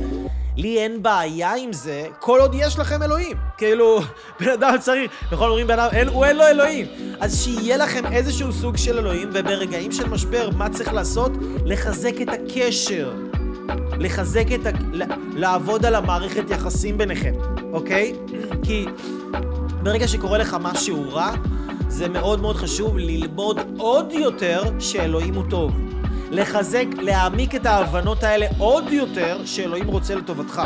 לי 0.58 0.78
אין 0.78 1.02
בעיה 1.02 1.54
עם 1.54 1.72
זה, 1.72 2.06
כל 2.18 2.40
עוד 2.40 2.54
יש 2.54 2.78
לכם 2.78 3.02
אלוהים. 3.02 3.36
כאילו, 3.58 4.00
בן 4.40 4.48
אדם 4.48 4.74
צריך, 4.80 5.10
נכון 5.32 5.48
אומרים 5.48 5.66
בן 5.66 5.78
אדם, 5.78 5.88
אין, 5.92 6.08
הוא 6.08 6.24
אין 6.24 6.36
לו 6.36 6.46
אלוהים. 6.46 6.86
אז 7.20 7.42
שיהיה 7.44 7.76
לכם 7.76 8.12
איזשהו 8.12 8.52
סוג 8.52 8.76
של 8.76 8.98
אלוהים, 8.98 9.28
וברגעים 9.32 9.92
של 9.92 10.08
משבר, 10.08 10.50
מה 10.50 10.68
צריך 10.68 10.92
לעשות? 10.92 11.32
לחזק 11.64 12.20
את 12.22 12.28
הקשר. 12.28 13.12
לחזק 13.98 14.46
את 14.54 14.66
ה... 14.66 14.70
לעבוד 15.36 15.84
על 15.84 15.94
המערכת 15.94 16.50
יחסים 16.50 16.98
ביניכם, 16.98 17.34
אוקיי? 17.72 18.14
כי 18.62 18.86
ברגע 19.82 20.08
שקורה 20.08 20.38
לך 20.38 20.56
משהו 20.60 21.04
רע, 21.12 21.34
זה 21.88 22.08
מאוד 22.08 22.40
מאוד 22.40 22.56
חשוב 22.56 22.98
ללמוד 22.98 23.58
עוד 23.78 24.12
יותר 24.12 24.62
שאלוהים 24.78 25.34
הוא 25.34 25.44
טוב. 25.50 25.72
לחזק, 26.30 26.86
להעמיק 26.98 27.54
את 27.54 27.66
ההבנות 27.66 28.22
האלה 28.22 28.46
עוד 28.58 28.92
יותר 28.92 29.40
שאלוהים 29.44 29.86
רוצה 29.86 30.14
לטובתך. 30.14 30.62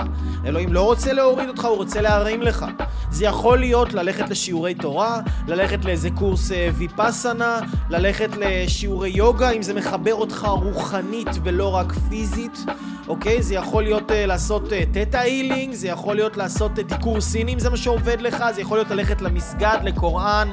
אלוהים 0.47 0.73
לא 0.73 0.83
רוצה 0.83 1.13
להוריד 1.13 1.49
אותך, 1.49 1.65
הוא 1.65 1.77
רוצה 1.77 2.01
להרים 2.01 2.43
לך. 2.43 2.67
זה 3.11 3.25
יכול 3.25 3.59
להיות 3.59 3.95
ללכת 3.95 4.31
לשיעורי 4.31 4.75
תורה, 4.75 5.21
ללכת 5.49 5.85
לאיזה 5.85 6.11
קורס 6.11 6.53
אה, 6.53 6.69
ויפאסנה, 6.75 7.61
ללכת 7.91 8.29
לשיעורי 8.37 9.09
יוגה, 9.09 9.51
אם 9.51 9.63
זה 9.63 9.75
מחבר 9.75 10.15
אותך 10.15 10.45
רוחנית 10.45 11.29
ולא 11.45 11.75
רק 11.75 11.93
פיזית, 12.09 12.65
אוקיי? 13.09 13.43
זה 13.43 13.55
יכול 13.55 13.83
להיות 13.83 14.11
uh, 14.11 14.15
לעשות 14.15 14.63
תטא 14.93 15.17
uh, 15.17 15.19
הילינג, 15.19 15.75
זה 15.75 15.89
יכול 15.89 16.17
להיות 16.17 16.37
לעשות 16.37 16.79
uh, 16.79 16.83
דיקור 16.83 17.21
סיני 17.21 17.55
אם 17.55 17.59
זה 17.59 17.71
מה 17.71 17.77
שעובד 17.77 18.21
לך, 18.21 18.45
זה 18.55 18.61
יכול 18.61 18.79
להיות 18.79 18.91
ללכת 18.91 19.23
למסגד, 19.23 19.79
לקוראן, 19.85 20.49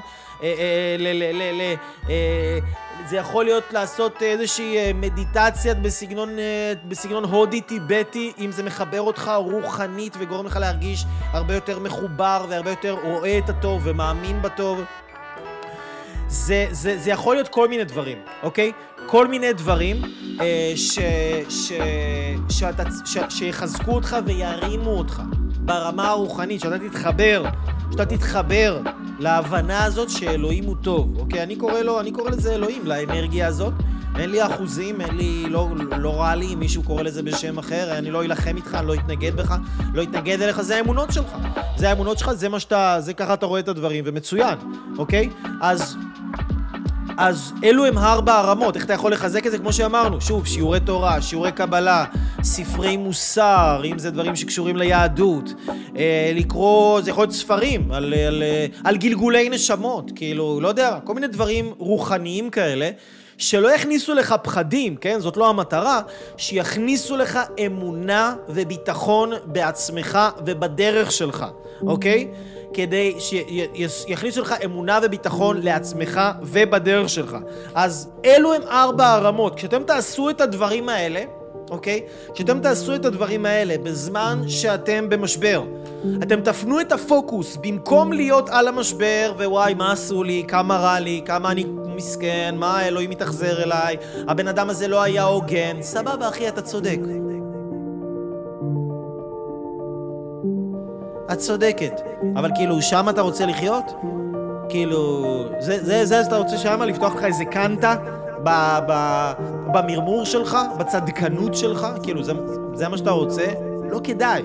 זה 3.06 3.18
יכול 3.18 3.46
להיות 3.46 3.74
לעשות 3.74 4.22
איזושהי 4.22 4.78
אה, 4.78 4.92
מדיטציה 4.94 5.74
בסגנון, 5.74 6.40
אה, 6.40 6.74
בסגנון 6.88 7.24
הודי-טיבטי, 7.24 8.34
אם 8.40 8.52
זה 8.52 8.64
מחבר 8.64 9.02
אותך 9.02 9.32
רוחנית 9.36 10.16
וגורם 10.20 10.46
לך 10.46 10.58
להרגיש 10.58 11.06
הרבה 11.32 11.54
יותר 11.54 11.80
מחובר 11.80 12.46
והרבה 12.50 12.70
יותר 12.70 12.98
רואה 13.04 13.38
את 13.38 13.50
הטוב 13.50 13.82
ומאמין 13.86 14.42
בטוב. 14.42 14.82
זה, 16.28 16.68
זה, 16.72 16.98
זה 16.98 17.12
יכול 17.12 17.36
להיות 17.36 17.48
כל 17.48 17.68
מיני 17.68 17.84
דברים, 17.84 18.18
אוקיי? 18.44 18.72
כל 19.06 19.28
מיני 19.28 19.54
דברים 19.54 20.02
אה, 20.42 20.74
ש, 20.76 21.00
ש, 21.50 21.72
שאתה, 22.50 22.84
ש, 23.06 23.18
שיחזקו 23.30 23.92
אותך 23.92 24.18
וירימו 24.26 24.92
אותך 24.92 25.22
ברמה 25.60 26.10
הרוחנית, 26.10 26.62
שאתה 26.62 26.80
תתחבר, 26.80 27.44
שאתה 27.92 28.06
תתחבר 28.06 28.80
להבנה 29.20 29.84
הזאת 29.84 30.10
שאלוהים 30.10 30.64
הוא 30.64 30.76
טוב, 30.82 31.18
אוקיי? 31.20 31.44
אני 31.44 31.56
קורא 31.56 31.80
לו, 31.80 32.00
אני 32.00 32.12
קורא 32.12 32.30
לזה 32.30 32.56
אלוהים, 32.56 32.86
לאנרגיה 32.86 33.48
הזאת. 33.48 33.74
אין 34.16 34.30
לי 34.30 34.46
אחוזים, 34.46 35.02
אין 35.02 35.18
לי, 35.18 35.46
לא, 35.50 35.70
לא 35.98 36.22
רע 36.22 36.36
לי 36.36 36.54
אם 36.54 36.60
מישהו 36.60 36.84
קורא 36.84 37.04
לזה 37.04 37.24
בשם 37.24 37.58
אחר, 37.58 37.98
אני 37.98 38.12
לא 38.12 38.24
אלחם 38.24 38.56
איתך, 38.56 38.76
אני 38.76 38.88
לא 38.88 38.94
אתנגד 38.94 39.36
בך, 39.36 39.56
לא 39.94 40.04
אתנגד 40.04 40.42
אליך, 40.42 40.62
זה 40.62 40.76
האמונות 40.78 41.14
שלך. 41.14 41.32
זה 41.78 41.90
האמונות 41.90 42.18
שלך, 42.18 42.32
זה 42.32 42.50
מה 42.50 42.60
שאתה, 42.60 42.98
זה 43.00 43.14
ככה 43.14 43.34
אתה 43.34 43.46
רואה 43.46 43.60
את 43.60 43.68
הדברים, 43.68 44.04
ומצוין, 44.08 44.58
אוקיי? 44.98 45.30
אז 45.62 45.98
אז 47.20 47.54
אלו 47.64 47.86
הם 47.86 47.98
ארבע 47.98 48.38
הרמות, 48.38 48.76
איך 48.76 48.86
אתה 48.86 48.94
יכול 48.94 49.12
לחזק 49.12 49.48
את 49.48 49.52
זה? 49.52 49.58
כמו 49.58 49.74
שאמרנו, 49.74 50.22
שוב, 50.22 50.48
שיעורי 50.48 50.80
תורה, 50.80 51.22
שיעורי 51.22 51.52
קבלה, 51.52 52.06
ספרי 52.44 52.98
מוסר, 52.98 53.82
אם 53.86 54.00
זה 54.00 54.12
דברים 54.12 54.36
שקשורים 54.36 54.78
ליהדות, 54.78 55.54
אה, 55.98 56.32
לקרוא, 56.36 57.02
זה 57.02 57.10
יכול 57.10 57.24
להיות 57.24 57.34
ספרים 57.34 57.92
על, 57.92 58.14
על, 58.14 58.44
על 58.84 58.98
גלגולי 58.98 59.50
נשמות, 59.50 60.12
כאילו, 60.16 60.60
לא 60.62 60.68
יודע, 60.68 61.00
כל 61.04 61.14
מיני 61.14 61.28
דברים 61.28 61.74
רוחניים 61.78 62.50
כאלה. 62.50 62.90
שלא 63.38 63.76
יכניסו 63.76 64.14
לך 64.14 64.36
פחדים, 64.44 64.96
כן? 64.96 65.20
זאת 65.20 65.38
לא 65.38 65.50
המטרה, 65.50 66.02
שיכניסו 66.38 67.18
לך 67.18 67.40
אמונה 67.66 68.34
וביטחון 68.50 69.32
בעצמך 69.46 70.20
ובדרך 70.46 71.12
שלך, 71.12 71.46
אוקיי? 71.82 72.28
כדי 72.74 73.16
שיכניסו 73.88 74.42
לך 74.42 74.56
אמונה 74.66 75.00
וביטחון 75.04 75.62
לעצמך 75.62 76.22
ובדרך 76.42 77.10
שלך. 77.10 77.38
אז 77.76 78.10
אלו 78.26 78.54
הם 78.54 78.62
ארבע 78.62 79.08
הרמות. 79.08 79.56
כשאתם 79.56 79.84
תעשו 79.84 80.30
את 80.30 80.42
הדברים 80.42 80.90
האלה, 80.90 81.22
אוקיי? 81.70 82.02
כשאתם 82.34 82.60
תעשו 82.60 82.96
את 82.96 83.06
הדברים 83.06 83.46
האלה 83.46 83.76
בזמן 83.84 84.42
שאתם 84.48 85.10
במשבר, 85.10 85.64
אתם 86.24 86.42
תפנו 86.42 86.82
את 86.82 86.92
הפוקוס 86.92 87.58
במקום 87.62 88.14
להיות 88.14 88.50
על 88.50 88.68
המשבר 88.68 89.34
ווואי, 89.38 89.74
מה 89.74 89.92
עשו 89.92 90.24
לי, 90.24 90.44
כמה 90.48 90.78
רע 90.78 91.00
לי, 91.00 91.22
כמה 91.26 91.52
אני 91.52 91.66
מסכן, 91.96 92.56
מה 92.58 92.88
אלוהים 92.88 93.10
מתאכזר 93.10 93.64
אליי, 93.64 93.98
הבן 94.28 94.48
אדם 94.48 94.70
הזה 94.70 94.88
לא 94.88 95.02
היה 95.02 95.24
הוגן. 95.24 95.82
סבבה, 95.82 96.30
אחי, 96.30 96.48
אתה 96.48 96.62
צודק. 96.62 97.00
את 101.32 101.38
צודקת. 101.38 102.02
אבל 102.36 102.52
כאילו, 102.56 102.82
שם 102.82 103.10
אתה 103.10 103.22
רוצה 103.22 103.46
לחיות? 103.46 103.84
כאילו, 104.70 105.24
זה, 105.60 105.84
זה, 105.84 106.06
זה 106.06 106.22
אתה 106.22 106.38
רוצה 106.38 106.58
שם 106.58 106.82
לפתוח 106.82 107.16
לך 107.16 107.24
איזה 107.24 107.46
קנטה 107.46 107.96
ב, 108.44 108.50
ב, 108.88 108.94
במרמור 109.74 110.26
שלך, 110.26 110.58
בצדקנות 110.80 111.56
שלך? 111.56 111.88
כאילו, 112.04 112.24
זה, 112.24 112.34
זה 112.74 112.88
מה 112.88 112.98
שאתה 112.98 113.12
רוצה? 113.12 113.46
לא 113.92 114.00
כדאי, 114.04 114.44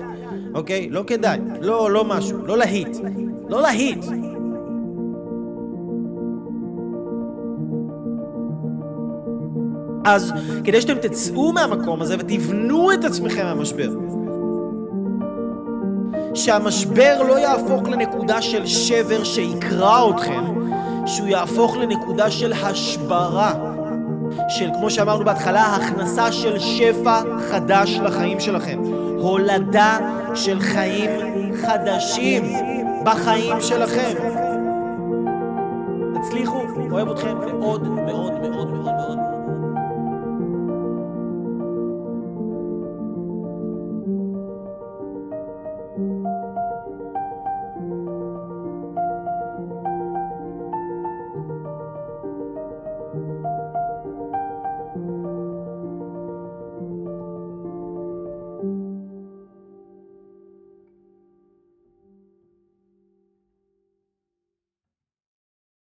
אוקיי? 0.53 0.89
לא 0.89 1.03
כדאי. 1.07 1.39
לא, 1.61 1.91
לא 1.91 2.05
משהו. 2.05 2.45
לא 2.45 2.57
להיט. 2.57 2.97
לא 3.49 3.61
להיט. 3.61 4.05
אז 10.05 10.33
כדי 10.63 10.81
שאתם 10.81 10.97
תצאו 10.97 11.53
מהמקום 11.53 12.01
הזה 12.01 12.15
ותבנו 12.19 12.93
את 12.93 13.03
עצמכם 13.03 13.45
מהמשבר, 13.45 13.89
שהמשבר 16.35 17.21
לא 17.27 17.39
יהפוך 17.39 17.87
לנקודה 17.87 18.41
של 18.41 18.65
שבר 18.65 19.23
שיקרע 19.23 20.09
אתכם, 20.09 20.43
שהוא 21.05 21.27
יהפוך 21.27 21.77
לנקודה 21.77 22.31
של 22.31 22.53
השברה, 22.53 23.53
של, 24.49 24.69
כמו 24.79 24.89
שאמרנו 24.89 25.25
בהתחלה, 25.25 25.75
הכנסה 25.75 26.31
של 26.31 26.59
שפע 26.59 27.21
חדש 27.51 27.99
לחיים 28.03 28.39
שלכם. 28.39 28.79
הולדה 29.17 29.97
של 30.35 30.59
חיים 30.59 31.09
חדשים 31.61 32.43
בחיים 33.03 33.61
שלכם. 33.61 34.13
תצליחו, 36.15 36.61
אוהב 36.91 37.09
אתכם 37.09 37.37
מאוד 37.37 37.87
מאוד 37.87 38.33
מאוד 38.41 38.71
מאוד 38.71 38.71
מאוד. 38.73 39.34